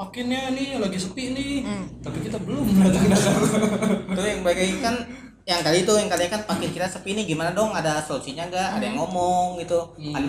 pakinnya 0.00 0.56
nih 0.56 0.80
lagi 0.80 0.96
sepi 0.96 1.36
nih. 1.36 1.66
Tapi 2.00 2.18
kita 2.24 2.40
belum 2.40 2.64
datang. 2.80 3.04
Datang 3.12 4.16
itu 4.16 4.22
yang 4.24 4.40
bagai 4.40 4.68
kan 4.80 4.94
yang 5.44 5.60
kali 5.66 5.82
itu 5.84 5.92
yang 5.98 6.08
kali 6.08 6.24
kan 6.30 6.40
pakin 6.48 6.70
kita 6.72 6.88
sepi 6.88 7.12
nih 7.12 7.28
gimana 7.28 7.52
dong? 7.52 7.76
Ada 7.76 8.00
solusinya 8.00 8.48
nggak? 8.48 8.68
Ada 8.80 8.84
yang 8.88 8.96
ngomong 8.96 9.60
gitu. 9.60 9.92
Hmm. 10.00 10.14
kan 10.16 10.24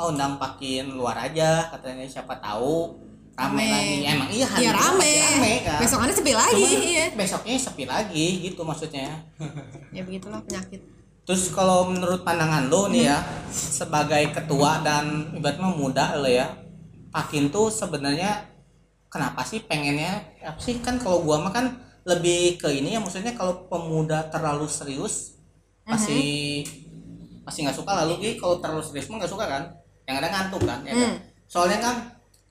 oh 0.00 0.08
undang 0.14 0.40
pakin 0.40 0.96
luar 0.96 1.28
aja 1.28 1.68
katanya 1.68 2.08
siapa 2.08 2.40
tahu 2.40 3.09
rame, 3.40 3.64
lagi. 3.64 3.96
Emang 4.04 4.28
iya 4.28 4.46
hari 4.46 4.64
itu 4.64 4.72
rame. 4.76 5.12
rame 5.16 5.52
kan 5.64 5.78
Besokannya 5.80 6.14
sepi 6.14 6.32
lagi, 6.36 6.60
Cuman 6.60 6.82
iya. 6.84 7.04
besoknya 7.16 7.54
sepi 7.56 7.84
lagi 7.84 8.26
gitu 8.44 8.60
maksudnya. 8.60 9.08
Ya 9.96 10.02
begitulah 10.04 10.40
penyakit. 10.44 10.80
terus 11.20 11.46
kalau 11.50 11.86
menurut 11.86 12.26
pandangan 12.26 12.66
lo 12.66 12.90
nih 12.90 13.06
ya 13.06 13.22
sebagai 13.50 14.34
ketua 14.34 14.82
dan 14.82 15.30
ibaratnya 15.30 15.70
muda 15.70 16.18
lo 16.18 16.26
ya 16.26 16.48
pakin 17.08 17.48
tuh 17.48 17.70
sebenarnya 17.70 18.50
kenapa 19.06 19.42
sih 19.42 19.62
pengennya 19.62 20.26
apa 20.42 20.58
sih? 20.58 20.82
Kan 20.82 20.98
kalau 20.98 21.22
gua 21.22 21.38
mah 21.38 21.50
kan 21.50 21.66
lebih 22.02 22.58
ke 22.58 22.66
ini 22.72 22.96
ya 22.96 23.00
maksudnya 23.00 23.34
kalau 23.34 23.68
pemuda 23.70 24.26
terlalu 24.26 24.66
serius 24.66 25.38
pasti 25.84 26.64
pasti 27.42 27.62
nggak 27.62 27.78
suka 27.78 27.92
lalu 28.02 28.12
Gi, 28.22 28.30
kalau 28.38 28.58
terlalu 28.58 28.82
serius 28.82 29.06
mah 29.10 29.22
nggak 29.22 29.30
suka 29.30 29.44
kan? 29.46 29.62
Yang 30.08 30.16
ada 30.24 30.28
ngantuk 30.34 30.62
kan 30.66 30.80
ya 30.82 30.92
kan? 30.94 31.14
soalnya 31.46 31.78
kan 31.78 31.96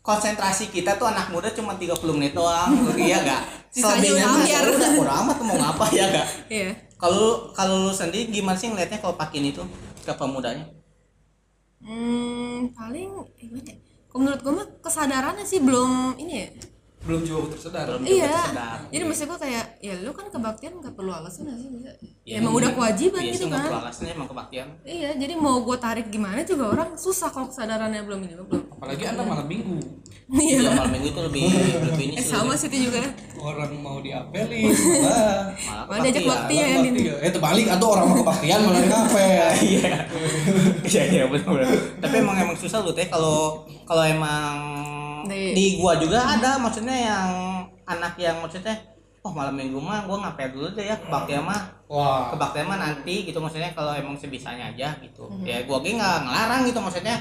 konsentrasi 0.02 0.68
kita 0.68 0.96
tuh 0.96 1.06
anak 1.06 1.30
muda 1.30 1.50
cuma 1.50 1.76
30 1.76 1.96
menit 2.12 2.34
doang 2.34 2.72
iya 2.98 3.20
gak 3.22 3.42
Sisanya 3.70 4.02
Selebihnya 4.02 4.26
ambiar. 4.26 4.64
udah 4.74 4.90
bodo 4.92 5.12
amat 5.14 5.38
mau 5.40 5.56
ngapa 5.56 5.86
ya 5.98 6.06
gak 6.10 6.28
Iya. 6.50 6.70
kalau 6.98 7.26
kalau 7.52 7.86
lu 7.86 7.92
sendiri 7.92 8.28
gimana 8.30 8.58
sih 8.58 8.68
ngelihatnya 8.68 8.98
kalau 8.98 9.16
pakin 9.16 9.46
itu 9.46 9.62
ke 10.02 10.14
pemudanya 10.14 10.66
Hmm, 11.80 12.76
paling 12.76 13.08
eh, 13.40 13.48
gimana 13.48 13.72
ya? 13.72 13.78
Kalau 14.06 14.20
menurut 14.20 14.42
gue 14.42 14.52
mah 14.52 14.68
kesadarannya 14.84 15.46
sih 15.46 15.64
belum 15.64 16.20
ini 16.20 16.34
ya. 16.36 16.48
Belum 17.00 17.22
juga 17.22 17.56
tersadar 17.56 17.86
Belum 17.88 18.02
juga 18.02 18.12
Iya. 18.12 18.28
tersadar. 18.30 18.78
Jadi 18.86 19.04
maksud 19.04 19.26
gue 19.26 19.40
kayak 19.40 19.66
ya 19.80 19.94
lu 19.98 20.12
kan 20.12 20.26
kebaktian 20.28 20.74
nggak 20.76 20.94
perlu 20.94 21.12
alasan 21.12 21.42
nggak 21.44 21.58
sih 21.58 21.68
bisa. 21.72 21.90
Ya, 21.90 21.96
Ya, 22.26 22.36
emang 22.38 22.54
udah 22.54 22.70
kewajiban 22.72 23.22
iya 23.22 23.32
gitu 23.32 23.46
nggak 23.46 23.62
perlu 23.62 23.74
kan. 23.74 23.84
alasannya 23.84 24.14
emang 24.14 24.28
kebaktian 24.28 24.68
Iya, 24.84 25.10
jadi 25.16 25.34
mau 25.36 25.56
gue 25.60 25.78
tarik 25.78 26.08
gimana 26.08 26.44
juga 26.44 26.64
orang 26.70 26.90
susah 26.96 27.28
kalau 27.28 27.48
kesadarannya 27.48 28.04
belum 28.04 28.20
ini 28.22 28.34
belum. 28.38 28.64
apalagi 28.70 29.04
anda 29.06 29.24
malam 29.24 29.44
minggu 29.46 29.80
Iya. 30.30 30.60
iya 30.60 30.70
malam 30.70 30.92
minggu 30.92 31.08
itu 31.10 31.22
lebih 31.24 31.44
lebih 31.88 32.06
ini 32.06 32.14
Eh 32.14 32.26
sama 32.26 32.54
sih 32.54 32.68
itu 32.68 32.78
juga. 32.86 33.02
orang 33.40 33.72
mau 33.76 33.98
diapelin 33.98 34.70
malah 35.02 35.88
malah 35.88 36.00
diajak 36.04 36.22
kebaktian. 36.22 36.68
baktian. 36.68 36.94
Bakti. 36.94 37.26
eh 37.26 37.32
terbalik 37.32 37.68
atau 37.72 37.88
orang 37.90 38.06
mau 38.06 38.18
kebaktian 38.20 38.60
malah 38.62 38.82
ngapel 38.84 39.50
iya 39.66 39.90
iya 40.86 41.04
iya 41.08 41.24
benar 41.26 41.48
benar 41.50 41.70
tapi 41.98 42.16
emang 42.18 42.36
emang 42.38 42.56
susah 42.56 42.80
lu 42.80 42.92
teh 42.92 43.08
kalau 43.08 43.40
kalau 43.84 44.04
emang 44.04 44.54
Di- 45.30 45.54
di 45.54 45.66
gua 45.76 45.96
juga 45.96 46.20
ada 46.20 46.58
maksudnya 46.58 46.98
yang 47.00 47.30
anak 47.86 48.18
yang 48.18 48.38
maksudnya 48.38 48.76
oh 49.20 49.30
malam 49.30 49.54
minggu 49.54 49.78
mah 49.78 50.04
gua 50.04 50.18
ngapel 50.22 50.50
dulu 50.52 50.68
deh 50.74 50.86
ya 50.86 50.96
kebaktian 50.98 51.42
mah. 51.42 51.62
Wah. 51.86 52.30
Kebaktian 52.30 52.66
mah 52.66 52.78
nanti 52.78 53.24
gitu 53.24 53.38
maksudnya 53.38 53.70
kalau 53.72 53.92
emang 53.92 54.14
sebisanya 54.14 54.70
aja 54.70 54.94
gitu. 55.00 55.26
Mhm. 55.26 55.44
ya 55.44 55.58
gua 55.64 55.78
ge 55.80 55.94
nggak 55.94 56.18
ngelarang 56.24 56.62
gitu 56.66 56.80
maksudnya. 56.80 57.16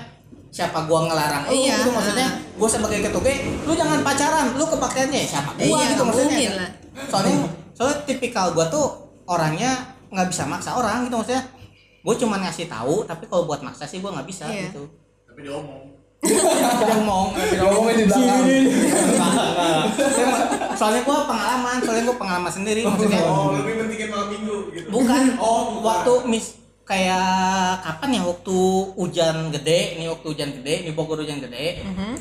Siapa 0.48 0.84
gua 0.84 1.04
ngelarang? 1.04 1.44
Lu 1.44 1.52
Iya. 1.54 1.76
gitu 1.78 1.90
maksudnya 1.90 2.28
gua 2.54 2.68
sebagai 2.68 3.00
ketua 3.02 3.32
lu 3.62 3.72
jangan 3.72 4.00
pacaran 4.00 4.46
lu 4.54 4.64
kebaktiannya 4.64 5.20
siapa? 5.22 5.50
Gua 5.54 5.64
Iya, 5.76 5.86
gitu 5.90 6.02
nggak 6.02 6.08
maksudnya 6.08 6.50
lah. 6.54 6.70
soalnya 7.06 7.36
soalnya 7.72 7.96
tipikal 8.02 8.46
gua 8.52 8.66
tuh 8.66 8.86
orangnya 9.24 9.76
nggak 10.08 10.28
bisa 10.28 10.44
maksa 10.44 10.72
orang 10.72 11.04
gitu 11.04 11.16
maksudnya. 11.16 11.44
Gua 12.00 12.14
cuma 12.14 12.36
ngasih 12.38 12.64
tahu 12.64 13.04
tapi 13.04 13.26
kalau 13.26 13.44
buat 13.44 13.60
maksa 13.60 13.84
sih 13.84 13.98
gua 13.98 14.14
nggak 14.14 14.24
bisa 14.26 14.46
Iya. 14.46 14.70
gitu. 14.70 14.88
Tapi 15.26 15.38
dia 15.42 15.52
dia 16.18 16.42
ngomong 16.92 17.26
ngomongin 17.32 17.96
di 17.96 18.04
belakang. 18.06 18.42
Soalnya 20.74 21.02
gua 21.02 21.18
pengalaman 21.24 21.76
soalnya 21.80 22.04
gua 22.04 22.16
pengalaman 22.16 22.52
sendiri 22.52 22.80
maksudnya. 22.82 23.20
Oh, 23.22 23.50
lebih 23.52 23.74
pentingin 23.80 24.08
malam 24.08 24.28
minggu 24.28 24.56
gitu. 24.72 24.86
bukan. 24.88 25.22
Oh, 25.38 25.78
bukan. 25.78 25.84
waktu 25.84 26.12
mis 26.26 26.46
kayak 26.82 27.28
kapan 27.82 28.08
ya? 28.14 28.22
Waktu 28.24 28.56
hujan 28.94 29.36
gede 29.50 29.80
ini 29.94 30.04
waktu 30.06 30.26
hujan 30.28 30.50
gede 30.54 30.74
ini 30.82 30.90
Bogor 30.92 31.18
hujan 31.18 31.38
gede. 31.40 31.82
Mhm. 31.84 32.14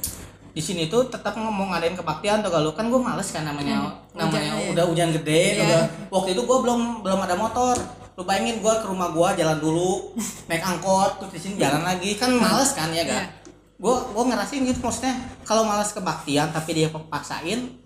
di 0.58 0.66
sini 0.66 0.90
tuh 0.90 1.06
tetap 1.06 1.38
ngomong 1.38 1.70
ngadain 1.70 1.94
kebaktian 1.94 2.42
tuh 2.42 2.50
kalau 2.50 2.74
kan 2.74 2.90
gue 2.90 2.98
males 2.98 3.30
kan 3.30 3.46
namanya 3.46 3.94
namanya 4.10 4.58
Hujan, 4.58 4.66
iya. 4.66 4.74
udah 4.74 4.86
hujan 4.90 5.10
gede 5.14 5.44
Iya. 5.54 5.62
udah 5.62 5.82
waktu 6.10 6.34
itu 6.34 6.42
gue 6.42 6.58
belum 6.58 6.82
belum 7.06 7.20
ada 7.22 7.38
motor. 7.38 7.78
Lu 8.18 8.26
bayangin 8.26 8.58
gue 8.58 8.74
ke 8.74 8.86
rumah 8.90 9.14
gue 9.14 9.38
jalan 9.38 9.62
dulu 9.62 10.18
naik 10.50 10.66
angkot 10.66 11.22
terus 11.22 11.32
di 11.32 11.42
sini 11.46 11.56
jalan 11.62 11.86
lagi. 11.86 12.18
Kan 12.18 12.34
males 12.34 12.74
kan 12.74 12.90
ya 12.90 13.06
Iya. 13.06 13.14
gak 13.14 13.26
gue 13.78 13.96
gue 14.10 14.24
ngerasain 14.26 14.62
gitu 14.64 14.80
maksudnya 14.80 15.16
kalau 15.44 15.62
males 15.62 15.90
kebaktian 15.90 16.50
tapi 16.50 16.70
dia 16.74 16.88
paksain 16.90 17.78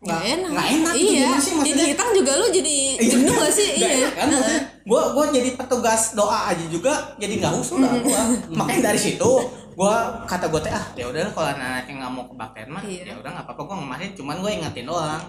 Nggak 0.00 0.20
enak. 0.22 0.50
nggak 0.52 0.68
enak 0.70 0.94
gitu, 0.94 1.12
Iya. 1.16 1.28
sih 1.34 1.52
maksudnya? 1.54 1.64
Jadi 1.74 1.82
hitang 1.90 2.10
juga 2.12 2.32
lu 2.34 2.46
jadi 2.50 2.76
jenuh 3.14 3.34
gak 3.34 3.48
sih? 3.50 3.68
Iya. 3.74 3.88
enak 3.94 4.12
kan 4.14 4.26
maksudnya 4.30 4.60
gue 4.84 5.02
gue 5.10 5.24
jadi 5.32 5.48
petugas 5.54 6.02
doa 6.12 6.38
aja 6.46 6.64
juga 6.68 6.92
jadi 7.16 7.34
nggak 7.34 7.52
usul 7.54 7.80
lah 7.80 7.88
gue 7.94 8.20
makanya 8.50 8.82
dari 8.86 9.00
situ 9.00 9.30
gue 9.74 9.94
kata 10.24 10.46
gue 10.46 10.60
teh 10.60 10.68
ah 10.70 10.86
ya 10.94 11.08
udah 11.08 11.24
kalau 11.30 11.48
anak 11.50 11.84
yang 11.84 11.98
nggak 11.98 12.12
mau 12.12 12.24
kebaktian 12.26 12.68
mah 12.68 12.84
Iya. 12.84 13.02
ya 13.02 13.14
udah 13.16 13.30
nggak 13.32 13.44
apa-apa 13.44 13.62
gue 13.64 13.76
ngemarin 13.78 14.10
cuman 14.12 14.36
gue 14.38 14.50
ingetin 14.54 14.84
doang 14.84 15.22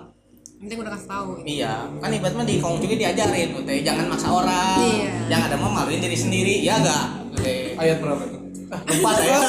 Penting 0.55 0.77
udah 0.77 0.91
kasih 0.93 1.07
tahu. 1.09 1.29
iya 1.45 1.71
kan 1.95 2.09
ibaratnya 2.09 2.43
di 2.43 2.55
kong 2.57 2.75
juga 2.79 2.95
diajarin 2.97 3.47
tuh 3.51 3.63
teh 3.63 3.79
jangan 3.81 4.05
maksa 4.07 4.27
orang 4.29 4.75
Iya. 4.81 5.11
yang 5.29 5.41
ada 5.41 5.55
mah 5.55 5.71
maluin 5.73 5.99
diri 5.99 6.15
sendiri 6.15 6.59
ya 6.61 6.75
gak 6.77 7.03
ayat 7.77 7.97
berapa 7.97 8.23
itu 8.25 8.37
lupa 8.69 9.11
saya 9.17 9.39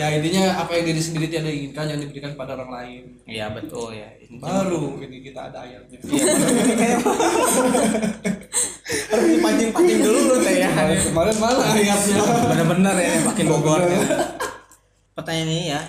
ya 0.00 0.06
intinya 0.16 0.64
apa 0.64 0.70
yang 0.80 0.84
diri 0.92 1.02
sendiri 1.02 1.26
tidak 1.28 1.52
inginkan 1.52 1.84
yang 1.92 2.00
diberikan 2.00 2.32
pada 2.32 2.56
orang 2.56 2.70
lain. 2.72 3.02
Iya 3.28 3.52
betul 3.52 3.92
ya. 3.92 4.08
Baru 4.40 4.96
ini 5.02 5.20
kita 5.20 5.52
ada 5.52 5.60
ayatnya. 5.66 5.98
Harus 9.10 9.26
dipancing-pancing 9.36 10.00
dulu 10.02 10.20
lu 10.30 10.36
teh 10.42 10.54
ya. 10.62 10.70
Kemarin 10.72 10.98
kemarin 11.04 11.36
mana 11.36 11.60
ayatnya. 11.74 12.22
Bener-bener 12.48 12.94
ya 12.96 13.12
makin 13.26 13.46
Bogor 13.50 13.80
ya. 13.84 14.00
pertanyaan 15.14 15.50
ini 15.52 15.66
ya. 15.76 15.80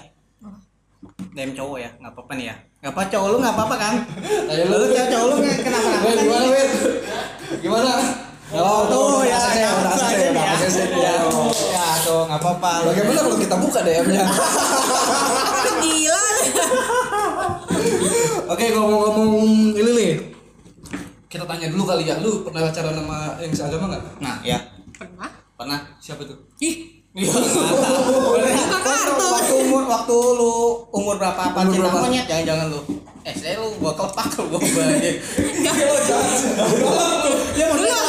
DM 1.31 1.55
cowok 1.55 1.77
ya 1.79 1.89
nggak 1.95 2.11
apa-apa 2.11 2.31
nih 2.35 2.45
ya. 2.51 2.55
Nggak 2.83 2.91
apa 2.91 3.01
cowok 3.07 3.27
lu 3.31 3.37
nggak 3.39 3.55
apa-apa 3.55 3.75
kan? 3.79 3.95
Ayo 4.51 4.63
lu. 4.67 4.79
Cowok 4.91 5.27
lu 5.31 5.35
Wait, 5.39 5.63
kan 5.63 5.71
gimana? 6.19 6.47
Gimana? 7.63 7.93
Oh, 8.51 8.83
tuh 8.91 9.23
ya, 9.23 9.39
ya, 9.55 9.63
ya, 9.63 9.71
ya, 9.71 10.27
ya, 10.27 10.55
ya. 10.59 11.15
ya, 11.71 11.87
tuh 12.03 12.27
nggak 12.27 12.39
apa-apa. 12.43 12.91
Bagaimana 12.91 13.19
kalau 13.23 13.37
kita 13.39 13.55
buka 13.55 13.79
DM-nya? 13.79 14.27
Gila. 15.81 16.23
Oke, 18.51 18.65
ngomong-ngomong 18.75 19.31
ini 19.71 19.91
nih. 19.95 20.11
Kita 21.31 21.47
tanya 21.47 21.71
dulu 21.71 21.83
kali 21.87 22.03
ya, 22.03 22.19
lu 22.19 22.43
pernah 22.43 22.67
pacaran 22.67 22.91
sama 22.91 23.39
yang 23.39 23.51
seagama 23.55 23.85
nggak? 23.95 24.03
Nah, 24.19 24.37
ya, 24.43 24.59
Pernah? 24.99 25.29
pernah. 25.55 25.79
Siapa 26.03 26.27
tuh? 26.27 26.35
Ih, 26.59 27.00
Iya. 27.11 27.27
Buka 27.27 28.79
kartu. 28.79 29.25
Waktu 29.27 29.53
umur 29.59 29.83
waktu 29.85 30.15
lu 30.15 30.53
umur 30.89 31.15
berapa 31.15 31.41
apa 31.43 31.59
cinta 31.67 31.91
monyet 31.91 32.23
jangan-jangan 32.23 32.67
lu. 32.69 32.79
Eh, 33.21 33.35
saya 33.35 33.59
lu 33.59 33.67
gua 33.77 33.91
kelepak 33.93 34.25
lu 34.33 34.43
gua 34.47 34.59
banjir. 34.59 35.15
enggak. 35.19 35.75
Ya 37.53 37.67
Dulu, 37.67 37.99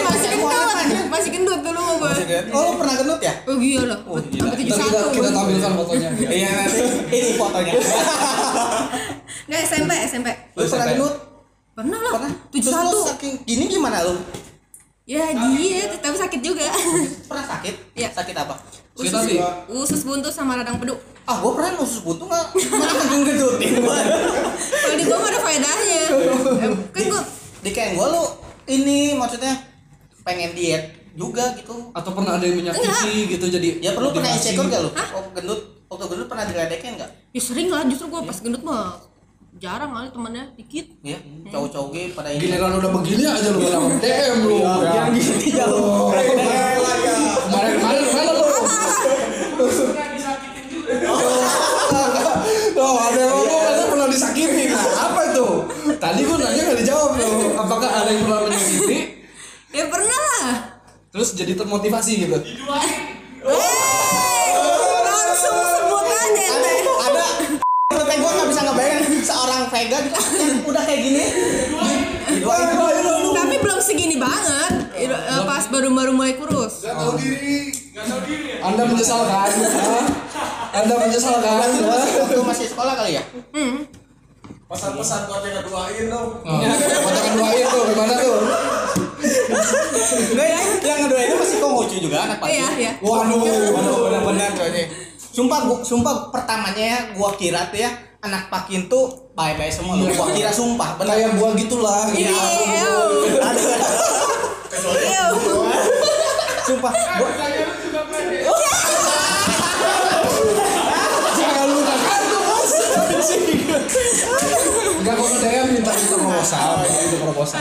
maksudnya 0.00 0.34
dulu 0.34 0.48
masih 0.64 0.88
gendut, 0.88 1.06
masih 1.08 1.30
gendut 1.30 1.60
dulu 1.60 1.78
mau 1.78 1.94
gue. 2.00 2.10
Oh, 2.48 2.62
lu 2.64 2.72
pernah 2.76 2.94
gendut 2.96 3.20
ya? 3.20 3.34
Oh 3.44 3.56
iya 3.56 3.80
lah, 3.84 3.98
Oh, 4.02 4.16
gila. 4.18 4.48
sampai 4.48 4.64
kita, 5.12 5.28
tampilkan 5.30 5.72
fotonya. 5.76 6.08
Iya 6.34 6.48
nanti 6.56 6.80
ini 7.10 7.30
fotonya. 7.36 7.72
Nggak 9.46 9.60
SMP, 9.62 9.92
SMP. 10.04 10.28
Lu 10.54 10.62
pernah 10.64 10.86
gendut? 10.88 11.14
Pernah 11.70 11.98
lah, 12.00 12.12
Pernah? 12.16 12.32
tujuh 12.50 12.70
lu 12.70 12.74
satu. 12.74 12.98
saking 13.06 13.34
gini 13.44 13.64
gimana 13.68 14.02
lu? 14.02 14.18
Ya 15.08 15.24
diet, 15.32 16.04
tapi 16.04 16.20
sakit 16.20 16.40
juga. 16.44 16.68
Pernah 17.24 17.46
sakit? 17.48 17.96
Iya. 17.96 18.12
Sakit 18.12 18.36
apa? 18.36 18.60
Sakit 18.92 19.08
Usus, 19.08 19.14
hati? 19.14 19.36
usus 19.72 20.00
buntu 20.04 20.28
sama 20.28 20.60
radang 20.60 20.76
pedu. 20.76 21.00
Ah, 21.24 21.40
gua 21.40 21.56
pernah 21.56 21.80
usus 21.80 22.04
buntu 22.04 22.28
nggak? 22.28 22.46
Mana 22.68 22.92
langsung 22.92 23.24
gedutin 23.24 23.80
gua. 23.80 23.96
Kalau 24.58 24.96
di 25.00 25.04
gua 25.08 25.16
mah 25.16 25.28
ada 25.32 25.40
faedahnya. 25.40 26.02
Em, 26.60 26.74
Kan 26.92 27.02
gua 27.08 27.22
Di 27.64 27.70
kayak 27.72 27.96
gua 27.96 28.06
lu 28.12 28.22
ini 28.68 29.16
maksudnya 29.16 29.56
pengen 30.20 30.52
diet 30.52 30.92
juga 31.16 31.56
gitu. 31.56 31.88
Atau 31.96 32.12
pernah 32.12 32.36
ada 32.36 32.44
yang 32.44 32.60
menyakiti 32.60 33.32
gitu 33.32 33.46
jadi 33.48 33.68
Ya 33.80 33.96
perlu 33.96 34.12
pernah 34.12 34.28
insecure 34.28 34.68
gak 34.68 34.80
lu? 34.84 34.90
Hah? 34.92 35.08
Waktu 35.14 35.30
gendut, 35.40 35.60
waktu 35.88 36.04
gendut 36.04 36.28
pernah 36.28 36.44
diledekin 36.44 37.00
gak? 37.00 37.10
ya 37.28 37.40
sering 37.40 37.72
lah 37.72 37.80
justru 37.88 38.12
gua 38.12 38.20
pas 38.24 38.36
gendut 38.36 38.60
mah 38.60 38.98
jarang 39.56 39.90
kali 39.90 40.08
temannya 40.12 40.44
dikit. 40.54 40.86
Ya, 41.00 41.18
cowok-cowok 41.48 41.88
ge 41.96 42.02
pada 42.12 42.28
ini. 42.28 42.40
Giliran 42.44 42.76
udah 42.76 42.90
begini 43.00 43.24
aja 43.24 43.48
lu 43.48 43.58
malah 43.64 43.80
DM 44.04 44.36
lu. 44.44 44.56
Iya, 44.60 44.72
yang 44.92 45.08
gini 45.16 45.48
ya 45.58 45.64
lu. 45.64 45.80
Kemarin 46.12 47.74
kemarin 47.80 48.02
kemarin 48.04 48.32
lu. 48.36 48.44
Oh, 52.78 52.94
ada 53.02 53.18
yang 53.18 53.34
ngomong 53.34 53.58
katanya 53.58 53.86
pernah 53.90 54.06
disakiti. 54.06 54.70
Nah, 54.70 54.86
apa 55.10 55.20
itu? 55.34 55.46
Tadi 55.98 56.20
gua 56.22 56.36
nanya 56.38 56.62
nggak 56.62 56.78
dijawab 56.78 57.10
loh. 57.18 57.58
Apakah 57.58 57.90
ada 57.90 58.10
yang 58.14 58.22
pernah 58.22 58.40
menyakiti? 58.46 58.98
ya 59.68 59.84
pernah 59.86 60.18
lah 60.18 60.48
terus 61.08 61.36
jadi 61.36 61.52
termotivasi 61.52 62.24
gitu 62.24 62.34
Eh, 62.40 62.90
Pas 75.88 75.96
baru-baru 75.96 76.20
mulai 76.20 76.36
kurus 76.36 76.84
Gak 76.84 77.00
tau 77.00 77.16
diri, 77.16 77.72
gak 77.96 78.04
tau 78.04 78.20
diri 78.20 78.44
ya. 78.52 78.56
anda 78.60 78.84
menyesalkan 78.84 79.32
Hah? 79.32 80.04
anda 80.76 80.94
Hah? 81.00 81.56
masih 81.64 81.80
waktu 82.20 82.40
masih 82.44 82.66
sekolah 82.68 82.92
kali 82.92 83.16
ya 83.16 83.24
Pesan-pesan 84.68 85.20
buat 85.24 85.40
yang 85.40 85.64
ngedoain 85.64 86.06
dong. 86.12 86.28
Oh, 86.44 86.60
Katakan 86.60 87.32
doain 87.40 87.64
tuh 87.64 87.82
gimana 87.88 88.12
tuh 88.20 88.36
Enggak 90.28 90.44
ya, 90.44 90.60
yang 90.84 91.00
kedua 91.08 91.20
itu 91.24 91.34
masih 91.40 91.56
Konghucu 91.56 91.96
juga 92.04 92.18
anak 92.28 92.36
pagi. 92.36 92.52
iya 92.52 92.68
iya 92.76 92.92
waduh 93.00 93.40
Waduh, 93.40 93.96
benar-benar 94.12 94.48
tuh 94.52 94.68
ini. 94.68 94.82
Sumpah 95.16 95.58
gua, 95.64 95.80
sumpah 95.80 96.28
pertamanya 96.28 96.84
ya 96.84 97.16
gua 97.16 97.32
kira 97.32 97.64
tuh 97.72 97.80
ya 97.80 97.88
anak 98.20 98.52
pakin 98.52 98.92
tuh 98.92 99.32
bye-bye 99.32 99.72
semua 99.72 99.96
loh. 99.96 100.04
Gua 100.04 100.36
kira 100.36 100.52
sumpah, 100.52 101.00
benar. 101.00 101.16
kayak 101.16 101.32
buah 101.32 101.52
gitulah 101.56 102.12
gitu. 102.12 102.28
ew. 102.28 103.08
Ew. 104.78 105.34
Sumpah, 106.68 106.92
gua 106.92 107.30
jangan 111.34 111.66
lupa 111.72 111.94
kartu 111.98 112.38
bos 112.46 112.72
Enggak 114.98 115.14
kok 115.18 115.28
DM 115.40 115.66
minta 115.74 115.92
minta 115.96 116.16
proposal. 116.20 116.70
Itu 116.86 117.16
proposal. 117.18 117.58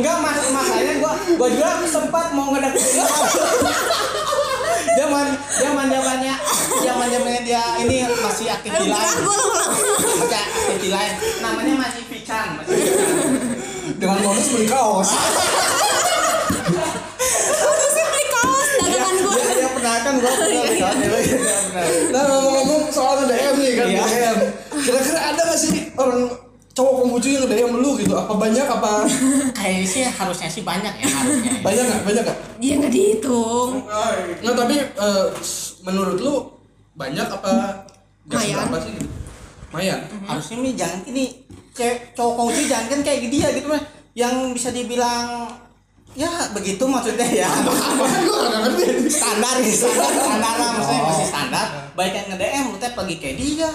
Enggak 0.00 0.16
mas 0.24 0.42
masalahnya 0.50 0.94
gua 0.98 1.12
gua 1.38 1.48
juga 1.52 1.86
sempat 1.86 2.26
mau 2.34 2.50
ngedeketin 2.50 3.06
zaman 4.98 5.26
zaman 5.54 5.86
zamannya 5.86 6.34
zaman 6.82 7.06
zamannya 7.06 7.42
dia 7.46 7.62
ini 7.86 8.02
masih 8.18 8.50
aktif 8.50 8.74
di 8.74 8.90
lain 8.90 9.16
masih 9.22 10.34
aktif 10.34 10.76
di 10.82 10.90
lain 10.90 11.12
namanya 11.38 11.74
masih 11.86 12.02
Pican 12.10 12.58
masih 12.58 12.74
Pican 12.82 13.08
dengan 13.98 14.18
modus 14.26 14.46
beli 14.52 14.66
kaos 14.66 15.10
kan 20.00 20.14
gua 20.16 20.30
pernah 20.30 20.62
nah 22.08 22.22
ngomong-ngomong 22.24 22.82
soal 22.88 23.24
DM 23.24 23.54
nih 23.56 23.72
kan 23.74 23.86
Iya. 23.88 24.02
DM 24.04 24.38
kira-kira 24.78 25.20
ada 25.20 25.40
nggak 25.42 25.58
sih 25.58 25.70
orang 25.94 26.22
cowok 26.72 26.92
Konghucu 27.02 27.28
yang 27.34 27.46
DM 27.50 27.72
lu 27.74 27.98
gitu? 27.98 28.14
Apa 28.14 28.38
banyak 28.38 28.62
apa? 28.62 29.02
Kayaknya 29.58 29.82
sih 29.82 30.02
harusnya 30.06 30.46
sih 30.46 30.62
banyak 30.62 30.94
ya 30.94 31.10
harusnya. 31.10 31.50
Ya. 31.50 31.58
banyak 31.58 31.84
nggak? 31.84 32.00
Banyak 32.06 32.22
nggak? 32.22 32.38
Iya 32.62 32.74
nggak 32.78 32.92
dihitung. 32.94 33.70
Nggak 34.38 34.54
tapi 34.54 34.74
eh, 34.86 35.26
menurut 35.82 36.18
lu 36.22 36.34
banyak 36.94 37.26
apa 37.26 37.82
Lumayan. 38.30 38.46
seberapa 38.46 38.76
sih 38.78 38.90
gitu? 38.94 39.08
Mayan. 39.68 40.00
harusnya 40.24 40.56
nih 40.62 40.74
jangan 40.78 41.00
ini 41.04 41.24
cewek 41.74 42.14
cowok 42.14 42.34
kongsi 42.38 42.62
jangan 42.70 42.86
kan 42.94 43.00
kayak 43.02 43.26
dia 43.26 43.48
gitu 43.50 43.66
mah. 43.66 43.82
Yang 44.14 44.34
bisa 44.54 44.68
dibilang 44.70 45.50
ya 46.18 46.50
begitu 46.50 46.82
maksudnya 46.82 47.22
ya 47.24 47.46
ngerti. 48.66 49.06
standar 49.06 49.54
nih 49.62 49.70
standar 49.70 50.10
standar 50.10 50.52
lah 50.52 50.68
maksudnya 50.74 51.02
masih 51.06 51.26
standar 51.26 51.66
baik 51.94 52.12
yang 52.12 52.26
nge 52.28 52.36
DM 52.36 52.64
lu 52.66 52.76
teh 52.76 52.90
pergi 52.90 53.14
kayak 53.16 53.34
dia 53.38 53.70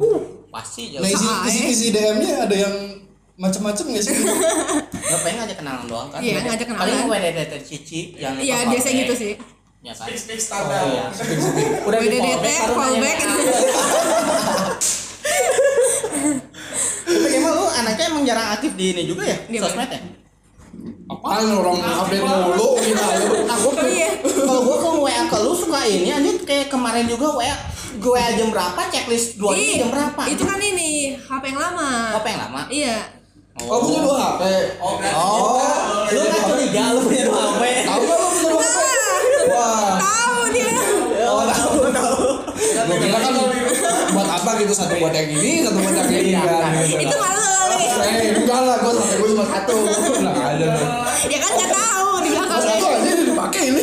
uh 0.00 0.20
pasti 0.48 0.82
Nah 0.92 1.04
jauh 1.04 1.12
isi 1.12 1.26
Ah, 1.26 1.44
isi, 1.44 1.58
eh. 1.58 1.68
isi 1.70 1.86
DM-nya 1.90 2.44
ada 2.44 2.52
yang 2.54 2.74
macam-macam 3.34 3.84
nggak 3.86 4.00
sih? 4.02 4.12
nggak 4.12 5.20
pengen 5.20 5.36
ngajak 5.40 5.56
kenalan 5.58 5.84
doang 5.86 6.08
kan 6.08 6.20
Iya, 6.20 6.40
ngajak 6.40 6.66
kenalan. 6.66 6.82
paling 6.84 6.98
WDDT 7.06 7.52
cici 7.62 8.00
yang 8.16 8.36
Iya 8.36 8.56
biasa 8.66 8.88
gitu 8.88 9.12
sih 9.12 9.32
ya 9.82 9.92
standar. 10.38 10.78
Oh, 10.78 10.94
iya. 10.94 11.04
udah 11.82 11.98
di 11.98 12.06
WDDT, 12.06 12.46
fallback, 12.70 13.18
nanya. 13.18 13.54
Tapi 17.02 17.28
emang 17.34 17.52
lu 17.52 17.66
anaknya 17.66 18.04
emang 18.06 18.22
jarang 18.22 18.48
aktif 18.54 18.72
di 18.72 18.94
ini 18.94 19.02
juga 19.04 19.26
ya? 19.26 19.36
Di 19.42 19.58
mana? 19.58 19.66
Sosmed 19.66 19.90
ya? 19.90 20.00
Apaan 21.04 21.46
orang 21.52 21.76
update 21.78 22.24
mulu 22.24 22.68
kita 22.80 23.04
lu. 23.20 23.26
Aku 23.44 23.68
Oh, 23.72 23.86
iya. 23.86 24.08
kalau 24.22 24.60
gua 24.64 24.76
ke 24.78 24.88
WA 24.98 25.22
ke 25.26 25.36
lu 25.38 25.52
suka 25.52 25.80
ini 25.82 26.08
anjir 26.08 26.36
kayak 26.42 26.66
kemarin 26.68 27.04
juga 27.04 27.34
WA 27.34 27.52
gue 27.92 28.22
jam 28.34 28.48
berapa 28.48 28.80
checklist 28.88 29.36
dua 29.36 29.52
Ih, 29.52 29.60
ini 29.60 29.74
jam 29.78 29.92
berapa? 29.92 30.22
itu 30.24 30.42
kan 30.42 30.56
ini 30.56 31.12
HP 31.14 31.42
yang 31.46 31.60
lama 31.60 32.16
apa 32.16 32.26
yang 32.26 32.40
lama? 32.42 32.60
iya 32.68 32.96
Oh 33.60 33.84
punya 33.84 34.00
dua 34.00 34.16
HP. 34.16 34.42
Oh, 34.80 34.96
oh, 34.96 35.60
lu 36.08 36.20
nggak 36.24 36.42
curiga 36.42 36.82
lu 36.96 37.00
punya 37.04 37.22
dua 37.28 37.40
HP? 37.52 37.62
Tahu 37.84 38.00
nggak 38.00 38.16
lu 38.16 38.28
punya 38.32 38.48
dua 38.48 38.64
HP? 38.64 38.80
Wah. 39.44 39.92
tahu 40.00 40.36
dia 40.48 40.68
Oh, 41.22 41.42
tahu 41.46 41.76
tahu. 41.92 42.16
Gua 42.82 42.96
kira 42.96 43.18
kan 43.20 43.32
apa 44.42 44.50
gitu 44.58 44.72
satu 44.72 44.94
buat 44.96 45.10
yang 45.10 45.30
ini, 45.30 45.52
satu 45.62 45.78
buat 45.78 45.94
yang 45.94 46.10
ini 46.10 46.32
kan. 46.34 46.72
gitu. 46.82 46.96
itu 47.00 47.16
malu 47.16 47.46
nih 47.70 47.88
Eh, 47.92 48.34
enggak 48.34 48.60
lah, 48.60 48.76
gua 48.78 48.92
sampai 48.92 49.16
gua 49.16 49.28
cuma 49.30 49.44
satu. 49.46 49.76
Nah, 50.20 50.34
ada 50.34 50.68
ya 51.24 51.38
kan 51.38 51.50
nggak 51.52 51.70
tahu 51.70 52.08
di 52.18 52.28
belakang 52.30 52.60
Satu 52.60 52.86
aja 52.88 53.10
dipakai 53.14 53.62
ini. 53.68 53.82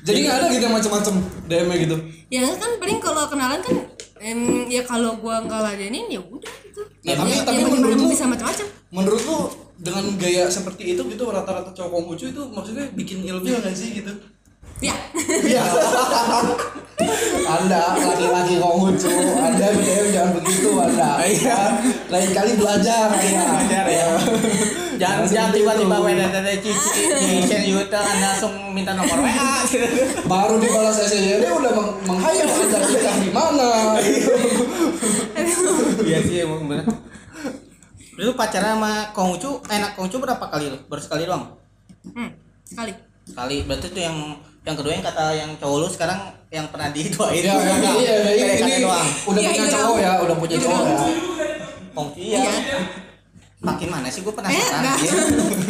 Jadi 0.00 0.18
nggak 0.22 0.36
ada 0.38 0.46
gitu 0.48 0.62
yang 0.62 0.74
macam-macam 0.74 1.14
DM-nya 1.46 1.76
gitu. 1.78 1.96
ya 2.28 2.40
kan 2.54 2.70
paling 2.76 2.98
kalau 2.98 3.24
kenalan 3.24 3.56
kan 3.58 3.76
em, 4.18 4.40
ya 4.66 4.82
kalau 4.82 5.16
gua 5.16 5.40
nggak 5.40 5.60
ladenin 5.62 6.06
ya 6.08 6.20
udah 6.20 6.52
gitu 6.62 6.80
Nah, 7.02 7.14
tapi- 7.14 7.30
ya, 7.30 7.40
tapi 7.42 7.58
ya, 7.58 7.66
menurut 7.66 7.96
lu- 7.98 8.10
bisa 8.10 8.24
macam-macam 8.24 8.66
Menurut 8.90 9.22
lu 9.22 9.38
dengan 9.78 10.04
gaya 10.14 10.44
seperti 10.46 10.82
itu 10.90 11.02
gitu 11.06 11.24
rata-rata 11.24 11.70
cowok 11.70 11.88
Konghucu 11.90 12.24
itu 12.28 12.42
maksudnya 12.46 12.84
bikin 12.92 13.22
ilfil 13.22 13.54
nggak 13.54 13.72
sih 13.72 13.88
gitu? 13.94 14.12
Ya 14.78 14.94
Iya. 15.28 15.62
anda 17.48 17.96
laki-laki 17.96 18.60
Konghucu, 18.60 19.08
Anda 19.38 19.72
BDM 19.72 20.06
jangan 20.12 20.30
begitu 20.36 20.68
Anda. 20.76 21.10
Iya. 21.24 21.58
Lain 22.10 22.30
kali 22.34 22.52
belajar 22.58 23.08
Anda. 23.08 23.44
Belajar 23.64 23.84
ya. 23.88 24.06
Jangan 24.98 25.24
Jangan 25.24 25.24
jangan 25.30 25.50
tiba-tiba 25.54 25.94
itu. 25.94 26.10
WDDT 26.10 26.64
cici 26.66 27.02
di 27.06 27.38
share 27.46 27.64
YouTube 27.64 28.02
anda 28.02 28.34
langsung 28.34 28.52
minta 28.74 28.92
nomor 28.98 29.14
WA. 29.22 29.62
Baru 30.26 30.58
dibalas 30.58 30.98
SSD 30.98 31.38
udah 31.46 31.70
meng 31.72 31.90
menghayal 32.04 32.48
Anda 32.50 32.78
nikah 32.82 33.16
di 33.22 33.30
mana. 33.30 33.68
Iya 36.02 36.18
sih 36.26 36.36
emang 36.42 36.66
bener. 36.66 36.86
Lu 38.18 38.34
pacaran 38.34 38.74
sama 38.76 39.14
Konghucu, 39.14 39.62
enak 39.70 39.94
Konghucu 39.94 40.18
berapa 40.18 40.44
kali 40.50 40.66
lu? 40.66 40.78
Baru 40.90 40.98
sekali 40.98 41.22
doang? 41.24 41.54
hmm, 42.10 42.30
sekali 42.66 42.92
Sekali. 43.22 43.56
Berarti 43.62 43.86
tuh 43.94 44.02
yang 44.02 44.18
yang 44.68 44.76
kedua 44.76 44.92
yang 44.92 45.00
kata 45.00 45.24
yang 45.32 45.50
cowok 45.56 45.76
lu 45.80 45.88
sekarang 45.88 46.20
yang 46.52 46.68
pernah 46.68 46.92
diduain. 46.92 47.40
Iya, 47.40 47.56
iya, 47.56 48.14
iya, 48.36 48.46
ini, 48.60 48.84
doang. 48.84 49.08
udah 49.24 49.40
Iya, 49.40 49.48
punya 49.48 49.64
iya. 49.64 49.72
cowok 49.72 49.96
ya, 49.96 50.10
udah 50.20 50.36
punya 50.36 50.56
cowok 50.60 50.82
ya. 50.84 50.96
Konghucu 51.96 52.20
iya. 52.20 52.38
Iya. 52.44 52.80
Makin 53.58 53.88
mana 53.90 54.06
sih 54.06 54.20
gue 54.22 54.30
Eh, 54.30 54.36
penasaran 54.36 54.78
enggak. 54.78 54.96
iya. 55.02 55.22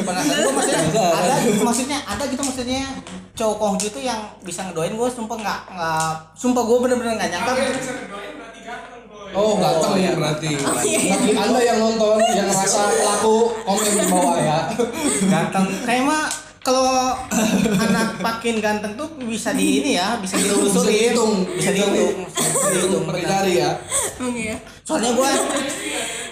Penasaran 0.03 0.39
gue 0.43 0.53
maksudnya 0.53 0.83
Enggak. 0.83 1.13
ada 1.15 1.35
maksudnya 1.63 1.99
ada 2.05 2.23
gitu 2.27 2.43
maksudnya 2.43 2.83
cowok 3.33 3.57
Konghucu 3.57 3.87
itu 3.89 4.01
yang 4.03 4.21
bisa 4.43 4.61
ngedoain 4.67 4.93
gue 4.93 5.09
sumpah 5.09 5.37
nggak 5.39 5.61
nggak 5.73 6.11
sumpah 6.35 6.63
gue 6.67 6.77
bener-bener 6.83 7.13
nggak 7.17 7.31
nyangka 7.33 7.53
ganteng. 7.55 7.97
Oh, 9.29 9.61
ganteng 9.61 9.95
iya. 9.95 10.09
ya 10.09 10.13
berarti. 10.17 10.49
Oh, 10.57 10.81
iya, 10.83 10.99
iya. 10.99 11.13
Bagi 11.15 11.33
Anda 11.37 11.61
yang 11.61 11.79
nonton, 11.79 12.17
yang 12.33 12.49
ngerasa 12.49 12.81
laku, 12.97 13.37
komen 13.61 13.93
di 13.93 14.07
bawah 14.09 14.37
ya. 14.41 14.59
ganteng 15.29 15.67
kayak 15.85 16.03
mah 16.03 16.48
kalau 16.61 17.15
anak 17.85 18.19
pakin 18.19 18.59
ganteng 18.59 18.95
tuh 18.95 19.09
bisa 19.21 19.55
di 19.55 19.81
ini 19.81 19.91
ya 19.97 20.19
bisa 20.19 20.37
dilusurin 20.37 21.15
bisa 21.57 21.71
dihitung 21.71 22.27
bisa 22.27 22.71
dihitung 22.75 23.05
Pakai 23.07 23.25
jari 23.25 23.53
ya. 23.59 23.71
iya 24.35 24.57
soalnya 24.83 25.11
gue 25.15 25.31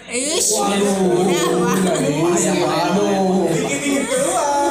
Ish. 0.06 0.54
Waduh, 0.54 1.26
Ya, 1.26 1.42
udah 1.50 1.98
nih, 1.98 2.62
aduh. 2.62 3.50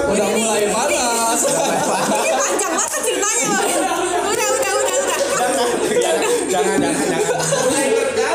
Udah 0.08 0.28
mulai 0.32 0.64
panas. 0.72 1.44
Ini 1.44 2.32
panjang 2.40 2.72
banget 2.72 3.02
ceritanya 3.04 3.46
bang. 3.52 3.68
Udah, 4.32 4.48
udah, 4.48 4.72
udah, 4.80 4.96
udah. 4.96 5.20
jangan 6.00 6.32
jangan 6.48 6.72
jangan 6.80 7.04
jangan 7.04 7.36
Udah, 7.36 7.84
udah. 8.16 8.32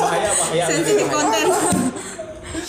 bahaya 0.00 0.30
bahaya 0.36 0.64
Sensitif 0.68 1.06
konten. 1.08 1.44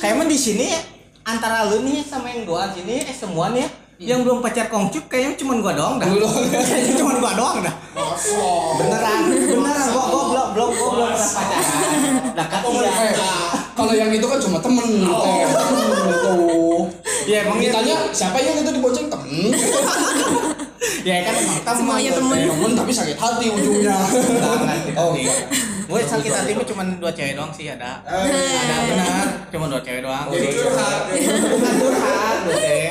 Kayak 0.01 0.17
mah 0.17 0.25
di 0.25 0.33
sini 0.33 0.73
antara 1.21 1.69
lu 1.69 1.85
nih 1.85 2.01
sama 2.01 2.33
yang 2.33 2.49
dua 2.49 2.73
sini 2.73 3.05
eh 3.05 3.13
semua 3.13 3.53
nih 3.53 3.69
ya, 4.01 4.17
yang 4.17 4.25
belum 4.25 4.41
pacar 4.41 4.65
kongcuk 4.65 5.05
kayaknya 5.05 5.37
cuma 5.37 5.61
gua 5.61 5.77
doang 5.77 6.01
dah. 6.01 6.09
Lu 6.09 6.25
kayaknya 6.49 6.97
cuma 6.97 7.21
gua 7.21 7.37
doang 7.37 7.61
dah. 7.61 7.75
Beneran 8.81 9.29
beneran 9.29 9.87
gua 9.93 10.03
gua 10.09 10.23
belum 10.25 10.47
belum 10.57 10.69
gua 10.73 10.89
belum 10.89 11.05
pernah 11.05 11.29
pacaran 11.37 11.89
lah 12.33 12.47
kan 12.49 12.61
iya 12.65 12.89
kalau 13.77 13.93
yang 13.95 14.11
itu 14.13 14.25
kan 14.27 14.37
cuma 14.37 14.57
temen, 14.61 14.83
gitu. 14.83 15.15
ya 17.25 17.47
emang 17.47 17.57
iya 17.57 17.71
Ditanya 17.71 17.95
siapa 18.13 18.37
yang 18.37 18.61
itu 18.61 18.71
dibonceng? 18.77 19.07
Temen? 19.07 19.53
ya 21.07 21.13
kan 21.23 21.33
emang 21.33 21.59
teman 21.65 21.77
Semuanya 21.79 22.11
temen. 22.13 22.37
Temen. 22.51 22.71
Tapi 22.77 22.91
sakit 22.93 23.17
hati 23.17 23.45
ujungnya. 23.49 23.95
Oh, 24.99 25.15
nih. 25.15 25.25
Gue 25.91 25.99
sakit 26.07 26.31
hati 26.31 26.51
mah 26.55 26.63
cuma 26.63 26.83
dua 26.95 27.11
cewek 27.11 27.35
doang 27.35 27.51
sih 27.51 27.67
ada. 27.67 27.99
Ada 28.07 28.75
benar 28.87 29.27
cuma 29.51 29.67
dua 29.67 29.81
cewek 29.83 30.01
doang. 30.07 30.31
Jadi 30.31 30.47
curhat. 30.55 31.01
bukan 31.51 31.73
curhat 31.83 32.37
gue 32.47 32.55
teh. 32.55 32.87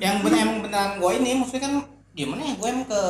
yang 0.00 0.24
benar 0.24 0.38
emang 0.48 0.58
beneran 0.64 0.90
gue 0.96 1.10
ini 1.20 1.30
maksudnya 1.36 1.62
kan 1.68 1.72
gimana 2.16 2.40
ya 2.48 2.54
gue 2.56 2.68
emang 2.72 2.86
ke 2.88 3.02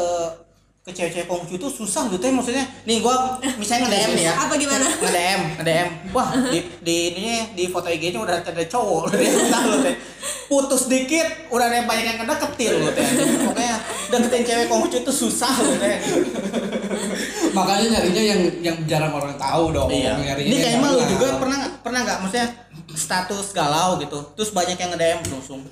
ke 0.85 0.93
cewek-cewek 0.93 1.25
kongcu 1.25 1.57
itu 1.57 1.69
susah 1.71 2.13
gitu 2.13 2.21
ya 2.21 2.35
maksudnya. 2.35 2.67
Nih 2.85 3.01
gue 3.01 3.15
misalnya 3.57 3.89
nge-DM 3.89 4.11
nih 4.19 4.25
ya. 4.29 4.33
Apa 4.37 4.53
gimana? 4.59 4.85
nge-DM 4.85 5.41
nge-DM 5.57 5.89
wah 6.13 6.29
di 6.51 6.59
di 6.85 6.97
ini 7.17 7.57
di 7.57 7.65
foto 7.71 7.89
IG-nya 7.89 8.21
udah 8.21 8.43
ada 8.43 8.65
cowok. 8.67 9.03
Lu 9.09 9.17
teh 9.17 9.31
lu 9.65 9.77
teh 9.81 9.97
putus 10.45 10.93
dikit 10.93 11.49
udah 11.49 11.73
ada 11.73 11.81
yang 11.81 11.89
banyak 11.89 12.05
yang 12.05 12.19
kedeketin 12.21 12.73
lu 12.85 12.93
teh 12.93 13.07
pokoknya 13.49 13.77
deketin 14.13 14.43
cewek 14.45 14.67
kongcu 14.69 15.01
itu 15.01 15.13
susah 15.13 15.53
lu 15.65 15.73
teh 15.81 15.97
makanya 17.57 17.87
nyarinya 17.99 18.23
yang 18.23 18.41
yang 18.61 18.77
jarang 18.89 19.13
orang 19.15 19.35
tahu 19.37 19.71
dong 19.71 19.89
Iya. 19.91 20.17
Nyarinya 20.19 20.51
Ini 20.51 20.57
kayak 20.59 20.79
mah 20.81 20.91
lu 20.91 20.99
kenal. 21.03 21.13
juga 21.13 21.27
pernah 21.39 21.61
pernah 21.81 22.01
nggak 22.07 22.19
maksudnya 22.23 22.49
status 22.95 23.47
galau 23.51 23.99
gitu, 23.99 24.19
terus 24.39 24.55
banyak 24.55 24.79
yang 24.79 24.95
nge-DM 24.95 25.21
langsung. 25.27 25.61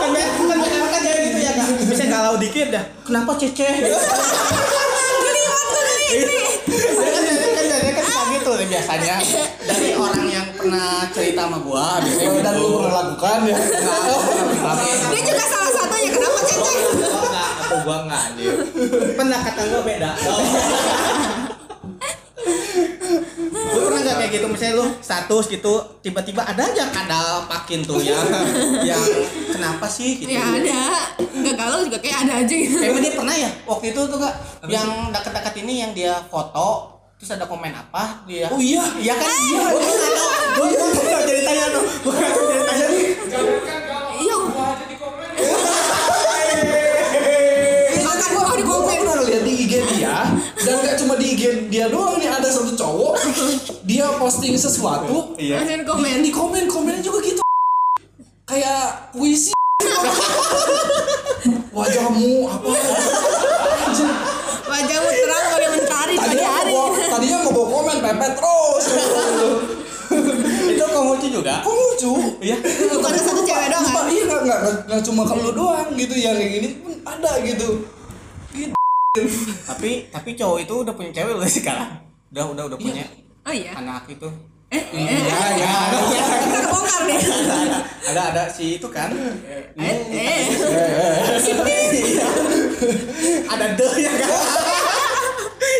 kan 0.00 0.08
banyak 0.14 0.28
kan 0.38 0.88
kan 0.92 1.00
jadi 1.02 1.22
gitu 1.26 1.38
ya 1.42 1.52
kak. 1.58 1.68
Bisa 1.90 2.04
galau 2.06 2.34
dikit 2.38 2.68
dah. 2.70 2.84
Kenapa 3.02 3.34
cece? 3.34 3.66
Gitu. 3.66 3.90
Kan 6.14 7.10
kan 7.10 7.22
kan 7.26 8.04
gitu 8.34 8.50
nih 8.60 8.66
biasanya 8.66 9.16
dari 9.64 9.90
orang 9.96 10.26
yang 10.28 10.46
pernah 10.52 11.08
cerita 11.14 11.48
sama 11.48 11.58
gua 11.64 12.02
biasanya 12.04 12.40
dan 12.44 12.54
gitu. 12.54 12.66
lu 12.66 12.76
pernah 12.82 12.92
lakukan 13.00 13.38
ya 13.48 13.56
Dia 15.14 15.20
juga 15.22 15.44
salah 15.48 15.70
satunya 15.72 16.10
kenapa 16.12 16.40
cecek? 16.44 16.78
Gua 17.64 17.72
enggak, 17.72 17.72
aku 17.72 17.76
gua 17.88 17.96
enggak 18.04 18.20
anjir. 18.28 18.52
Pendekatan 19.16 19.64
gua 19.72 19.82
beda. 19.82 20.10
Lu 23.74 23.78
pernah 23.90 24.00
nggak 24.04 24.16
kayak 24.20 24.30
gitu? 24.36 24.46
Misalnya 24.46 24.74
lu 24.78 24.86
status 25.00 25.44
gitu 25.50 25.72
tiba-tiba 26.04 26.44
ada 26.44 26.62
aja 26.62 26.84
kada 26.92 27.48
pakin 27.48 27.80
tuh 27.82 27.98
ya. 28.04 28.18
Yang 28.84 29.02
kenapa 29.50 29.86
sih 29.88 30.20
gitu 30.20 30.30
Ya 30.30 30.44
ada. 30.44 31.08
Enggak 31.18 31.54
galau 31.58 31.80
juga 31.82 31.98
kayak 31.98 32.28
ada 32.28 32.32
aja 32.44 32.54
gitu. 32.54 32.76
Kayak 32.78 33.00
dia 33.00 33.12
pernah 33.16 33.34
ya? 33.34 33.50
Waktu 33.64 33.86
itu 33.96 34.00
tuh 34.06 34.18
kak 34.20 34.34
yang 34.68 35.10
dekat-dekat 35.10 35.54
ini 35.64 35.72
yang 35.82 35.90
dia 35.96 36.14
foto 36.28 36.92
terus 37.14 37.30
ada 37.40 37.46
komen 37.46 37.70
apa 37.70 38.26
dia 38.26 38.50
oh 38.50 38.58
iya. 38.60 38.84
Iya 39.00 39.14
kan? 39.16 39.30
Iya. 39.30 39.64
Gua 39.72 39.80
nggak 39.80 40.12
tahu. 40.12 40.30
Nggak 40.54 40.76
tahu 40.76 41.22
jadi 41.24 41.42
tanya 41.46 41.64
tuh. 41.72 41.84
Nggak 42.04 42.30
tahu 42.30 42.42
jadi 42.46 42.62
tanya 42.68 42.86
dia 51.70 51.86
doang 51.88 52.18
nih 52.18 52.30
ada 52.30 52.48
satu 52.48 52.72
cowok 52.74 53.14
dia 53.88 54.06
posting 54.20 54.54
sesuatu 54.56 55.34
iya. 55.38 55.62
Di, 55.62 55.84
komen. 55.86 56.22
di 56.22 56.30
komen 56.30 56.64
komennya 56.68 57.02
juga 57.02 57.18
gitu. 57.24 57.42
Kayak 58.44 59.12
puisi. 59.16 59.52
Wajahmu 61.76 62.48
apa? 62.48 62.70
Wajahmu 64.64 65.10
terang 65.10 65.46
oleh 65.58 65.68
mentari 65.74 66.14
pagi 66.14 66.38
tadinya 66.38 66.50
hari. 66.52 66.70
mau 66.72 66.88
bawa, 66.92 67.06
tadinya 67.08 67.38
mau 67.42 67.52
bawa 67.52 67.66
komen 67.72 67.96
pepet 68.04 68.32
terus. 68.38 68.84
Itu 70.74 70.84
kok 70.86 71.02
lucu 71.08 71.28
juga? 71.28 71.54
Kok 71.64 71.74
lucu? 71.74 72.12
Iya. 72.44 72.56
Bukan 72.62 73.10
ada 73.10 73.20
satu 73.20 73.40
cewek 73.42 73.68
doang 73.72 73.86
kan? 73.90 74.04
iya 74.12 74.24
nggak 74.24 74.60
nggak 74.86 75.00
cuma 75.02 75.22
ke 75.24 75.34
lu 75.40 75.50
doang 75.56 75.88
gitu 75.96 76.14
yang 76.16 76.36
kayak 76.36 76.52
gini 76.60 76.68
pun 76.84 76.92
ada 77.04 77.32
Gitu. 77.44 77.68
Tapi 79.14 80.10
tapi 80.10 80.34
cowok 80.34 80.58
itu 80.66 80.74
udah 80.82 80.90
punya 80.90 81.10
cewek 81.14 81.38
loh 81.38 81.46
sekarang. 81.46 82.02
Udah 82.34 82.50
udah 82.50 82.64
udah 82.66 82.78
punya 82.82 83.06
Oh 83.46 83.54
iya. 83.54 83.70
anak 83.78 84.10
itu 84.10 84.26
Eh, 84.74 84.82
eh, 84.90 85.06
eh, 85.06 85.22
Iya, 85.22 85.38
iya. 85.54 86.24
Kita 86.50 86.66
bongkar 86.66 87.06
deh. 87.06 87.14
ada 87.14 87.70
ada 88.10 88.22
ada 88.34 88.42
si 88.50 88.74
itu 88.82 88.90
kan. 88.90 89.14
Eh, 89.14 90.02
eh. 90.10 90.50
ada 93.46 93.66
de 93.78 93.86
ya 94.02 94.12
kan? 94.18 94.30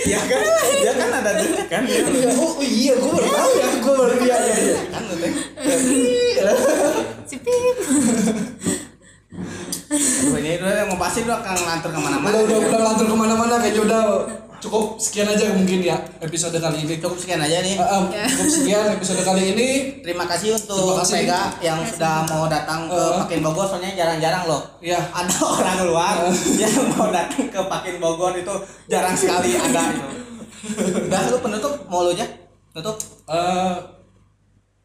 Ya 0.07 0.21
kan? 0.31 0.41
Dia 0.79 0.93
kan 0.95 1.11
ada 1.11 1.31
de 1.35 1.47
kan? 1.67 1.83
Iya, 1.91 2.07
oh 2.39 2.63
iya 2.63 2.95
gue 2.95 3.11
baru 3.19 3.29
tahu 3.35 3.51
ya. 3.59 3.67
Gue 3.83 3.95
baru 3.99 4.15
iya 4.23 4.37
iya 4.47 4.57
iya 4.63 4.79
kan 4.95 5.03
teh? 5.11 5.33
Si 7.27 7.37
Pip. 7.43 7.77
Aduh, 9.95 10.37
ini 10.37 10.59
udah 10.59 10.85
mau 10.87 10.99
pasti 10.99 11.23
udah 11.23 11.39
akan 11.39 11.55
ngantor 11.57 11.91
ke 11.91 12.01
mana-mana 12.01 12.35
udah 12.35 12.43
udah 12.45 12.59
udah 12.67 12.81
lantur 12.83 13.07
ke 13.07 13.17
mana-mana 13.17 13.55
kayaknya 13.57 13.83
udah 13.85 14.03
cukup 14.57 14.97
sekian 14.97 15.29
aja 15.29 15.53
mungkin 15.53 15.79
ya 15.79 15.93
episode 16.19 16.57
kali 16.57 16.83
ini 16.83 16.97
cukup 16.97 17.15
sekian 17.15 17.37
aja 17.39 17.61
nih 17.61 17.77
Eh, 17.77 17.85
em, 17.87 18.05
cukup 18.27 18.49
sekian 18.51 18.85
episode 18.91 19.21
kali 19.21 19.43
ini 19.53 19.69
Terima 20.01 20.25
kasih 20.25 20.57
untuk 20.57 20.73
Terima 20.75 20.99
kasih. 20.99 21.15
Vega 21.21 21.41
yang 21.61 21.79
sudah 21.85 22.15
mau 22.27 22.45
datang 22.47 22.89
ke 22.89 22.97
Uh. 22.97 23.21
Pakin 23.21 23.41
Bogor 23.41 23.67
soalnya 23.67 23.93
jarang-jarang 23.95 24.45
loh. 24.45 24.63
ya 24.81 24.97
Ada 25.07 25.37
orang 25.55 25.79
luar 25.85 26.15
yang 26.55 26.75
mau 26.91 27.09
datang 27.09 27.45
ke 27.47 27.61
Pakin 27.63 27.95
Bogor 27.99 28.33
itu 28.35 28.55
jarang 28.87 29.13
sekali 29.15 29.53
ada 29.53 29.83
itu. 29.91 30.09
Udah 31.05 31.21
lu 31.29 31.39
penutup 31.39 31.73
mau 31.87 32.03
lu 32.03 32.11
aja? 32.11 32.25
Tutup. 32.73 32.97
eh 33.27 33.75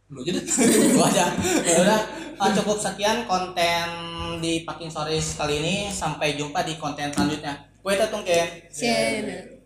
lu 0.07 0.19
aja 0.19 0.31
deh 0.33 0.43
Gua 0.91 1.07
aja. 1.07 1.25
Ya 1.63 1.75
Udah 1.83 1.99
ah, 2.39 2.51
cukup 2.55 2.79
sekian 2.79 3.27
konten 3.27 3.87
di 4.39 4.63
Pakin 4.63 4.87
Stories 4.87 5.35
kali 5.35 5.59
ini. 5.59 5.75
Sampai 5.91 6.39
jumpa 6.39 6.63
di 6.63 6.79
konten 6.79 7.11
selanjutnya. 7.11 7.67
Gue 7.83 7.93
Tetung 7.99 8.23
Ken. 8.23 8.47
Share. 8.71 9.59